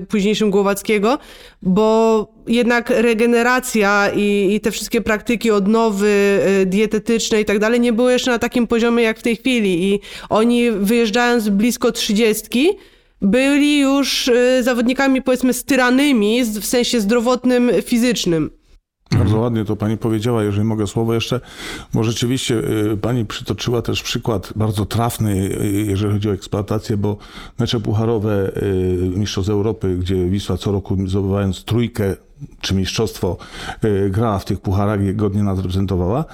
późniejszym 0.08 0.50
Głowackiego, 0.50 1.18
bo 1.62 2.28
jednak 2.46 2.90
regeneracja 2.90 4.10
i, 4.16 4.54
i, 4.54 4.60
te 4.60 4.70
wszystkie 4.70 5.00
praktyki 5.00 5.50
odnowy 5.50 6.40
y, 6.62 6.66
dietetyczne 6.66 7.40
i 7.40 7.44
tak 7.44 7.58
dalej 7.58 7.80
nie 7.80 7.92
były 7.92 8.12
jeszcze 8.12 8.30
na 8.30 8.38
takim 8.38 8.66
poziomie 8.66 9.02
jak 9.02 9.18
w 9.18 9.22
tej 9.22 9.36
chwili 9.36 9.84
i 9.84 10.00
oni 10.28 10.70
wyjeżdżając 10.70 11.48
blisko 11.48 11.92
trzydziestki 11.92 12.70
byli 13.22 13.80
już 13.80 14.28
y, 14.28 14.62
zawodnikami 14.62 15.22
powiedzmy 15.22 15.52
styranymi 15.52 16.44
w 16.44 16.66
sensie 16.66 17.00
zdrowotnym, 17.00 17.70
fizycznym. 17.82 18.61
Bardzo 19.18 19.38
ładnie 19.38 19.64
to 19.64 19.76
pani 19.76 19.96
powiedziała, 19.96 20.42
jeżeli 20.42 20.64
mogę 20.64 20.86
słowo 20.86 21.14
jeszcze, 21.14 21.40
bo 21.94 22.04
rzeczywiście 22.04 22.54
y, 22.92 22.96
pani 22.96 23.26
przytoczyła 23.26 23.82
też 23.82 24.02
przykład 24.02 24.52
bardzo 24.56 24.86
trafny, 24.86 25.34
y, 25.34 25.84
jeżeli 25.88 26.12
chodzi 26.12 26.30
o 26.30 26.32
eksploatację, 26.32 26.96
bo 26.96 27.16
mecze 27.58 27.80
pucharowe 27.80 28.52
y, 28.56 29.12
Mistrzostw 29.16 29.50
Europy, 29.50 29.96
gdzie 29.96 30.26
Wisła 30.26 30.56
co 30.56 30.72
roku 30.72 30.96
zdobywając 31.06 31.64
trójkę 31.64 32.16
czy 32.60 32.74
mistrzostwo 32.74 33.36
gra 34.10 34.38
w 34.38 34.44
tych 34.44 34.60
pucharach 34.60 35.02
i 35.02 35.14
godnie 35.14 35.42
nas 35.42 35.58
reprezentowała, 35.58 36.24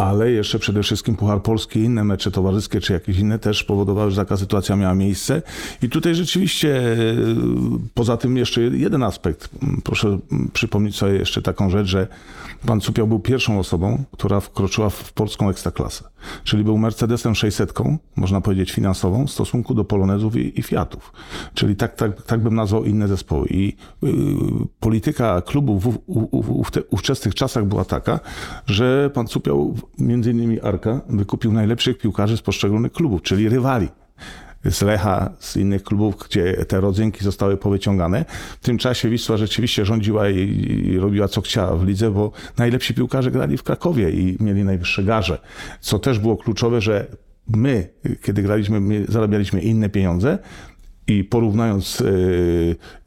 ale 0.00 0.30
jeszcze 0.30 0.58
przede 0.58 0.82
wszystkim 0.82 1.16
Puchar 1.16 1.42
Polski 1.42 1.80
inne 1.80 2.04
mecze 2.04 2.30
towarzyskie, 2.30 2.80
czy 2.80 2.92
jakieś 2.92 3.18
inne 3.18 3.38
też 3.38 3.64
powodowały, 3.64 4.10
że 4.10 4.16
taka 4.16 4.36
sytuacja 4.36 4.76
miała 4.76 4.94
miejsce. 4.94 5.42
I 5.82 5.88
tutaj 5.88 6.14
rzeczywiście, 6.14 6.78
e, 6.78 6.96
poza 7.94 8.16
tym 8.16 8.36
jeszcze 8.36 8.60
jeden 8.62 9.02
aspekt. 9.02 9.48
Proszę 9.84 10.18
przypomnieć 10.52 10.96
sobie 10.96 11.12
jeszcze 11.12 11.42
taką 11.42 11.70
rzecz, 11.70 11.86
że 11.86 12.06
pan 12.66 12.80
Cupiał 12.80 13.06
był 13.06 13.20
pierwszą 13.20 13.58
osobą, 13.58 14.04
która 14.12 14.40
wkroczyła 14.40 14.90
w 14.90 15.12
polską 15.12 15.50
ekstraklasę. 15.50 16.04
Czyli 16.44 16.64
był 16.64 16.78
Mercedesem 16.78 17.34
600, 17.34 17.72
można 18.16 18.40
powiedzieć 18.40 18.72
finansową, 18.72 19.26
w 19.26 19.30
stosunku 19.30 19.74
do 19.74 19.84
Polonezów 19.84 20.36
i, 20.36 20.60
i 20.60 20.62
Fiatów. 20.62 21.12
Czyli 21.54 21.76
tak, 21.76 21.94
tak, 21.94 22.22
tak 22.22 22.40
bym 22.40 22.54
nazwał 22.54 22.84
inne 22.84 23.08
zespoły. 23.08 23.46
I 23.50 23.76
y, 24.04 24.08
polityka 24.80 25.42
klubu 25.42 25.78
w, 25.78 25.98
w, 26.08 26.42
w, 26.42 26.64
w 26.64 26.70
te, 26.70 26.82
ówczesnych 26.90 27.34
czasach 27.34 27.64
była 27.64 27.84
taka, 27.84 28.20
że 28.66 29.10
pan 29.14 29.26
Cupiał 29.26 29.74
między 29.98 30.30
innymi 30.30 30.60
Arka 30.60 31.00
wykupił 31.08 31.52
najlepszych 31.52 31.98
piłkarzy 31.98 32.36
z 32.36 32.42
poszczególnych 32.42 32.92
klubów, 32.92 33.22
czyli 33.22 33.48
rywali 33.48 33.88
z 34.64 34.82
Lecha, 34.82 35.30
z 35.38 35.56
innych 35.56 35.82
klubów, 35.82 36.14
gdzie 36.28 36.64
te 36.64 36.80
rodzynki 36.80 37.24
zostały 37.24 37.56
powyciągane. 37.56 38.24
W 38.60 38.64
tym 38.64 38.78
czasie 38.78 39.08
Wisła 39.08 39.36
rzeczywiście 39.36 39.84
rządziła 39.84 40.28
i, 40.28 40.96
robiła 40.98 41.28
co 41.28 41.40
chciała 41.40 41.76
w 41.76 41.86
lidze, 41.86 42.10
bo 42.10 42.32
najlepsi 42.58 42.94
piłkarze 42.94 43.30
grali 43.30 43.56
w 43.56 43.62
Krakowie 43.62 44.10
i 44.10 44.36
mieli 44.40 44.64
najwyższe 44.64 45.04
garze. 45.04 45.38
Co 45.80 45.98
też 45.98 46.18
było 46.18 46.36
kluczowe, 46.36 46.80
że 46.80 47.06
my, 47.48 47.88
kiedy 48.22 48.42
graliśmy, 48.42 48.80
my 48.80 49.04
zarabialiśmy 49.08 49.60
inne 49.60 49.88
pieniądze, 49.88 50.38
i 51.06 51.24
porównując 51.24 52.02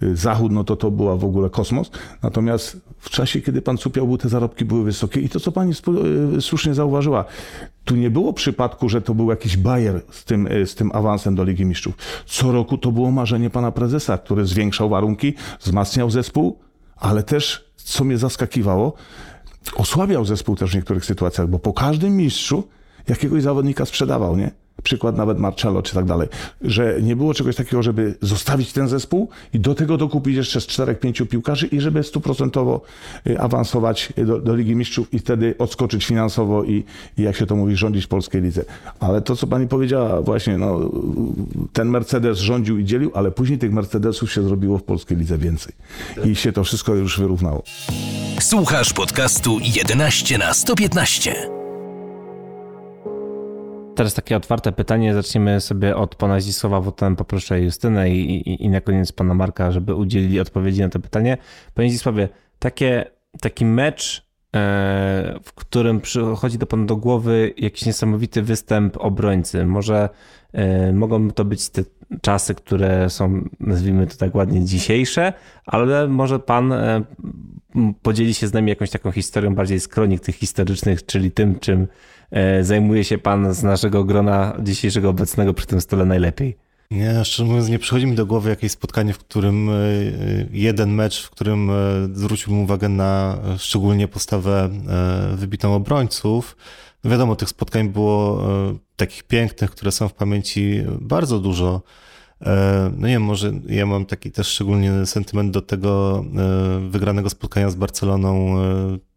yy, 0.01 0.15
Zachód, 0.17 0.51
no 0.51 0.63
to 0.63 0.75
to 0.75 0.91
była 0.91 1.17
w 1.17 1.25
ogóle 1.25 1.49
kosmos. 1.49 1.91
Natomiast 2.23 2.81
w 3.03 3.09
czasie, 3.09 3.41
kiedy 3.41 3.61
pan 3.61 3.77
Cupiał 3.77 4.07
był, 4.07 4.17
te 4.17 4.29
zarobki 4.29 4.65
były 4.65 4.83
wysokie 4.83 5.21
i 5.21 5.29
to, 5.29 5.39
co 5.39 5.51
pani 5.51 5.73
yy, 6.33 6.41
słusznie 6.41 6.73
zauważyła, 6.73 7.25
tu 7.85 7.95
nie 7.95 8.09
było 8.09 8.33
przypadku, 8.33 8.89
że 8.89 9.01
to 9.01 9.15
był 9.15 9.29
jakiś 9.29 9.57
bajer 9.57 10.01
z 10.11 10.23
tym, 10.23 10.45
yy, 10.45 10.67
z 10.67 10.75
tym 10.75 10.91
awansem 10.93 11.35
do 11.35 11.43
Ligi 11.43 11.65
Mistrzów. 11.65 11.95
Co 12.25 12.51
roku 12.51 12.77
to 12.77 12.91
było 12.91 13.11
marzenie 13.11 13.49
pana 13.49 13.71
prezesa, 13.71 14.17
który 14.17 14.45
zwiększał 14.45 14.89
warunki, 14.89 15.33
wzmacniał 15.59 16.09
zespół, 16.09 16.59
ale 16.95 17.23
też, 17.23 17.71
co 17.75 18.03
mnie 18.03 18.17
zaskakiwało, 18.17 18.93
osłabiał 19.75 20.25
zespół 20.25 20.55
też 20.55 20.71
w 20.71 20.75
niektórych 20.75 21.05
sytuacjach, 21.05 21.47
bo 21.47 21.59
po 21.59 21.73
każdym 21.73 22.17
mistrzu 22.17 22.63
jakiegoś 23.07 23.43
zawodnika 23.43 23.85
sprzedawał, 23.85 24.37
nie? 24.37 24.51
przykład 24.83 25.17
nawet 25.17 25.39
Marcello 25.39 25.81
czy 25.81 25.93
tak 25.93 26.05
dalej, 26.05 26.27
że 26.61 27.01
nie 27.01 27.15
było 27.15 27.33
czegoś 27.33 27.55
takiego, 27.55 27.83
żeby 27.83 28.15
zostawić 28.21 28.73
ten 28.73 28.87
zespół 28.87 29.29
i 29.53 29.59
do 29.59 29.75
tego 29.75 29.97
dokupić 29.97 30.35
jeszcze 30.35 30.61
z 30.61 30.67
czterech, 30.67 30.99
pięciu 30.99 31.25
piłkarzy 31.25 31.67
i 31.67 31.79
żeby 31.79 32.03
stuprocentowo 32.03 32.81
y, 33.27 33.39
awansować 33.39 34.13
do, 34.17 34.39
do 34.39 34.55
Ligi 34.55 34.75
Mistrzów 34.75 35.13
i 35.13 35.19
wtedy 35.19 35.55
odskoczyć 35.59 36.05
finansowo 36.05 36.63
i, 36.63 36.83
i, 37.17 37.21
jak 37.21 37.35
się 37.35 37.45
to 37.45 37.55
mówi, 37.55 37.75
rządzić 37.75 38.07
polskiej 38.07 38.41
lidze. 38.41 38.65
Ale 38.99 39.21
to, 39.21 39.35
co 39.35 39.47
pani 39.47 39.67
powiedziała, 39.67 40.21
właśnie, 40.21 40.57
no, 40.57 40.91
ten 41.73 41.89
Mercedes 41.89 42.37
rządził 42.37 42.77
i 42.77 42.85
dzielił, 42.85 43.11
ale 43.13 43.31
później 43.31 43.59
tych 43.59 43.71
Mercedesów 43.71 44.31
się 44.31 44.43
zrobiło 44.43 44.77
w 44.77 44.83
polskiej 44.83 45.17
lidze 45.17 45.37
więcej. 45.37 45.73
I 46.25 46.35
się 46.35 46.51
to 46.51 46.63
wszystko 46.63 46.95
już 46.95 47.19
wyrównało. 47.19 47.63
Słuchasz 48.39 48.93
podcastu 48.93 49.59
11 49.61 50.37
na 50.37 50.53
115. 50.53 51.62
Teraz 53.95 54.13
takie 54.13 54.37
otwarte 54.37 54.71
pytanie. 54.71 55.13
Zaczniemy 55.13 55.61
sobie 55.61 55.95
od 55.95 56.15
pana 56.15 56.39
Zdzisława, 56.39 56.81
potem 56.81 57.15
poproszę 57.15 57.61
Justynę 57.61 58.09
i, 58.09 58.49
i, 58.49 58.63
i 58.65 58.69
na 58.69 58.81
koniec 58.81 59.11
pana 59.11 59.33
Marka, 59.33 59.71
żeby 59.71 59.95
udzielili 59.95 60.39
odpowiedzi 60.39 60.81
na 60.81 60.89
to 60.89 60.99
pytanie. 60.99 61.37
Panie 61.73 61.89
Zdzisławie, 61.89 62.29
takie, 62.59 63.05
taki 63.41 63.65
mecz, 63.65 64.27
e, 64.55 65.39
w 65.43 65.53
którym 65.53 66.01
przychodzi 66.01 66.57
do 66.57 66.65
pana 66.65 66.85
do 66.85 66.95
głowy 66.95 67.53
jakiś 67.57 67.85
niesamowity 67.85 68.41
występ 68.41 68.97
obrońcy. 68.97 69.65
Może 69.65 70.09
e, 70.53 70.93
mogą 70.93 71.31
to 71.31 71.45
być 71.45 71.69
te 71.69 71.83
czasy, 72.21 72.55
które 72.55 73.09
są, 73.09 73.49
nazwijmy 73.59 74.07
to 74.07 74.17
tak 74.17 74.35
ładnie, 74.35 74.65
dzisiejsze, 74.65 75.33
ale 75.65 76.07
może 76.07 76.39
pan 76.39 76.71
e, 76.71 77.03
podzieli 78.01 78.33
się 78.33 78.47
z 78.47 78.53
nami 78.53 78.69
jakąś 78.69 78.89
taką 78.89 79.11
historią 79.11 79.55
bardziej 79.55 79.79
z 79.79 79.87
kronik 79.87 80.21
tych 80.21 80.35
historycznych, 80.35 81.05
czyli 81.05 81.31
tym, 81.31 81.59
czym 81.59 81.87
E, 82.33 82.63
zajmuje 82.63 83.03
się 83.03 83.17
pan 83.17 83.53
z 83.53 83.63
naszego 83.63 84.03
grona 84.03 84.57
dzisiejszego 84.59 85.09
obecnego 85.09 85.53
przy 85.53 85.67
tym 85.67 85.81
stole 85.81 86.05
najlepiej? 86.05 86.57
Nie, 86.91 87.25
szczerze 87.25 87.49
mówiąc, 87.49 87.69
nie 87.69 87.79
przychodzi 87.79 88.07
mi 88.07 88.15
do 88.15 88.25
głowy 88.25 88.49
jakieś 88.49 88.71
spotkanie, 88.71 89.13
w 89.13 89.17
którym 89.17 89.69
e, 89.69 89.73
jeden 90.51 90.93
mecz, 90.93 91.23
w 91.23 91.29
którym 91.29 91.69
e, 91.69 91.73
zwróciłbym 92.13 92.63
uwagę 92.63 92.89
na 92.89 93.37
szczególnie 93.57 94.07
postawę 94.07 94.69
wybitą 95.35 95.75
obrońców. 95.75 96.57
Wiadomo, 97.03 97.35
tych 97.35 97.49
spotkań 97.49 97.89
było 97.89 98.43
takich 98.95 99.23
pięknych, 99.23 99.71
które 99.71 99.91
są 99.91 100.07
w 100.07 100.13
pamięci 100.13 100.83
bardzo 101.01 101.39
dużo. 101.39 101.81
No 102.97 103.07
nie 103.07 103.13
wiem, 103.13 103.23
może 103.23 103.51
ja 103.65 103.85
mam 103.85 104.05
taki 104.05 104.31
też 104.31 104.47
szczególnie 104.47 105.05
sentyment 105.05 105.51
do 105.51 105.61
tego 105.61 106.25
wygranego 106.89 107.29
spotkania 107.29 107.69
z 107.69 107.75
Barceloną 107.75 108.55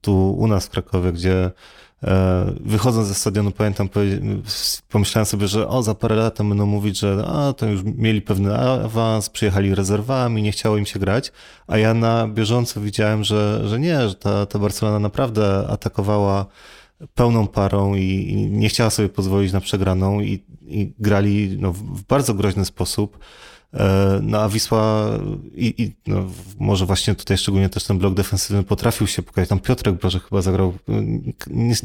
tu 0.06 0.32
u 0.32 0.46
nas 0.46 0.66
w 0.66 0.70
Krakowie, 0.70 1.12
gdzie 1.12 1.50
e, 2.04 2.52
wychodząc 2.60 3.08
ze 3.08 3.14
stadionu, 3.14 3.50
pamiętam, 3.50 3.88
pomyślałem 4.88 5.26
sobie, 5.26 5.48
że 5.48 5.68
o, 5.68 5.82
za 5.82 5.94
parę 5.94 6.16
lat 6.16 6.38
będą 6.38 6.66
mówić, 6.66 6.98
że 6.98 7.24
a, 7.26 7.52
to 7.52 7.66
już 7.66 7.82
mieli 7.84 8.22
pewny 8.22 8.58
awans, 8.58 9.30
przyjechali 9.30 9.74
rezerwami, 9.74 10.42
nie 10.42 10.52
chciało 10.52 10.76
im 10.76 10.86
się 10.86 10.98
grać, 10.98 11.32
a 11.66 11.78
ja 11.78 11.94
na 11.94 12.28
bieżąco 12.28 12.80
widziałem, 12.80 13.24
że, 13.24 13.68
że 13.68 13.80
nie, 13.80 14.08
że 14.08 14.14
ta, 14.14 14.46
ta 14.46 14.58
Barcelona 14.58 14.98
naprawdę 14.98 15.66
atakowała 15.68 16.46
pełną 17.14 17.47
parą 17.47 17.94
i, 17.94 18.03
i 18.03 18.51
nie 18.51 18.68
chciała 18.68 18.90
sobie 18.90 19.09
pozwolić 19.09 19.53
na 19.53 19.61
przegraną 19.61 20.20
i, 20.20 20.44
i 20.66 20.92
grali 20.99 21.57
no, 21.61 21.72
w 21.72 22.03
bardzo 22.03 22.34
groźny 22.34 22.64
sposób. 22.64 23.18
E, 23.74 24.20
no 24.22 24.40
a 24.40 24.49
Wisła 24.49 25.11
i, 25.55 25.82
i 25.82 25.97
no, 26.07 26.24
może 26.59 26.86
właśnie 26.86 27.14
tutaj 27.14 27.38
szczególnie 27.38 27.68
też 27.68 27.84
ten 27.84 27.99
blok 27.99 28.14
defensywny 28.14 28.62
potrafił 28.62 29.07
się 29.07 29.22
pokazać. 29.22 29.49
Tam 29.49 29.61
Piotrek 29.61 29.94
Broże 29.94 30.20
chyba 30.20 30.42
zagrał 30.42 30.74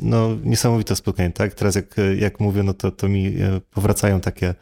no, 0.01 0.30
niesamowite 0.43 0.95
spotkanie, 0.95 1.32
tak? 1.32 1.53
Teraz 1.53 1.76
jak, 1.76 1.95
jak 2.20 2.39
mówię, 2.39 2.64
no 2.64 2.74
to, 2.74 2.91
to 2.91 3.07
mi 3.09 3.26
e, 3.28 3.62
powracają 3.72 4.20
takie, 4.20 4.55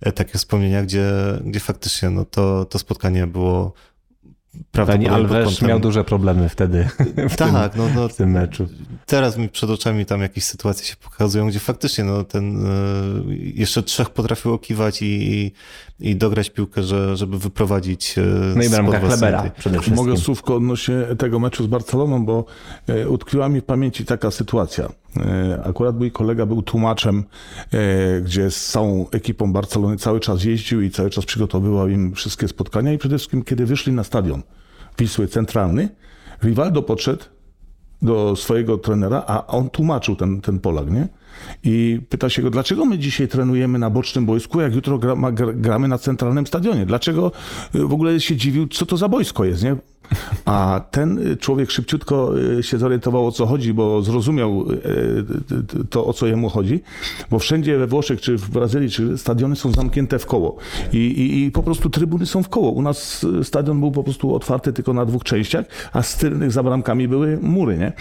e, 0.00 0.12
takie 0.12 0.38
wspomnienia, 0.38 0.82
gdzie, 0.82 1.12
gdzie 1.44 1.60
faktycznie 1.60 2.10
no 2.10 2.24
to, 2.24 2.64
to 2.64 2.78
spotkanie 2.78 3.26
było 3.26 3.72
Dani 4.86 5.08
Alves 5.08 5.44
kątem... 5.44 5.68
miał 5.68 5.80
duże 5.80 6.04
problemy 6.04 6.48
wtedy 6.48 6.88
w, 7.30 7.36
tak, 7.36 7.72
tym, 7.72 7.82
no, 7.82 7.88
no, 7.94 8.08
w 8.08 8.16
tym 8.16 8.30
meczu. 8.30 8.68
Teraz 9.06 9.36
mi 9.36 9.48
przed 9.48 9.70
oczami 9.70 10.06
tam 10.06 10.20
jakieś 10.20 10.44
sytuacje 10.44 10.86
się 10.86 10.96
pokazują, 10.96 11.48
gdzie 11.48 11.58
faktycznie 11.58 12.04
no, 12.04 12.24
ten, 12.24 12.66
e, 12.66 12.70
jeszcze 13.54 13.82
trzech 13.82 14.10
potrafił 14.10 14.52
okiwać 14.52 15.02
i, 15.02 15.52
i 16.00 16.16
dograć 16.16 16.50
piłkę, 16.50 16.82
że, 16.82 17.16
żeby 17.16 17.38
wyprowadzić 17.38 18.18
e, 18.18 18.22
No 18.56 18.62
i 18.62 18.68
bramka 18.68 19.00
Klebera 19.00 19.50
przede 19.58 19.80
wszystkim. 19.80 20.06
Mogę 20.06 20.16
słówko 20.16 20.56
odnośnie 20.56 20.94
tego 21.18 21.38
meczu 21.38 21.64
z 21.64 21.66
Barceloną, 21.66 22.26
bo 22.26 22.44
e, 22.86 23.08
utkwiła 23.08 23.48
mi 23.48 23.60
w 23.60 23.64
pamięci 23.64 24.04
taka 24.04 24.30
sytuacja. 24.30 24.88
Akurat 25.64 25.98
mój 25.98 26.12
kolega 26.12 26.46
był 26.46 26.62
tłumaczem, 26.62 27.24
gdzie 28.22 28.50
z 28.50 28.70
całą 28.70 29.10
ekipą 29.10 29.52
Barcelony 29.52 29.96
cały 29.96 30.20
czas 30.20 30.44
jeździł 30.44 30.82
i 30.82 30.90
cały 30.90 31.10
czas 31.10 31.24
przygotowywał 31.24 31.88
im 31.88 32.14
wszystkie 32.14 32.48
spotkania 32.48 32.92
i 32.92 32.98
przede 32.98 33.18
wszystkim 33.18 33.42
kiedy 33.42 33.66
wyszli 33.66 33.92
na 33.92 34.04
stadion 34.04 34.42
Wisły 34.98 35.28
Centralny, 35.28 35.88
Rivaldo 36.42 36.82
podszedł 36.82 37.24
do 38.02 38.36
swojego 38.36 38.78
trenera, 38.78 39.24
a 39.26 39.46
on 39.46 39.70
tłumaczył 39.70 40.16
ten, 40.16 40.40
ten 40.40 40.60
Polak, 40.60 40.90
nie? 40.90 41.08
I 41.64 42.00
pyta 42.08 42.30
się 42.30 42.42
go, 42.42 42.50
dlaczego 42.50 42.84
my 42.84 42.98
dzisiaj 42.98 43.28
trenujemy 43.28 43.78
na 43.78 43.90
bocznym 43.90 44.26
boisku, 44.26 44.60
jak 44.60 44.74
jutro 44.74 44.98
gra, 44.98 45.16
gramy 45.54 45.88
na 45.88 45.98
centralnym 45.98 46.46
stadionie? 46.46 46.86
Dlaczego 46.86 47.32
w 47.74 47.92
ogóle 47.92 48.20
się 48.20 48.36
dziwił, 48.36 48.68
co 48.68 48.86
to 48.86 48.96
za 48.96 49.08
boisko 49.08 49.44
jest, 49.44 49.62
nie? 49.62 49.76
A 50.44 50.80
ten 50.90 51.36
człowiek 51.40 51.70
szybciutko 51.70 52.32
e, 52.58 52.62
się 52.62 52.78
zorientował 52.78 53.26
o 53.26 53.32
co 53.32 53.46
chodzi, 53.46 53.74
bo 53.74 54.02
zrozumiał 54.02 54.66
to, 55.90 56.06
o 56.06 56.12
co 56.12 56.26
jemu 56.26 56.48
chodzi, 56.48 56.80
bo 57.30 57.38
wszędzie 57.38 57.78
we 57.78 57.86
Włoszech, 57.86 58.20
czy 58.20 58.38
w 58.38 58.50
Brazylii, 58.50 58.90
czy 58.90 59.18
stadiony 59.18 59.56
są 59.56 59.72
zamknięte 59.72 60.18
w 60.18 60.26
koło 60.26 60.56
i, 60.92 60.96
i, 60.96 61.44
i 61.44 61.50
po 61.50 61.62
prostu 61.62 61.90
trybuny 61.90 62.26
są 62.26 62.42
w 62.42 62.48
koło. 62.48 62.70
U 62.70 62.82
nas 62.82 63.26
stadion 63.42 63.80
był 63.80 63.90
po 63.90 64.04
prostu 64.04 64.34
otwarty 64.34 64.72
tylko 64.72 64.92
na 64.92 65.04
dwóch 65.06 65.24
częściach, 65.24 65.64
a 65.92 66.02
z 66.02 66.16
tylnych 66.16 66.52
za 66.52 66.62
bramkami 66.62 67.08
były 67.08 67.38
mury, 67.42 67.78
nie? 67.78 67.92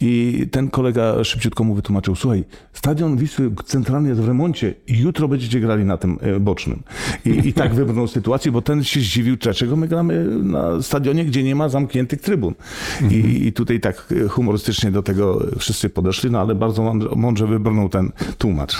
I 0.00 0.46
ten 0.50 0.70
kolega 0.70 1.24
szybciutko 1.24 1.64
mu 1.64 1.74
wytłumaczył, 1.74 2.14
słuchaj, 2.14 2.44
stadion 2.78 3.16
Wisły 3.16 3.50
centralny 3.64 4.08
jest 4.08 4.20
w 4.20 4.28
remoncie 4.28 4.74
i 4.86 4.98
jutro 4.98 5.28
będziecie 5.28 5.60
grali 5.60 5.84
na 5.84 5.96
tym 5.96 6.18
e, 6.20 6.40
bocznym. 6.40 6.82
I, 7.24 7.48
i 7.48 7.52
tak 7.52 7.74
wybrnął 7.80 8.08
sytuację, 8.08 8.52
bo 8.52 8.62
ten 8.62 8.84
się 8.84 9.00
zdziwił, 9.00 9.36
dlaczego 9.36 9.76
my 9.76 9.88
gramy 9.88 10.24
na 10.42 10.82
stadionie, 10.82 11.24
gdzie 11.24 11.42
nie 11.42 11.54
ma 11.54 11.68
zamkniętych 11.68 12.20
trybun. 12.20 12.54
Mhm. 13.02 13.22
I, 13.22 13.46
I, 13.46 13.52
tutaj 13.52 13.80
tak 13.80 14.14
humorystycznie 14.28 14.90
do 14.90 15.02
tego 15.02 15.42
wszyscy 15.58 15.88
podeszli, 15.88 16.30
no 16.30 16.40
ale 16.40 16.54
bardzo 16.54 16.82
mądrze, 16.82 17.08
mądrze 17.16 17.46
wybrnął 17.46 17.88
ten 17.88 18.12
tłumacz. 18.38 18.76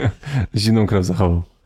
Zimną 0.56 0.86
krew 0.86 1.04
zachował. 1.04 1.57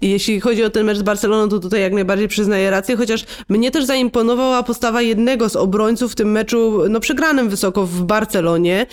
Jeśli 0.00 0.40
chodzi 0.40 0.64
o 0.64 0.70
ten 0.70 0.86
mecz 0.86 0.98
z 0.98 1.02
Barceloną, 1.02 1.48
to 1.48 1.58
tutaj 1.58 1.80
jak 1.80 1.92
najbardziej 1.92 2.28
przyznaję 2.28 2.70
rację, 2.70 2.96
chociaż 2.96 3.24
mnie 3.48 3.70
też 3.70 3.84
zaimponowała 3.84 4.62
postawa 4.62 5.02
jednego 5.02 5.48
z 5.48 5.56
obrońców 5.56 6.12
w 6.12 6.14
tym 6.14 6.30
meczu, 6.30 6.82
no 6.88 7.00
przegranym 7.00 7.48
wysoko 7.48 7.86
w 7.86 8.02
Barcelonie. 8.02 8.86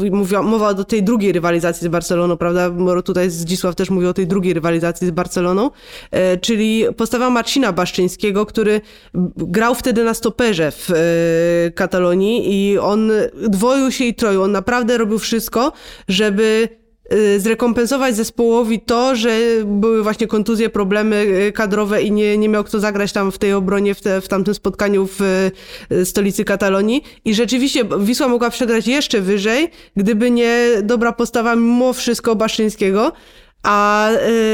Yy, 0.00 0.10
mówiła, 0.10 0.42
mowa 0.42 0.68
o 0.68 0.84
tej 0.84 1.02
drugiej 1.02 1.32
rywalizacji 1.32 1.84
z 1.84 1.88
Barceloną, 1.88 2.36
prawda? 2.36 2.70
Tutaj 3.04 3.30
Zdzisław 3.30 3.74
też 3.74 3.90
mówił 3.90 4.08
o 4.08 4.14
tej 4.14 4.26
drugiej 4.26 4.54
rywalizacji 4.54 5.06
z 5.06 5.10
Barceloną, 5.10 5.70
yy, 6.12 6.18
czyli 6.40 6.84
postawa 6.96 7.30
Marcina 7.30 7.72
Baszczyńskiego, 7.72 8.46
który 8.46 8.80
grał 9.36 9.74
wtedy 9.74 10.04
na 10.04 10.14
stoperze 10.14 10.72
w 10.72 10.88
yy, 11.64 11.70
Katalonii 11.70 12.54
i 12.54 12.78
on 12.78 13.10
dwoił 13.48 13.92
się 13.92 14.04
i 14.04 14.14
troił. 14.14 14.42
On 14.42 14.52
naprawdę 14.52 14.98
robił 14.98 15.18
wszystko, 15.18 15.72
żeby 16.08 16.68
zrekompensować 17.38 18.16
zespołowi 18.16 18.80
to, 18.80 19.16
że 19.16 19.38
były 19.64 20.02
właśnie 20.02 20.26
kontuzje, 20.26 20.70
problemy 20.70 21.16
y, 21.16 21.52
kadrowe 21.52 22.02
i 22.02 22.12
nie, 22.12 22.38
nie 22.38 22.48
miał 22.48 22.64
kto 22.64 22.80
zagrać 22.80 23.12
tam 23.12 23.32
w 23.32 23.38
tej 23.38 23.52
obronie 23.52 23.94
w, 23.94 24.00
te, 24.00 24.20
w 24.20 24.28
tamtym 24.28 24.54
spotkaniu 24.54 25.08
w 25.18 25.20
y, 25.92 26.04
stolicy 26.04 26.44
Katalonii. 26.44 27.02
I 27.24 27.34
rzeczywiście 27.34 27.84
Wisła 28.00 28.28
mogła 28.28 28.50
przegrać 28.50 28.86
jeszcze 28.86 29.20
wyżej, 29.20 29.70
gdyby 29.96 30.30
nie 30.30 30.68
dobra 30.82 31.12
postawa 31.12 31.56
mimo 31.56 31.92
wszystko 31.92 32.36
Baszyńskiego. 32.36 33.12
A 33.66 34.10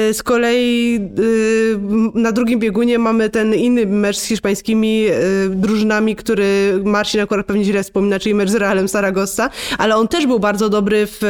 y, 0.09 0.15
z 0.15 0.23
kolei 0.23 1.01
y, 1.19 1.79
na 2.15 2.33
drugim 2.33 2.59
biegunie 2.59 2.99
mamy 2.99 3.31
ten 3.31 3.55
inny 3.55 3.87
mecz 3.87 4.17
z 4.17 4.25
hiszpańskimi 4.25 5.07
y, 5.07 5.49
drużynami, 5.51 6.17
który 6.17 6.81
Marcin 6.85 7.21
akurat 7.21 7.47
pewnie 7.47 7.65
źle 7.65 7.83
wspomina, 7.83 8.19
czyli 8.19 8.35
mecz 8.35 8.51
z 8.51 8.55
Realem 8.55 8.89
Saragossa, 8.89 9.51
ale 9.79 9.97
on 9.97 10.09
też 10.09 10.27
był 10.27 10.41
bardzo 10.41 10.69
dobry 10.69 11.07
w 11.07 11.21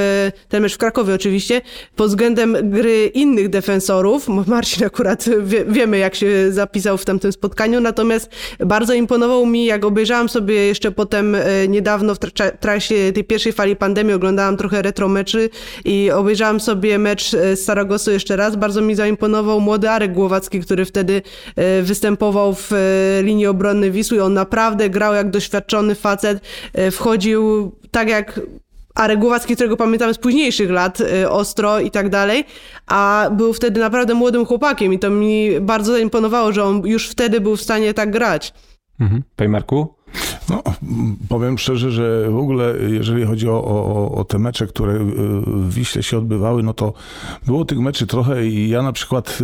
ten 0.49 0.62
mecz 0.62 0.74
w 0.74 0.78
Krakowie 0.78 1.14
oczywiście, 1.14 1.61
pod 1.97 2.09
względem 2.09 2.57
gry 2.62 3.07
innych 3.07 3.49
defensorów. 3.49 4.28
Marcin 4.47 4.87
akurat 4.87 5.24
wie, 5.43 5.64
wiemy, 5.64 5.99
jak 5.99 6.14
się 6.14 6.53
zapisał 6.53 6.99
w 6.99 7.05
tamtym 7.05 7.33
spotkaniu, 7.33 7.80
natomiast 7.80 8.30
bardzo 8.59 8.95
imponował 8.95 9.47
mi, 9.47 9.64
jak 9.64 9.85
obejrzałam 9.85 10.28
sobie 10.28 10.55
jeszcze 10.55 10.91
potem 10.91 11.37
niedawno 11.68 12.14
w 12.14 12.18
trakcie 12.61 13.12
tej 13.12 13.24
pierwszej 13.24 13.53
fali 13.53 13.76
pandemii, 13.76 14.14
oglądałam 14.14 14.57
trochę 14.57 14.83
retro 14.83 15.09
meczy 15.09 15.51
i 15.85 16.11
obejrzałam 16.11 16.61
sobie 16.61 16.99
mecz 16.99 17.30
z 17.30 17.72
Saragosu 17.73 18.11
jeszcze 18.11 18.37
raz. 18.37 18.57
Bardzo 18.57 18.81
mi 18.81 18.95
zaimponował 18.95 19.61
młody 19.61 19.91
Arek 19.91 20.12
Głowacki, 20.12 20.61
który 20.61 20.85
wtedy 20.85 21.23
e, 21.57 21.83
występował 21.83 22.55
w 22.55 22.73
e, 22.73 23.23
linii 23.23 23.47
obrony 23.47 23.91
Wisły. 23.91 24.23
On 24.25 24.35
naprawdę 24.35 24.91
grał 24.91 25.14
jak 25.14 25.31
doświadczony 25.31 25.95
facet. 25.95 26.41
E, 26.73 26.91
wchodził 26.91 27.73
tak 27.91 28.09
jak 28.09 28.41
Arek 28.95 29.18
Głowacki, 29.18 29.55
którego 29.55 29.77
pamiętam 29.77 30.14
z 30.14 30.18
późniejszych 30.18 30.70
lat, 30.70 30.99
ostro 31.29 31.81
i 31.81 31.91
tak 31.91 32.09
dalej, 32.09 32.45
a 32.87 33.31
był 33.33 33.53
wtedy 33.53 33.81
naprawdę 33.81 34.14
młodym 34.14 34.47
chłopakiem 34.47 34.93
i 34.93 34.99
to 34.99 35.11
mi 35.11 35.61
bardzo 35.61 35.93
zaimponowało, 35.93 36.53
że 36.53 36.64
on 36.64 36.87
już 36.87 37.09
wtedy 37.09 37.41
był 37.41 37.57
w 37.57 37.62
stanie 37.62 37.95
tak 37.95 38.11
grać. 38.11 38.55
Mhm. 39.01 39.23
Panie 39.37 39.49
Marku? 39.49 39.95
No, 40.49 40.63
powiem 41.29 41.59
szczerze, 41.59 41.91
że 41.91 42.31
w 42.31 42.37
ogóle 42.37 42.75
jeżeli 42.89 43.25
chodzi 43.25 43.49
o, 43.49 43.65
o, 43.65 44.15
o 44.15 44.25
te 44.25 44.39
mecze, 44.39 44.67
które 44.67 44.99
w 45.47 45.75
Wiśle 45.75 46.03
się 46.03 46.19
odbywały, 46.19 46.63
no 46.63 46.75
to 46.75 46.93
było 47.47 47.65
tych 47.65 47.79
meczy 47.79 48.07
trochę 48.07 48.47
i 48.47 48.69
ja 48.69 48.83
na 48.83 48.93
przykład 48.93 49.39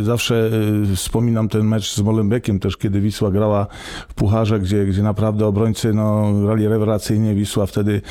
y, 0.00 0.04
zawsze 0.04 0.50
y, 0.92 0.96
wspominam 0.96 1.48
ten 1.48 1.62
mecz 1.62 1.94
z 1.94 2.00
Molenbeekiem 2.00 2.60
też, 2.60 2.76
kiedy 2.76 3.00
Wisła 3.00 3.30
grała 3.30 3.66
w 4.08 4.14
Pucharze, 4.14 4.60
gdzie, 4.60 4.86
gdzie 4.86 5.02
naprawdę 5.02 5.46
obrońcy 5.46 5.94
no, 5.94 6.32
grali 6.44 6.68
rewelacyjnie. 6.68 7.34
Wisła 7.34 7.66
wtedy 7.66 8.02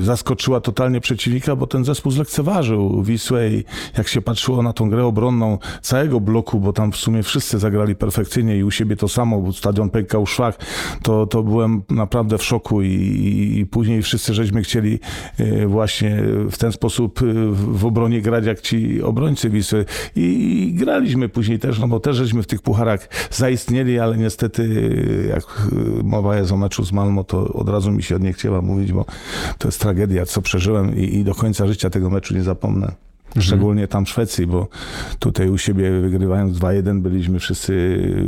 zaskoczyła 0.00 0.60
totalnie 0.60 1.00
przeciwnika, 1.00 1.56
bo 1.56 1.66
ten 1.66 1.84
zespół 1.84 2.12
zlekceważył 2.12 3.02
Wisłę 3.02 3.50
i 3.50 3.64
jak 3.98 4.08
się 4.08 4.22
patrzyło 4.22 4.62
na 4.62 4.72
tą 4.72 4.90
grę 4.90 5.06
obronną 5.06 5.58
całego 5.82 6.20
bloku, 6.20 6.60
bo 6.60 6.72
tam 6.72 6.92
w 6.92 6.96
sumie 6.96 7.22
wszyscy 7.22 7.58
zagrali 7.58 7.94
perfekcyjnie 7.94 8.56
i 8.56 8.64
u 8.64 8.70
siebie 8.70 8.96
to 8.96 9.08
samo, 9.08 9.40
bo 9.40 9.52
stadion 9.52 9.90
pękał 9.90 10.26
szwach, 10.26 10.58
to, 11.02 11.26
to 11.26 11.42
byłem 11.42 11.82
naprawdę 11.90 12.38
w 12.38 12.44
szoku 12.44 12.82
i, 12.82 13.56
i 13.58 13.66
później 13.66 14.02
wszyscy 14.02 14.34
żeśmy 14.34 14.62
chcieli 14.62 14.98
e, 15.38 15.66
właśnie 15.66 16.22
w 16.50 16.58
ten 16.58 16.72
sposób 16.72 17.22
e, 17.22 17.24
w 17.52 17.86
obronie 17.86 18.22
grać 18.22 18.46
jak 18.46 18.60
ci 18.60 19.02
obrońcy 19.02 19.50
Wisły 19.50 19.84
I, 20.16 20.20
i 20.20 20.74
graliśmy 20.74 21.28
później 21.28 21.58
też, 21.58 21.78
no 21.78 21.88
bo 21.88 22.00
też 22.00 22.16
żeśmy 22.16 22.42
w 22.42 22.46
tych 22.46 22.62
pucharach 22.62 23.08
zaistnieli, 23.30 23.98
ale 23.98 24.16
niestety 24.16 24.64
jak 25.28 25.68
mowa 26.02 26.36
jest 26.36 26.52
o 26.52 26.56
meczu 26.56 26.84
z 26.84 26.92
Malmo, 26.92 27.24
to 27.24 27.52
od 27.52 27.68
razu 27.68 27.92
mi 27.92 28.02
się 28.02 28.18
nie 28.18 28.32
chciała 28.32 28.62
mówić, 28.62 28.92
bo 28.92 29.04
to 29.58 29.68
jest 29.68 29.80
tragedia, 29.80 30.26
co 30.26 30.42
przeżyłem 30.42 30.96
i, 30.96 31.14
i 31.14 31.24
do 31.24 31.34
końca 31.34 31.66
życia 31.66 31.90
tego 31.90 32.10
meczu 32.10 32.34
nie 32.34 32.42
zapomnę. 32.42 33.13
Szczególnie 33.40 33.88
tam 33.88 34.04
w 34.04 34.08
Szwecji, 34.08 34.46
bo 34.46 34.68
tutaj 35.18 35.48
u 35.48 35.58
siebie 35.58 36.00
wygrywając 36.00 36.58
2-1 36.58 37.00
byliśmy 37.00 37.38
wszyscy 37.38 37.72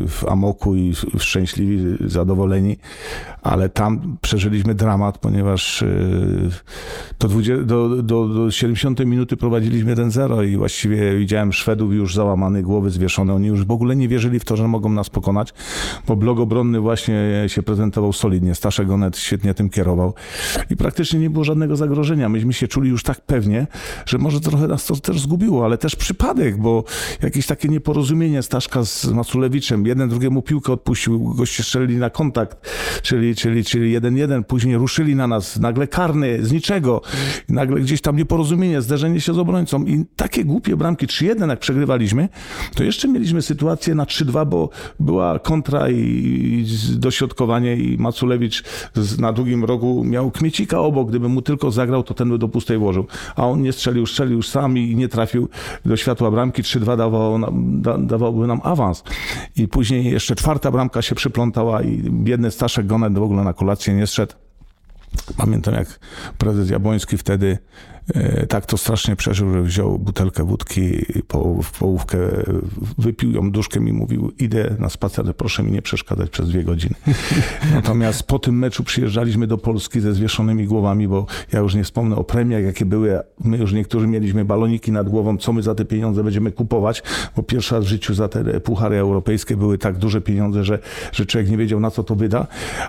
w 0.09 0.25
amoku 0.29 0.75
i 0.75 0.93
szczęśliwi, 1.19 1.79
zadowoleni, 2.01 2.77
ale 3.43 3.69
tam 3.69 4.17
przeżyliśmy 4.21 4.75
dramat, 4.75 5.19
ponieważ 5.19 5.85
do, 7.19 7.29
20, 7.29 7.65
do, 7.65 8.03
do, 8.03 8.29
do 8.29 8.51
70 8.51 9.07
minuty 9.07 9.37
prowadziliśmy 9.37 9.97
1-0 9.97 10.49
i 10.49 10.57
właściwie 10.57 11.19
widziałem 11.19 11.53
Szwedów 11.53 11.93
już 11.93 12.15
załamane, 12.15 12.63
głowy 12.63 12.91
zwieszone. 12.91 13.35
Oni 13.35 13.47
już 13.47 13.65
w 13.65 13.71
ogóle 13.71 13.97
nie 13.97 14.09
wierzyli 14.09 14.41
w 14.41 14.45
to, 14.45 14.57
że 14.57 14.69
mogą 14.69 14.89
nas 14.89 15.11
pokonać, 15.11 15.55
bo 16.07 16.17
blok 16.17 16.39
obronny 16.39 16.81
właśnie 16.81 17.45
się 17.47 17.63
prezentował 17.63 18.13
solidnie. 18.13 18.55
Staszek 18.55 18.91
Onet 18.91 19.19
świetnie 19.19 19.55
tym 19.55 19.71
kierował 19.71 20.15
i 20.71 20.77
praktycznie 20.77 21.21
nie 21.21 21.31
było 21.31 21.45
żadnego 21.45 21.77
zagrożenia. 21.77 22.29
Myśmy 22.29 22.53
się 22.53 22.69
czuli 22.69 22.91
już 22.91 23.03
tak 23.03 23.21
pewnie, 23.21 23.67
że 24.07 24.19
może 24.19 24.41
trochę 24.41 24.69
nas 24.69 24.87
to 24.87 24.96
też 25.01 25.21
zgubiło, 25.21 25.65
ale 25.65 25.79
też 25.79 25.97
przypadek, 25.97 26.57
bo 26.57 26.85
jakieś 27.23 27.47
takie 27.47 27.69
nieporozumienie 27.69 28.43
Staszka 28.43 28.85
z 28.85 29.07
Maculewiczem. 29.07 29.87
Jeden 29.87 30.09
drugiemu 30.09 30.43
piłkę 30.43 30.73
odpuścił, 30.73 31.35
goście 31.35 31.63
strzelili 31.63 31.97
na 31.97 32.11
kontakt, 32.11 32.71
czyli, 33.03 33.35
czyli, 33.35 33.65
czyli 33.65 33.93
jeden 33.93 34.17
jeden. 34.17 34.45
Później 34.45 34.77
ruszyli 34.77 35.17
na 35.17 35.27
nas, 35.27 35.59
nagle 35.59 35.87
karny, 35.87 36.47
z 36.47 36.53
niczego. 36.53 37.01
Nagle 37.49 37.81
gdzieś 37.81 38.01
tam 38.01 38.17
nieporozumienie, 38.17 38.83
zderzenie 38.83 39.21
się 39.21 39.35
z 39.35 39.39
obrońcą 39.39 39.85
i 39.85 40.05
takie 40.17 40.45
głupie 40.45 40.77
bramki 40.77 41.07
3-1 41.07 41.49
jak 41.49 41.59
przegrywaliśmy, 41.59 42.29
to 42.75 42.85
jeszcze 42.85 43.09
mieliśmy 43.09 43.43
sytuację 43.43 43.95
na 43.95 44.05
3-2, 44.05 44.47
bo 44.47 44.71
była 45.01 45.39
kontra 45.39 45.91
i, 45.91 45.97
i 45.97 46.67
dośrodkowanie 46.97 47.77
i 47.77 47.99
Maculewicz 47.99 48.65
z, 48.95 49.19
na 49.19 49.33
drugim 49.33 49.65
rogu 49.65 50.05
miał 50.05 50.31
kmiecika 50.31 50.81
obok, 50.81 51.09
gdyby 51.09 51.29
mu 51.29 51.43
tylko 51.43 51.71
zagrał, 51.71 52.03
to 52.03 52.15
ten 52.15 52.29
by 52.29 52.39
do 52.39 52.49
pustej 52.49 52.79
włożył. 52.79 53.07
A 53.37 53.47
on 53.47 53.63
nie 53.63 53.73
strzelił, 53.73 54.07
strzelił 54.07 54.43
sam 54.43 54.79
i 54.79 54.86
nie 54.95 55.09
trafił 55.09 55.49
do 55.85 55.97
światła 55.97 56.31
bramki. 56.31 56.63
3-2 56.63 56.97
dawało 56.97 57.39
nam, 57.39 57.83
da, 57.83 57.99
dawałoby 57.99 58.47
nam 58.47 58.61
awans. 58.63 59.03
I 59.57 59.69
później 59.69 60.05
jeszcze 60.05 60.35
czwarta 60.35 60.71
bramka 60.71 61.03
się 61.03 61.15
przyplątała 61.15 61.83
i 61.83 62.03
biedny 62.11 62.51
Staszek 62.51 62.87
Gonet 62.87 63.19
w 63.19 63.23
ogóle 63.23 63.45
na 63.45 63.53
kolację 63.53 63.95
nie 63.95 64.07
szedł. 64.07 64.35
Pamiętam, 65.37 65.75
jak 65.75 66.01
prezes 66.39 66.71
Jabłoński 66.71 67.17
wtedy 67.17 67.59
tak 68.49 68.67
to 68.67 68.77
strasznie 68.77 69.17
przeżył, 69.17 69.53
że 69.53 69.63
wziął 69.63 69.99
butelkę 69.99 70.45
wódki, 70.45 71.07
w 71.63 71.79
połówkę 71.79 72.19
wypił 72.99 73.33
ją 73.33 73.51
duszkiem 73.51 73.89
i 73.89 73.93
mówił, 73.93 74.33
idę 74.39 74.77
na 74.79 74.89
spacer, 74.89 75.37
proszę 75.37 75.63
mi 75.63 75.73
nie 75.73 75.83
przeszkadzać 75.83 76.31
przez 76.31 76.49
dwie 76.49 76.65
godziny. 76.65 76.95
Natomiast 77.75 78.23
po 78.23 78.39
tym 78.39 78.59
meczu 78.59 78.85
przyjeżdżaliśmy 78.85 79.47
do 79.47 79.59
Polski 79.59 80.01
ze 80.01 80.15
zwieszonymi 80.15 80.67
głowami, 80.67 81.09
bo 81.09 81.27
ja 81.53 81.59
już 81.59 81.75
nie 81.75 81.85
wspomnę 81.85 82.17
o 82.17 82.25
premiach, 82.25 82.63
jakie 82.63 82.85
były. 82.85 83.21
My 83.45 83.57
już 83.57 83.73
niektórzy 83.73 84.07
mieliśmy 84.07 84.45
baloniki 84.45 84.93
nad 84.93 85.09
głową, 85.09 85.37
co 85.39 85.53
my 85.53 85.63
za 85.63 85.75
te 85.75 85.85
pieniądze 85.85 86.25
będziemy 86.25 86.53
kupować, 86.53 87.03
bo 87.37 87.43
pierwszy 87.43 87.75
raz 87.75 87.85
w 87.85 87.89
życiu 87.89 88.15
za 88.15 88.29
te 88.29 88.61
puchary 88.61 88.97
europejskie 88.97 89.57
były 89.57 89.79
tak 89.79 89.99
duże 89.99 90.21
pieniądze, 90.21 90.65
że, 90.65 90.79
że 91.13 91.27
człowiek 91.27 91.51
nie 91.51 91.57
wiedział, 91.57 91.81
na 91.81 91.91
co 91.91 92.05
to 92.05 92.15
wyda, 92.15 92.47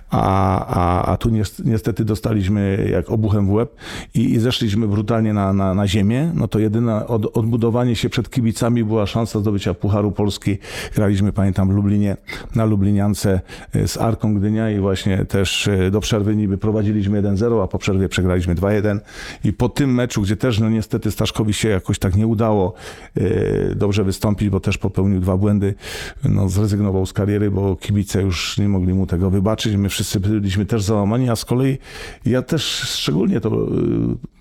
a, 0.10 0.66
a, 0.66 1.12
a 1.12 1.18
tu 1.18 1.30
nies- 1.30 1.66
niestety 1.66 2.06
dostaliśmy 2.06 2.90
jak 2.92 3.10
obuchem 3.10 3.48
w 3.48 3.52
łeb 3.52 3.76
i, 4.14 4.34
i 4.34 4.40
zeszliśmy 4.40 4.88
brutalnie 5.08 5.34
na, 5.34 5.54
na, 5.54 5.74
na 5.74 5.88
ziemię, 5.88 6.32
no 6.36 6.48
to 6.48 6.60
jedyne 6.60 7.08
od, 7.08 7.38
odbudowanie 7.38 7.96
się 7.96 8.10
przed 8.10 8.30
kibicami 8.30 8.84
była 8.84 9.06
szansa 9.06 9.40
zdobycia 9.40 9.74
Pucharu 9.74 10.12
Polski. 10.12 10.58
Graliśmy, 10.96 11.34
pamiętam, 11.34 11.70
w 11.70 11.72
Lublinie, 11.72 12.18
na 12.56 12.66
Lubliniance 12.66 13.42
y, 13.76 13.88
z 13.88 13.98
Arką 13.98 14.36
Gdynia 14.36 14.72
i 14.72 14.80
właśnie 14.80 15.26
też 15.26 15.68
y, 15.68 15.92
do 15.92 16.00
przerwy 16.00 16.36
niby 16.36 16.58
prowadziliśmy 16.58 17.22
1-0, 17.22 17.64
a 17.64 17.68
po 17.68 17.78
przerwie 17.78 18.10
przegraliśmy 18.10 18.56
2-1 18.56 19.00
i 19.44 19.54
po 19.54 19.70
tym 19.70 19.94
meczu, 19.94 20.22
gdzie 20.22 20.36
też 20.36 20.60
no 20.60 20.70
niestety 20.70 21.12
Staszkowi 21.12 21.54
się 21.54 21.70
jakoś 21.70 22.00
tak 22.00 22.16
nie 22.16 22.28
udało 22.28 22.74
y, 23.18 23.74
dobrze 23.76 24.04
wystąpić, 24.04 24.50
bo 24.50 24.60
też 24.60 24.78
popełnił 24.78 25.20
dwa 25.20 25.38
błędy, 25.38 25.74
no 26.24 26.50
zrezygnował 26.50 27.06
z 27.06 27.14
kariery, 27.14 27.52
bo 27.52 27.76
kibice 27.76 28.22
już 28.22 28.58
nie 28.58 28.70
mogli 28.70 28.94
mu 28.94 29.08
tego 29.08 29.30
wybaczyć. 29.30 29.76
My 29.76 29.90
wszyscy 29.90 30.20
byliśmy 30.20 30.66
też 30.66 30.84
załamani, 30.84 31.30
a 31.30 31.36
z 31.36 31.46
kolei 31.46 31.78
ja 32.26 32.42
też 32.42 32.64
szczególnie 32.82 33.40
to 33.40 33.68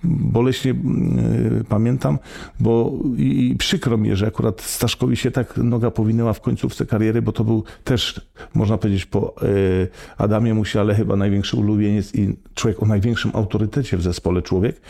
boleśnie 0.06 0.70
y, 0.70 1.64
pamiętam, 1.68 2.18
bo 2.60 2.92
i, 3.16 3.56
przykro 3.58 3.98
mi, 3.98 4.16
że 4.16 4.26
akurat 4.26 4.62
Staszkowi 4.62 5.16
się 5.16 5.30
tak 5.30 5.56
noga 5.56 5.90
powinęła 5.90 6.32
w 6.32 6.40
końcówce 6.40 6.86
kariery, 6.86 7.22
bo 7.22 7.32
to 7.32 7.44
był 7.44 7.64
też, 7.84 8.20
można 8.54 8.78
powiedzieć, 8.78 9.06
po 9.06 9.34
y, 9.42 9.88
Adamie 10.18 10.54
Musiale 10.54 10.94
chyba 10.94 11.16
największy 11.16 11.56
ulubieniec 11.56 12.14
i 12.14 12.36
człowiek 12.54 12.82
o 12.82 12.86
największym 12.86 13.30
autorytecie 13.34 13.96
w 13.96 14.02
zespole 14.02 14.42
człowiek. 14.42 14.80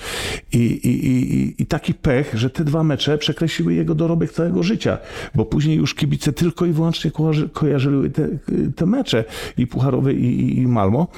I, 0.53 0.59
i, 0.59 1.07
i, 1.07 1.63
i 1.63 1.67
taki 1.67 1.95
pech, 1.95 2.35
że 2.35 2.51
te 2.51 2.65
dwa 2.65 2.85
mecze 2.85 3.19
przekreśliły 3.19 3.75
jego 3.75 3.95
dorobek 3.95 4.33
całego 4.33 4.63
życia, 4.63 4.99
bo 5.35 5.45
później 5.45 5.77
już 5.77 5.95
kibice 5.95 6.33
tylko 6.33 6.67
i 6.67 6.73
wyłącznie 6.73 7.11
kojarzy, 7.11 7.49
kojarzyły 7.49 8.11
te, 8.11 8.29
te 8.77 8.87
mecze 8.87 9.25
i 9.59 9.67
Pucharowe 9.67 10.15
i, 10.15 10.41
i, 10.41 10.59
i 10.59 10.67
Malmo 10.67 11.09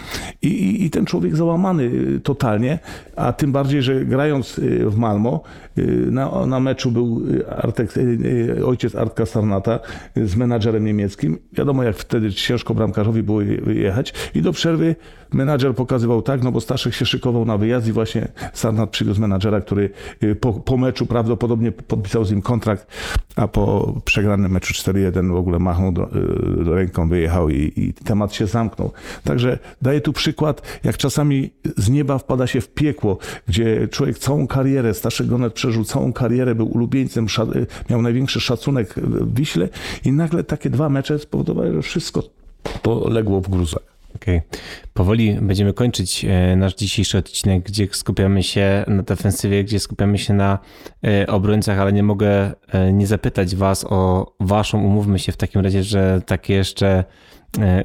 I, 0.43 0.85
i, 0.85 0.91
ten 0.91 1.07
człowiek 1.07 1.37
załamany 1.37 1.83
y, 1.83 2.21
totalnie, 2.21 2.79
a 3.17 3.33
tym 3.33 3.53
bardziej, 3.53 3.83
że 3.83 3.88
grając 4.05 4.59
y, 4.59 4.91
w 4.91 4.97
Malmo 4.97 5.43
y, 5.79 5.83
na, 6.11 6.47
na 6.47 6.61
meczu 6.61 6.91
był 6.91 7.23
y, 7.31 7.49
Artek, 7.49 7.91
ojciec 8.65 8.95
Artka 8.95 9.27
Sarnata 9.27 9.81
z 10.17 10.37
menadżerem 10.37 10.85
niemieckim. 10.85 11.39
Wiadomo, 11.53 11.83
jak 11.83 11.97
wtedy 11.97 12.33
ciężko 12.33 12.75
bramkarzowi 12.75 13.23
było 13.23 13.43
je- 13.43 13.75
jechać 13.75 14.15
i 14.35 14.43
do 14.43 14.53
przerwy 14.53 14.97
menadżer 15.33 15.75
pokazywał 15.75 16.23
tak, 16.23 16.43
no 16.43 16.53
bo 16.53 16.61
Staszek 16.61 16.95
się 16.95 17.07
szykował 17.07 17.45
na 17.45 17.59
wyjazd 17.59 17.87
i 17.87 17.93
właśnie 17.93 18.29
Sarnat 18.53 18.91
przywiózł 18.91 19.21
menadżera, 19.21 19.61
który 19.61 19.91
y, 20.23 20.35
po, 20.35 20.53
po 20.53 20.77
meczu 20.77 21.07
prawdopodobnie 21.07 21.73
podpisał 21.73 22.25
z 22.25 22.31
nim 22.31 22.43
kontrakt, 22.43 22.87
a 23.37 23.49
po 23.49 23.95
przegranym 24.05 24.53
meczu 24.53 24.75
4-1 24.75 25.33
w 25.33 25.37
ogóle 25.37 25.59
machnął 25.59 25.93
do, 25.93 26.09
y, 26.61 26.65
do 26.65 26.75
ręką, 26.75 27.09
wyjechał 27.09 27.51
i, 27.51 27.73
i 27.77 27.93
temat 27.93 28.35
się 28.35 28.47
zamknął. 28.47 28.93
Także 29.25 29.59
daję 29.83 30.01
tu 30.01 30.13
przykład, 30.13 30.81
jak 30.85 30.97
czasami 30.97 31.51
z 31.77 31.91
nieba 31.91 32.19
wpada 32.19 32.47
się 32.47 32.61
w 32.61 32.69
piekło, 32.69 33.19
gdzie 33.49 33.89
człowiek 33.89 34.19
całą 34.19 34.47
karierę, 34.47 34.95
Staszek 34.95 35.27
Gonet 35.27 35.53
przeżył 35.53 35.85
całą 35.85 36.13
karierę, 36.13 36.55
był 36.55 36.67
ulubieńcem, 36.67 37.27
y, 37.55 37.67
miał 37.91 38.03
największy 38.03 38.41
szacunek 38.41 38.95
w 38.95 39.35
Wiśle 39.35 39.69
i 40.05 40.13
nagle 40.13 40.45
takie 40.45 40.71
dwa 40.71 40.89
mecze 40.89 41.19
spowodowały, 41.19 41.73
że 41.73 41.83
wszystko 41.83 42.23
poległo 42.83 43.41
w 43.41 43.49
gruzach. 43.49 43.98
Okej. 44.23 44.43
Powoli 44.95 45.39
będziemy 45.41 45.73
kończyć 45.73 46.25
e, 46.25 46.57
nasz 46.57 46.75
dzisiejszy 46.75 47.19
odcinek, 47.19 47.63
gdzie 47.63 47.89
skupiamy 47.93 48.43
się 48.43 48.85
na 48.87 49.03
defensywie, 49.03 49.65
gdzie 49.65 49.81
skupiamy 49.81 50.19
się 50.19 50.35
na 50.35 50.59
e, 51.05 51.27
obrońcach, 51.27 51.79
ale 51.79 51.93
nie 51.93 52.03
mogę 52.03 52.53
e, 52.69 52.93
nie 52.93 53.07
zapytać 53.07 53.57
Was 53.57 53.85
o 53.85 54.33
Waszą, 54.41 54.85
umówmy 54.85 55.19
się 55.19 55.33
w 55.33 55.37
takim 55.37 55.61
razie, 55.61 55.83
że 55.83 56.23
takie 56.27 56.55
jeszcze 56.55 57.05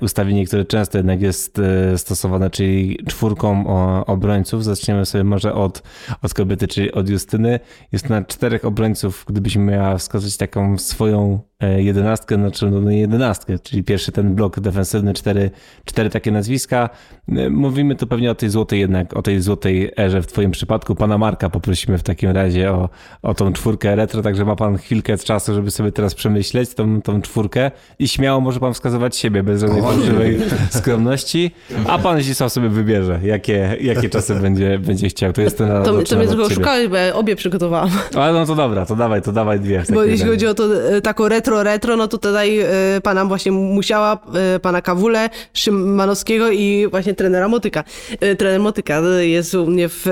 ustawienie, 0.02 0.46
które 0.46 0.66
często 0.66 0.98
jednak 0.98 1.22
jest 1.22 1.60
e, 1.60 1.98
stosowane, 1.98 2.50
czyli 2.50 3.00
czwórką 3.08 3.66
obrońców. 4.06 4.64
Zaczniemy 4.64 5.06
sobie 5.06 5.24
może 5.24 5.54
od, 5.54 5.84
od 6.22 6.34
kobiety, 6.34 6.68
czyli 6.68 6.92
od 6.92 7.10
Justyny. 7.10 7.60
Jest 7.92 8.10
na 8.10 8.24
czterech 8.24 8.66
obrońców, 8.66 9.26
gdybyśmy 9.28 9.64
miała 9.64 9.98
wskazać 9.98 10.38
taką 10.38 10.78
swoją 10.78 11.40
e, 11.60 11.84
jedenastkę, 11.84 12.36
znaczy 12.36 12.72
no 12.72 12.82
nie 12.82 13.00
jedenastkę, 13.00 13.60
czyli 13.60 13.84
pierwszy 13.84 14.12
ten 14.12 14.36
blok 14.36 14.60
defensywny, 14.60 15.14
cztery, 15.14 15.52
cztery 15.86 16.10
takie 16.10 16.32
nazwiska. 16.32 16.90
E, 17.30 17.50
Mówimy 17.50 17.96
tu 17.96 18.08
pewnie 18.08 18.32
o 18.32 18.36
tej 18.36 18.50
złotej 18.50 18.80
jednak, 18.80 19.18
o 19.18 19.22
tej 19.22 19.42
złotej 19.42 19.92
erze 19.98 20.22
w 20.22 20.28
twoim 20.28 20.52
przypadku. 20.52 20.96
Pana 20.96 21.18
Marka 21.18 21.50
poprosimy 21.50 21.98
w 21.98 22.04
takim 22.04 22.30
razie 22.30 22.72
o, 22.72 22.90
o 23.22 23.34
tą 23.34 23.54
czwórkę 23.54 23.96
retro, 23.96 24.22
także 24.22 24.46
ma 24.46 24.56
pan 24.56 24.78
chwilkę 24.78 25.18
czasu, 25.18 25.54
żeby 25.54 25.72
sobie 25.72 25.92
teraz 25.92 26.16
przemyśleć 26.16 26.74
tą, 26.74 27.02
tą 27.02 27.22
czwórkę 27.22 27.72
i 28.00 28.08
śmiało 28.08 28.42
może 28.42 28.60
pan 28.60 28.74
wskazywać 28.74 29.16
siebie 29.16 29.44
bez 29.54 29.62
żadnej 29.62 29.82
fałszywej 29.82 30.40
skromności, 30.70 31.52
a 31.88 31.98
pan 32.00 32.22
Zdzisław 32.22 32.52
sobie 32.54 32.70
wybierze, 32.70 33.20
jakie, 33.24 33.78
jakie 33.82 34.10
czasy 34.10 34.36
będzie, 34.36 34.80
będzie 34.80 35.10
chciał. 35.10 35.34
To 35.34 35.42
jest 35.42 35.58
ten 35.58 35.68
To, 35.70 35.84
to 35.84 35.94
mnie 36.18 36.28
trochę 36.28 36.44
oszukałeś, 36.44 36.88
bo 36.88 36.96
ja 36.96 37.14
obie 37.16 37.36
przygotowałam. 37.36 37.90
Ale 38.16 38.34
no 38.34 38.46
to 38.46 38.56
dobra, 38.56 38.86
to 38.86 38.96
dawaj, 38.96 39.22
to 39.22 39.32
dawaj 39.32 39.60
dwie. 39.60 39.84
Bo 39.94 40.04
jeśli 40.04 40.28
chodzi 40.30 40.48
o 40.48 40.54
to 40.54 40.90
e, 40.90 41.02
taką 41.02 41.28
retro, 41.28 41.64
retro, 41.64 41.98
no 41.98 42.08
to 42.08 42.18
tutaj 42.18 42.60
e, 42.60 42.68
pana 43.04 43.26
właśnie 43.26 43.52
Musiała, 43.52 44.18
e, 44.56 44.60
pana 44.60 44.82
Kawule, 44.82 45.30
Szymanowskiego 45.54 46.52
i 46.52 46.88
właśnie 46.92 47.14
trenera 47.14 47.48
Motyka. 47.48 47.84
E, 48.20 48.36
Trener 48.36 48.60
Motyka 48.60 49.00
jest 49.20 49.54
u 49.56 49.66
mnie 49.68 49.90
w 49.90 50.06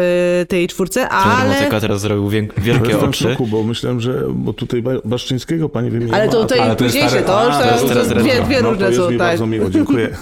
tej 0.48 0.68
czwórce, 0.68 1.00
Trener 1.08 1.38
ale... 1.38 1.50
Motyka 1.54 1.80
teraz 1.80 2.02
zrobił 2.02 2.30
wiek- 2.30 2.60
wielkie 2.62 3.00
oczy. 3.00 3.24
szoku, 3.24 3.48
bo 3.48 3.64
myślałem, 3.64 4.02
że, 4.02 4.14
bo 4.30 4.54
tutaj 4.54 4.82
Ba- 4.82 4.92
Baszczyńskiego 5.06 5.70
pani 5.70 5.90
wymieniła. 5.90 6.18
Ale 6.18 6.30
to 6.30 6.42
tutaj 6.42 6.60
Ale 6.60 6.76
to 6.76 6.84
późniejsze, 6.84 7.10
stare- 7.10 7.24
to 7.26 7.46
już 7.46 7.56
a, 7.56 7.78
to, 7.88 7.88
to 7.96 8.16
to, 8.16 8.20
dwie, 8.46 8.62
no, 8.62 8.70
różne 8.70 8.94
są, 8.94 9.18
tak. 9.18 9.31
Bardzo 9.32 9.48
miło, 9.48 9.70
dziękuję. 9.70 10.10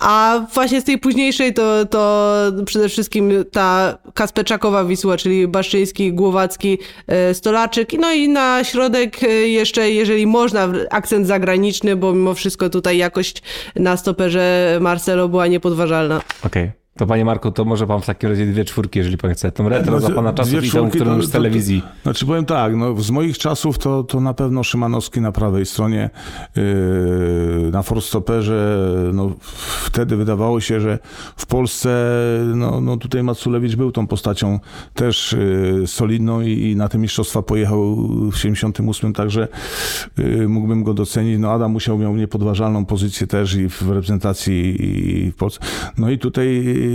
A 0.00 0.46
właśnie 0.54 0.80
z 0.80 0.84
tej 0.84 0.98
późniejszej 0.98 1.54
to, 1.54 1.86
to 1.86 2.36
przede 2.66 2.88
wszystkim 2.88 3.32
ta 3.52 3.98
Kaspeczakowa 4.14 4.84
Wisła, 4.84 5.16
czyli 5.16 5.48
Baszczyński, 5.48 6.12
Głowacki, 6.12 6.78
e, 7.06 7.34
Stolaczyk. 7.34 7.92
No 7.92 8.12
i 8.12 8.28
na 8.28 8.64
środek 8.64 9.22
e, 9.22 9.26
jeszcze, 9.28 9.90
jeżeli 9.90 10.26
można, 10.26 10.68
akcent 10.90 11.26
zagraniczny, 11.26 11.96
bo 11.96 12.12
mimo 12.12 12.34
wszystko 12.34 12.70
tutaj 12.70 12.98
jakość 12.98 13.42
na 13.76 13.96
stoperze 13.96 14.78
Marcelo 14.80 15.28
była 15.28 15.46
niepodważalna. 15.46 16.20
Okej. 16.42 16.79
To 17.00 17.06
panie 17.06 17.24
Marku, 17.24 17.50
to 17.50 17.64
może 17.64 17.86
pan 17.86 18.00
w 18.00 18.06
takim 18.06 18.30
razie 18.30 18.46
dwie 18.46 18.64
czwórki, 18.64 18.98
jeżeli 18.98 19.16
pan 19.16 19.32
chce. 19.32 19.52
Tą 19.52 19.68
retro 19.68 19.92
za 19.92 20.00
Znaczy, 20.00 20.14
pana 20.14 20.32
czasów 20.32 20.64
i 20.64 20.70
tą, 20.70 20.90
którą 20.90 21.16
to- 21.16 21.22
z 21.22 21.26
to- 21.26 21.32
telewizji. 21.32 21.82
Znaczy 22.02 22.26
powiem 22.26 22.44
tak, 22.44 22.76
no, 22.76 23.00
z 23.00 23.10
moich 23.10 23.38
czasów 23.38 23.78
to, 23.78 24.04
to 24.04 24.20
na 24.20 24.34
pewno 24.34 24.64
Szymanowski 24.64 25.20
na 25.20 25.32
prawej 25.32 25.66
stronie, 25.66 26.10
yy, 26.56 26.62
na 27.72 27.82
forstoperze, 27.82 28.86
no, 29.12 29.30
wtedy 29.84 30.16
wydawało 30.16 30.60
się, 30.60 30.80
że 30.80 30.98
w 31.36 31.46
Polsce, 31.46 31.90
no, 32.54 32.80
no 32.80 32.96
tutaj 32.96 33.22
Maculewicz 33.22 33.76
był 33.76 33.92
tą 33.92 34.06
postacią 34.06 34.58
też 34.94 35.36
yy, 35.80 35.86
solidną 35.86 36.40
i, 36.40 36.50
i 36.50 36.76
na 36.76 36.88
te 36.88 36.98
mistrzostwa 36.98 37.42
pojechał 37.42 37.96
w 38.32 38.36
78, 38.36 39.12
także 39.12 39.48
yy, 40.18 40.48
mógłbym 40.48 40.84
go 40.84 40.94
docenić. 40.94 41.38
No 41.38 41.50
Adam 41.52 41.72
musiał 41.72 41.98
miał 41.98 42.16
niepodważalną 42.16 42.84
pozycję 42.86 43.26
też 43.26 43.54
i 43.54 43.68
w 43.68 43.82
reprezentacji 43.82 44.76
i 45.26 45.30
w 45.30 45.34
Polsce. 45.36 45.60
No 45.98 46.10
i 46.10 46.18
tutaj 46.18 46.64
yy, 46.64 46.89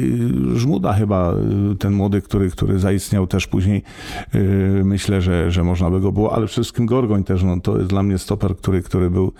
Żmuda 0.55 0.93
chyba, 0.93 1.33
yy, 1.69 1.75
ten 1.75 1.93
młody, 1.93 2.21
który, 2.21 2.49
który 2.49 2.79
zaistniał 2.79 3.27
też 3.27 3.47
później, 3.47 3.83
yy, 4.33 4.41
myślę, 4.83 5.21
że, 5.21 5.51
że 5.51 5.63
można 5.63 5.89
by 5.89 5.99
go 5.99 6.11
było, 6.11 6.33
ale 6.33 6.45
przede 6.45 6.63
wszystkim 6.63 6.85
Gorgoń 6.85 7.23
też, 7.23 7.43
no 7.43 7.59
to 7.59 7.77
jest 7.77 7.89
dla 7.89 8.03
mnie 8.03 8.17
stoper, 8.17 8.57
który, 8.57 8.81
który 8.81 9.09
był 9.09 9.33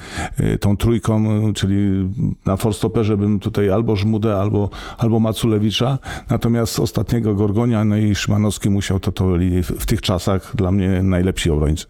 tą 0.60 0.78
trójką, 0.78 1.24
czyli 1.54 2.10
na 2.46 2.58
forstoperze 2.58 3.18
bym 3.18 3.40
tutaj 3.40 3.70
albo 3.70 3.96
Żmudę, 3.96 4.36
albo, 4.36 4.70
albo 4.98 5.20
Maculewicza, 5.20 5.98
natomiast 6.30 6.80
ostatniego 6.80 7.36
Gorgonia, 7.36 7.86
no 7.86 7.98
i 7.98 8.16
Szymanowski 8.16 8.70
musiał 8.70 9.00
to, 9.00 9.12
to 9.12 9.26
byli 9.26 9.64
w, 9.64 9.86
tych 9.86 10.02
czasach 10.02 10.56
dla 10.56 10.72
mnie 10.72 11.04
najlepsi 11.04 11.50
obrońcy. 11.50 11.86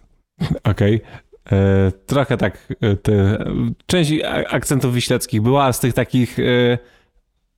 Okej. 0.63 1.01
E, 1.51 1.91
Trochę 2.05 2.37
tak, 2.37 2.73
e, 2.81 2.95
te, 2.95 3.45
część 3.85 4.13
akcentów 4.49 4.93
wiśleckich 4.93 5.41
była, 5.41 5.73
z 5.73 5.79
tych 5.79 5.93
takich 5.93 6.39
e, 6.39 6.43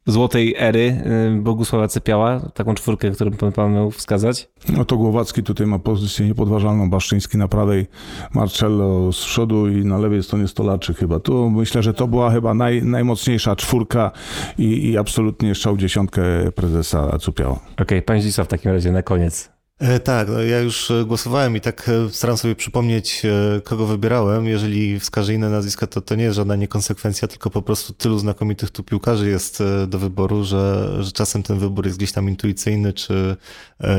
złotej 0.08 0.56
ery 0.58 1.02
e, 1.06 1.42
Bogusława 1.42 1.88
Cepiała, 1.88 2.40
taką 2.54 2.76
czwórkę, 2.76 3.12
którą 3.12 3.32
pan, 3.32 3.52
pan 3.52 3.74
miał 3.74 3.92
wskazać. 3.92 4.50
No 4.70 4.86
to 4.86 4.98
Głowacki 4.98 5.44
tutaj 5.44 5.68
ma 5.68 5.80
pozycję 5.80 6.28
niepodważalną, 6.28 6.90
Baszczyński 6.90 7.38
na 7.38 7.48
prawej, 7.48 7.88
Marcello 8.34 9.12
z 9.12 9.26
przodu 9.26 9.68
i 9.68 9.86
na 9.86 9.98
lewej 9.98 10.24
stronie 10.24 10.48
Stolaczy 10.48 10.94
chyba. 10.94 11.20
Tu 11.20 11.50
myślę, 11.50 11.84
że 11.84 11.94
to 11.94 12.08
była 12.08 12.32
chyba 12.32 12.54
naj, 12.54 12.84
najmocniejsza 12.84 13.56
czwórka 13.56 14.12
i, 14.58 14.90
i 14.90 14.98
absolutnie 14.98 15.56
strzał 15.56 15.78
dziesiątkę 15.78 16.22
prezesa 16.56 17.18
Cupiała. 17.20 17.60
Okej, 17.82 18.02
pan 18.02 18.22
Zdzisław 18.22 18.48
w 18.48 18.50
takim 18.50 18.72
razie 18.72 18.92
na 18.92 19.04
koniec. 19.04 19.57
E, 19.80 20.00
Tak, 20.00 20.28
no 20.28 20.42
ja 20.42 20.60
już 20.60 20.92
e, 20.92 21.06
głosowałem 21.06 21.56
i 21.56 21.62
tak 21.62 21.90
e, 21.90 22.10
staram 22.10 22.38
sobie 22.38 22.56
przypomnieć, 22.56 23.22
kogo 23.64 23.86
wybierałem. 23.86 24.46
Jeżeli 24.46 25.00
wskażę 25.00 25.34
inne 25.34 25.50
nazwiska, 25.50 25.88
to 25.88 26.02
to 26.02 26.16
nie 26.16 26.24
jest 26.24 26.36
żadna 26.36 26.56
niekonsekwencja, 26.56 27.28
tylko 27.28 27.50
po 27.50 27.62
prostu 27.62 27.94
tylu 27.94 28.20
znakomitych 28.20 28.72
tu 28.72 28.84
piłkarzy 28.84 29.30
jest 29.30 29.64
do 29.88 30.00
wyboru, 30.00 30.44
że, 30.44 30.94
że 31.04 31.12
czasem 31.12 31.44
ten 31.44 31.60
wybór 31.60 31.86
jest 31.86 31.98
gdzieś 31.98 32.12
tam 32.12 32.30
intuicyjny, 32.30 32.94
czy, 32.94 33.38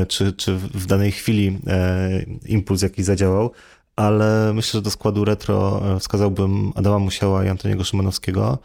czy, 0.07 0.33
czy 0.33 0.55
w 0.55 0.85
danej 0.85 1.11
chwili 1.11 1.59
impuls 2.45 2.81
jakiś 2.81 3.05
zadziałał. 3.05 3.51
Ale 3.95 4.51
myślę, 4.53 4.77
że 4.77 4.81
do 4.81 4.91
składu 4.91 5.25
retro 5.25 5.81
wskazałbym 5.99 6.71
Adama 6.75 6.99
Musiała 6.99 7.45
i 7.45 7.49
Antoniego 7.49 7.83
Szymanowskiego. 7.83 8.57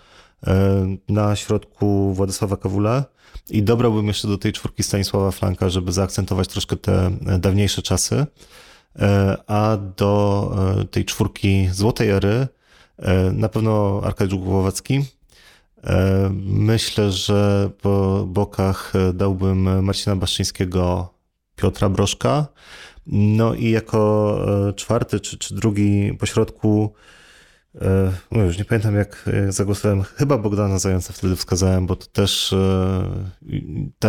Na 1.09 1.37
środku 1.37 2.15
Władysława 2.15 2.57
Kawula. 2.57 3.05
I 3.51 3.63
dobrałbym 3.63 4.07
jeszcze 4.07 4.29
do 4.29 4.39
tej 4.39 4.53
czwórki 4.53 4.83
Stanisława 4.83 5.31
Flanka, 5.31 5.69
żeby 5.69 5.93
zaakcentować 5.93 6.49
troszkę 6.49 6.77
te 6.77 7.07
e, 7.07 7.39
dawniejsze 7.39 7.83
czasy. 7.83 8.27
E, 8.99 9.37
A 9.47 9.77
do 9.97 10.53
e, 10.81 10.85
tej 10.85 11.05
czwórki 11.05 11.69
złotej 11.73 12.11
ery 12.11 12.49
na 13.33 13.49
pewno 13.49 14.01
Arkadiusz 14.05 14.41
Głowacki. 14.41 15.05
Myślę, 16.45 17.13
że 17.13 17.71
po 17.83 18.25
bokach 18.29 18.93
dałbym 19.15 19.85
Marcina 19.85 20.17
Baszczyńskiego, 20.17 21.15
Piotra 21.57 21.89
Broszka. 21.89 22.47
No 23.07 23.55
i 23.55 23.71
jako 23.71 24.39
czwarty 24.77 25.21
czy, 25.21 25.39
czy 25.39 25.55
drugi 25.55 26.17
pośrodku 26.19 26.95
No 28.33 28.43
już 28.43 28.59
nie 28.59 28.65
pamiętam, 28.65 28.95
jak 28.95 29.31
zagłosowałem. 29.49 30.03
Chyba 30.03 30.39
Bogdana 30.39 30.79
Zająca 30.79 31.13
wtedy 31.13 31.37
wskazałem, 31.37 31.87
bo 31.87 31.97
to 31.97 32.07
też 32.07 32.53
e, 32.53 33.05
ta, 33.99 34.09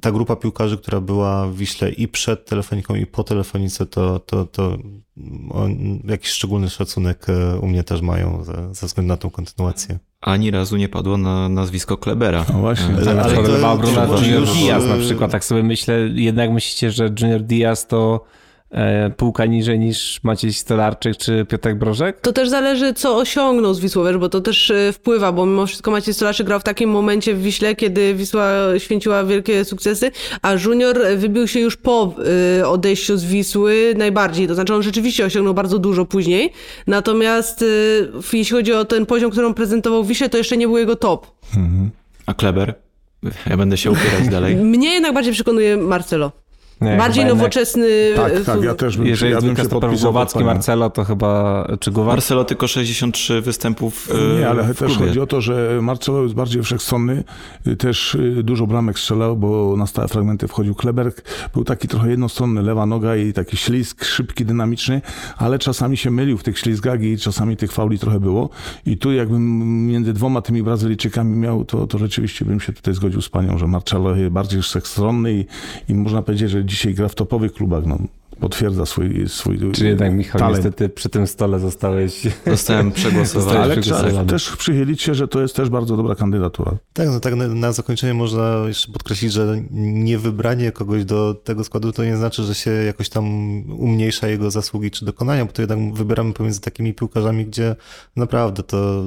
ta 0.00 0.12
grupa 0.12 0.36
piłkarzy, 0.36 0.78
która 0.78 1.00
była 1.00 1.46
w 1.46 1.56
Wiśle 1.56 1.90
i 1.90 2.08
przed 2.08 2.44
telefoniką, 2.44 2.94
i 2.94 3.06
po 3.06 3.24
telefonice, 3.24 3.86
to, 3.86 4.18
to, 4.18 4.44
to 4.44 4.78
on, 5.50 6.00
jakiś 6.04 6.30
szczególny 6.30 6.70
szacunek 6.70 7.26
e, 7.28 7.58
u 7.58 7.66
mnie 7.66 7.82
też 7.84 8.00
mają 8.00 8.44
ze, 8.44 8.74
ze 8.74 8.86
względu 8.86 9.08
na 9.08 9.16
tą 9.16 9.30
kontynuację. 9.30 9.98
Ani 10.20 10.50
razu 10.50 10.76
nie 10.76 10.88
padło 10.88 11.16
na 11.16 11.48
nazwisko 11.48 11.96
Klebera. 11.96 12.44
No 12.52 12.58
właśnie. 12.58 12.94
E, 12.94 13.10
Ale, 13.10 13.22
ale 13.22 13.34
to 13.34 13.42
to- 13.42 13.48
lewa 13.52 13.72
obrona 13.72 14.06
to 14.06 14.22
Junior 14.22 14.46
Diaz 14.46 14.84
na 14.84 14.96
przykład, 14.96 15.30
tak 15.30 15.44
sobie 15.44 15.62
myślę, 15.62 15.94
jednak 16.14 16.50
myślicie, 16.50 16.90
że 16.90 17.10
Junior 17.20 17.40
Diaz 17.42 17.86
to 17.86 18.24
e, 18.24 18.45
półka 19.16 19.46
niżej 19.46 19.78
niż 19.78 20.20
Maciej 20.22 20.52
Stolarczyk 20.52 21.16
czy 21.16 21.44
Piotrek 21.44 21.78
Brożek? 21.78 22.20
To 22.20 22.32
też 22.32 22.48
zależy, 22.48 22.94
co 22.94 23.16
osiągnął 23.16 23.74
z 23.74 23.80
Wisłą, 23.80 24.04
wiesz, 24.04 24.16
bo 24.16 24.28
to 24.28 24.40
też 24.40 24.70
e, 24.70 24.92
wpływa, 24.92 25.32
bo 25.32 25.46
mimo 25.46 25.66
wszystko 25.66 25.90
Maciej 25.90 26.14
Stolarczyk 26.14 26.46
grał 26.46 26.60
w 26.60 26.62
takim 26.62 26.90
momencie 26.90 27.34
w 27.34 27.42
Wiśle, 27.42 27.76
kiedy 27.76 28.14
Wisła 28.14 28.48
święciła 28.78 29.24
wielkie 29.24 29.64
sukcesy, 29.64 30.10
a 30.42 30.52
Junior 30.52 30.98
wybił 31.16 31.48
się 31.48 31.60
już 31.60 31.76
po 31.76 32.14
e, 32.60 32.68
odejściu 32.68 33.16
z 33.16 33.24
Wisły 33.24 33.94
najbardziej. 33.96 34.48
To 34.48 34.54
znaczy 34.54 34.74
on 34.74 34.82
rzeczywiście 34.82 35.24
osiągnął 35.24 35.54
bardzo 35.54 35.78
dużo 35.78 36.04
później, 36.04 36.52
natomiast 36.86 37.62
e, 37.62 37.66
jeśli 38.32 38.56
chodzi 38.56 38.72
o 38.72 38.84
ten 38.84 39.06
poziom, 39.06 39.30
którą 39.30 39.54
prezentował 39.54 40.04
w 40.04 40.08
Wiśle, 40.08 40.28
to 40.28 40.38
jeszcze 40.38 40.56
nie 40.56 40.66
był 40.66 40.78
jego 40.78 40.96
top. 40.96 41.26
A 42.26 42.34
Kleber? 42.34 42.74
Ja 43.50 43.56
będę 43.56 43.76
się 43.76 43.90
upierać 43.90 44.28
dalej. 44.28 44.56
Mnie 44.76 44.94
jednak 44.94 45.14
bardziej 45.14 45.32
przekonuje 45.32 45.76
Marcelo. 45.76 46.45
Nie, 46.80 46.96
bardziej 46.96 47.20
jednak, 47.20 47.38
nowoczesny. 47.38 48.12
Tak, 48.16 48.32
e, 48.32 48.40
tak, 48.40 48.62
ja 48.62 48.74
też 48.74 48.96
bym, 48.96 49.06
Jeżeli 49.06 49.32
ja 49.32 49.40
bym 49.40 49.56
się 49.56 49.68
podpisał 49.68 49.90
pod 49.90 50.00
Głowacki. 50.00 50.44
Marcelo, 50.44 50.90
to 50.90 51.04
chyba, 51.04 51.66
czy 51.80 51.90
Głowacki? 51.90 52.16
Marcelo 52.16 52.44
tylko 52.44 52.68
63 52.68 53.40
występów 53.40 54.08
e, 54.34 54.40
Nie, 54.40 54.48
ale 54.48 54.62
w 54.62 54.78
też 54.78 54.92
klubie. 54.92 55.06
chodzi 55.08 55.20
o 55.20 55.26
to, 55.26 55.40
że 55.40 55.78
Marcelo 55.82 56.22
jest 56.22 56.34
bardziej 56.34 56.62
wszechstronny, 56.62 57.24
y, 57.66 57.76
też 57.76 58.14
y, 58.14 58.42
dużo 58.42 58.66
bramek 58.66 58.98
strzelał, 58.98 59.36
bo 59.36 59.74
na 59.76 59.86
stałe 59.86 60.08
fragmenty 60.08 60.48
wchodził 60.48 60.74
Kleberg. 60.74 61.22
Był 61.54 61.64
taki 61.64 61.88
trochę 61.88 62.10
jednostronny, 62.10 62.62
lewa 62.62 62.86
noga 62.86 63.16
i 63.16 63.32
taki 63.32 63.56
ślizg, 63.56 64.04
szybki, 64.04 64.44
dynamiczny, 64.44 65.00
ale 65.36 65.58
czasami 65.58 65.96
się 65.96 66.10
mylił 66.10 66.38
w 66.38 66.42
tych 66.42 66.58
ślizgach 66.58 67.02
i 67.02 67.18
czasami 67.18 67.56
tych 67.56 67.72
fauli 67.72 67.98
trochę 67.98 68.20
było. 68.20 68.50
I 68.86 68.98
tu 68.98 69.12
jakbym 69.12 69.86
między 69.86 70.12
dwoma 70.12 70.42
tymi 70.42 70.62
Brazylijczykami 70.62 71.36
miał, 71.36 71.64
to, 71.64 71.86
to 71.86 71.98
rzeczywiście 71.98 72.44
bym 72.44 72.60
się 72.60 72.72
tutaj 72.72 72.94
zgodził 72.94 73.22
z 73.22 73.28
panią, 73.28 73.58
że 73.58 73.66
Marcelo 73.66 74.16
jest 74.16 74.32
bardziej 74.32 74.62
wszechstronny 74.62 75.32
i, 75.34 75.46
i 75.88 75.94
można 75.94 76.22
powiedzieć, 76.22 76.50
że 76.50 76.65
dzisiaj 76.66 76.94
gra 76.94 77.08
w 77.08 77.14
topowych 77.14 77.52
klubach. 77.52 77.86
No, 77.86 77.98
potwierdza 78.40 78.86
swój, 78.86 79.28
swój 79.28 79.58
Czy 79.72 79.86
jednak, 79.86 80.12
Michał, 80.12 80.38
talent. 80.38 80.56
niestety 80.56 80.88
przy 80.88 81.08
tym 81.08 81.26
stole 81.26 81.60
zostałeś... 81.60 82.22
Zostałem 82.46 82.92
przegłosowany. 82.92 83.58
Ale 83.58 83.76
trzeba 83.76 84.24
też 84.24 84.56
przychylić 84.56 85.02
się, 85.02 85.14
że 85.14 85.28
to 85.28 85.40
jest 85.40 85.56
też 85.56 85.68
bardzo 85.68 85.96
dobra 85.96 86.14
kandydatura. 86.14 86.72
Tak, 86.92 87.08
no 87.08 87.20
tak 87.20 87.34
na, 87.34 87.48
na 87.48 87.72
zakończenie 87.72 88.14
można 88.14 88.64
jeszcze 88.68 88.92
podkreślić, 88.92 89.32
że 89.32 89.62
niewybranie 89.70 90.72
kogoś 90.72 91.04
do 91.04 91.34
tego 91.34 91.64
składu 91.64 91.92
to 91.92 92.04
nie 92.04 92.16
znaczy, 92.16 92.42
że 92.42 92.54
się 92.54 92.70
jakoś 92.70 93.08
tam 93.08 93.24
umniejsza 93.70 94.28
jego 94.28 94.50
zasługi 94.50 94.90
czy 94.90 95.04
dokonania, 95.04 95.44
bo 95.44 95.52
to 95.52 95.62
jednak 95.62 95.94
wybieramy 95.94 96.32
pomiędzy 96.32 96.60
takimi 96.60 96.94
piłkarzami, 96.94 97.46
gdzie 97.46 97.76
naprawdę 98.16 98.62
to, 98.62 99.02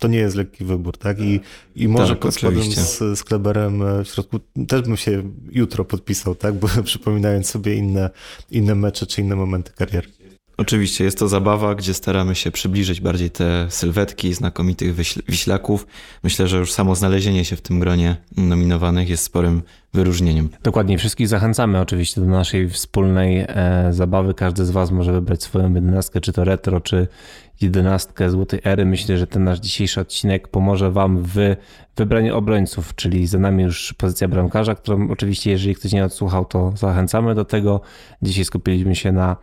to 0.00 0.08
nie 0.08 0.18
jest 0.18 0.36
lekki 0.36 0.64
wybór, 0.64 0.98
tak? 0.98 1.20
I, 1.20 1.40
i 1.76 1.88
może 1.88 2.12
Tak, 2.12 2.18
pod 2.18 2.34
z, 2.34 3.18
z 3.18 3.24
Kleberem 3.24 3.82
e, 3.82 4.04
w 4.04 4.08
środku 4.08 4.40
też 4.68 4.82
bym 4.82 4.96
się 4.96 5.22
jutro 5.50 5.84
podpisał, 5.84 6.34
tak? 6.34 6.54
Bo 6.54 6.68
przypominając 6.84 7.50
sobie 7.50 7.74
inne, 7.74 8.10
inne 8.50 8.74
mecze 8.74 9.06
czy 9.06 9.20
inne 9.20 9.36
momenty 9.36 9.72
kariery. 9.72 10.08
Oczywiście 10.60 11.04
jest 11.04 11.18
to 11.18 11.28
zabawa, 11.28 11.74
gdzie 11.74 11.94
staramy 11.94 12.34
się 12.34 12.50
przybliżyć 12.50 13.00
bardziej 13.00 13.30
te 13.30 13.66
sylwetki 13.70 14.34
znakomitych 14.34 14.94
wiślaków. 15.28 15.86
Myślę, 16.22 16.48
że 16.48 16.58
już 16.58 16.72
samo 16.72 16.94
znalezienie 16.94 17.44
się 17.44 17.56
w 17.56 17.60
tym 17.60 17.80
gronie 17.80 18.16
nominowanych 18.36 19.08
jest 19.08 19.24
sporym 19.24 19.62
wyróżnieniem. 19.94 20.48
Dokładnie, 20.62 20.98
wszystkich 20.98 21.28
zachęcamy 21.28 21.80
oczywiście 21.80 22.20
do 22.20 22.26
naszej 22.26 22.70
wspólnej 22.70 23.44
e, 23.48 23.88
zabawy. 23.90 24.34
Każdy 24.34 24.64
z 24.64 24.70
Was 24.70 24.90
może 24.90 25.12
wybrać 25.12 25.42
swoją 25.42 25.74
jedenastkę, 25.74 26.20
czy 26.20 26.32
to 26.32 26.44
retro, 26.44 26.80
czy 26.80 27.08
jedenastkę 27.60 28.30
złotej 28.30 28.60
ery. 28.64 28.84
Myślę, 28.84 29.18
że 29.18 29.26
ten 29.26 29.44
nasz 29.44 29.58
dzisiejszy 29.58 30.00
odcinek 30.00 30.48
pomoże 30.48 30.90
Wam 30.90 31.22
w 31.22 31.56
wybraniu 31.96 32.36
obrońców, 32.36 32.94
czyli 32.94 33.26
za 33.26 33.38
nami 33.38 33.62
już 33.62 33.92
pozycja 33.92 34.28
bramkarza, 34.28 34.74
którą 34.74 35.10
oczywiście, 35.10 35.50
jeżeli 35.50 35.74
ktoś 35.74 35.92
nie 35.92 36.04
odsłuchał, 36.04 36.44
to 36.44 36.72
zachęcamy 36.76 37.34
do 37.34 37.44
tego. 37.44 37.80
Dzisiaj 38.22 38.44
skupiliśmy 38.44 38.94
się 38.94 39.12
na 39.12 39.36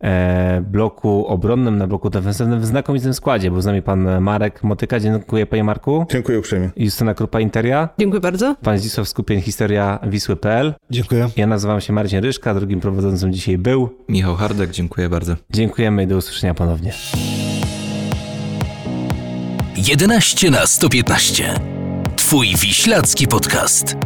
e, 0.00 0.64
bloku 0.70 1.26
obronnym, 1.26 1.78
na 1.78 1.86
bloku 1.86 2.10
defensywnym 2.10 2.60
w 2.60 2.66
znakomitym 2.66 3.14
składzie. 3.14 3.50
Był 3.50 3.60
z 3.60 3.66
nami 3.66 3.82
pan 3.82 4.20
Marek 4.20 4.62
Motyka. 4.62 5.00
Dziękuję 5.00 5.46
Panie 5.46 5.64
Marku. 5.64 6.06
Dziękuję 6.10 6.38
uprzejmie. 6.38 6.70
Justyna 6.76 7.14
Krupa 7.14 7.40
Interia. 7.40 7.88
Dziękuję 7.98 8.20
bardzo. 8.20 8.56
Pan 8.62 8.78
Zdzisław 8.78 9.08
Skupień, 9.08 9.40
Historia 9.40 9.98
Wisły.pl. 10.06 10.74
Dziękuję. 10.90 11.28
Ja 11.36 11.46
nazywam 11.46 11.80
się 11.80 11.92
Marcin 11.92 12.20
Ryszka, 12.20 12.54
drugim 12.54 12.80
prowadzącym 12.80 13.32
dzisiaj 13.32 13.58
był. 13.58 13.88
Michał 14.08 14.34
Hardek, 14.34 14.70
dziękuję 14.70 15.08
bardzo. 15.08 15.36
Dziękujemy 15.50 16.02
i 16.02 16.06
do 16.06 16.16
usłyszenia 16.16 16.54
ponownie. 16.54 16.92
11 19.86 20.50
na 20.50 20.66
115. 20.66 21.60
Twój 22.16 22.56
wiślacki 22.56 23.26
podcast. 23.26 23.96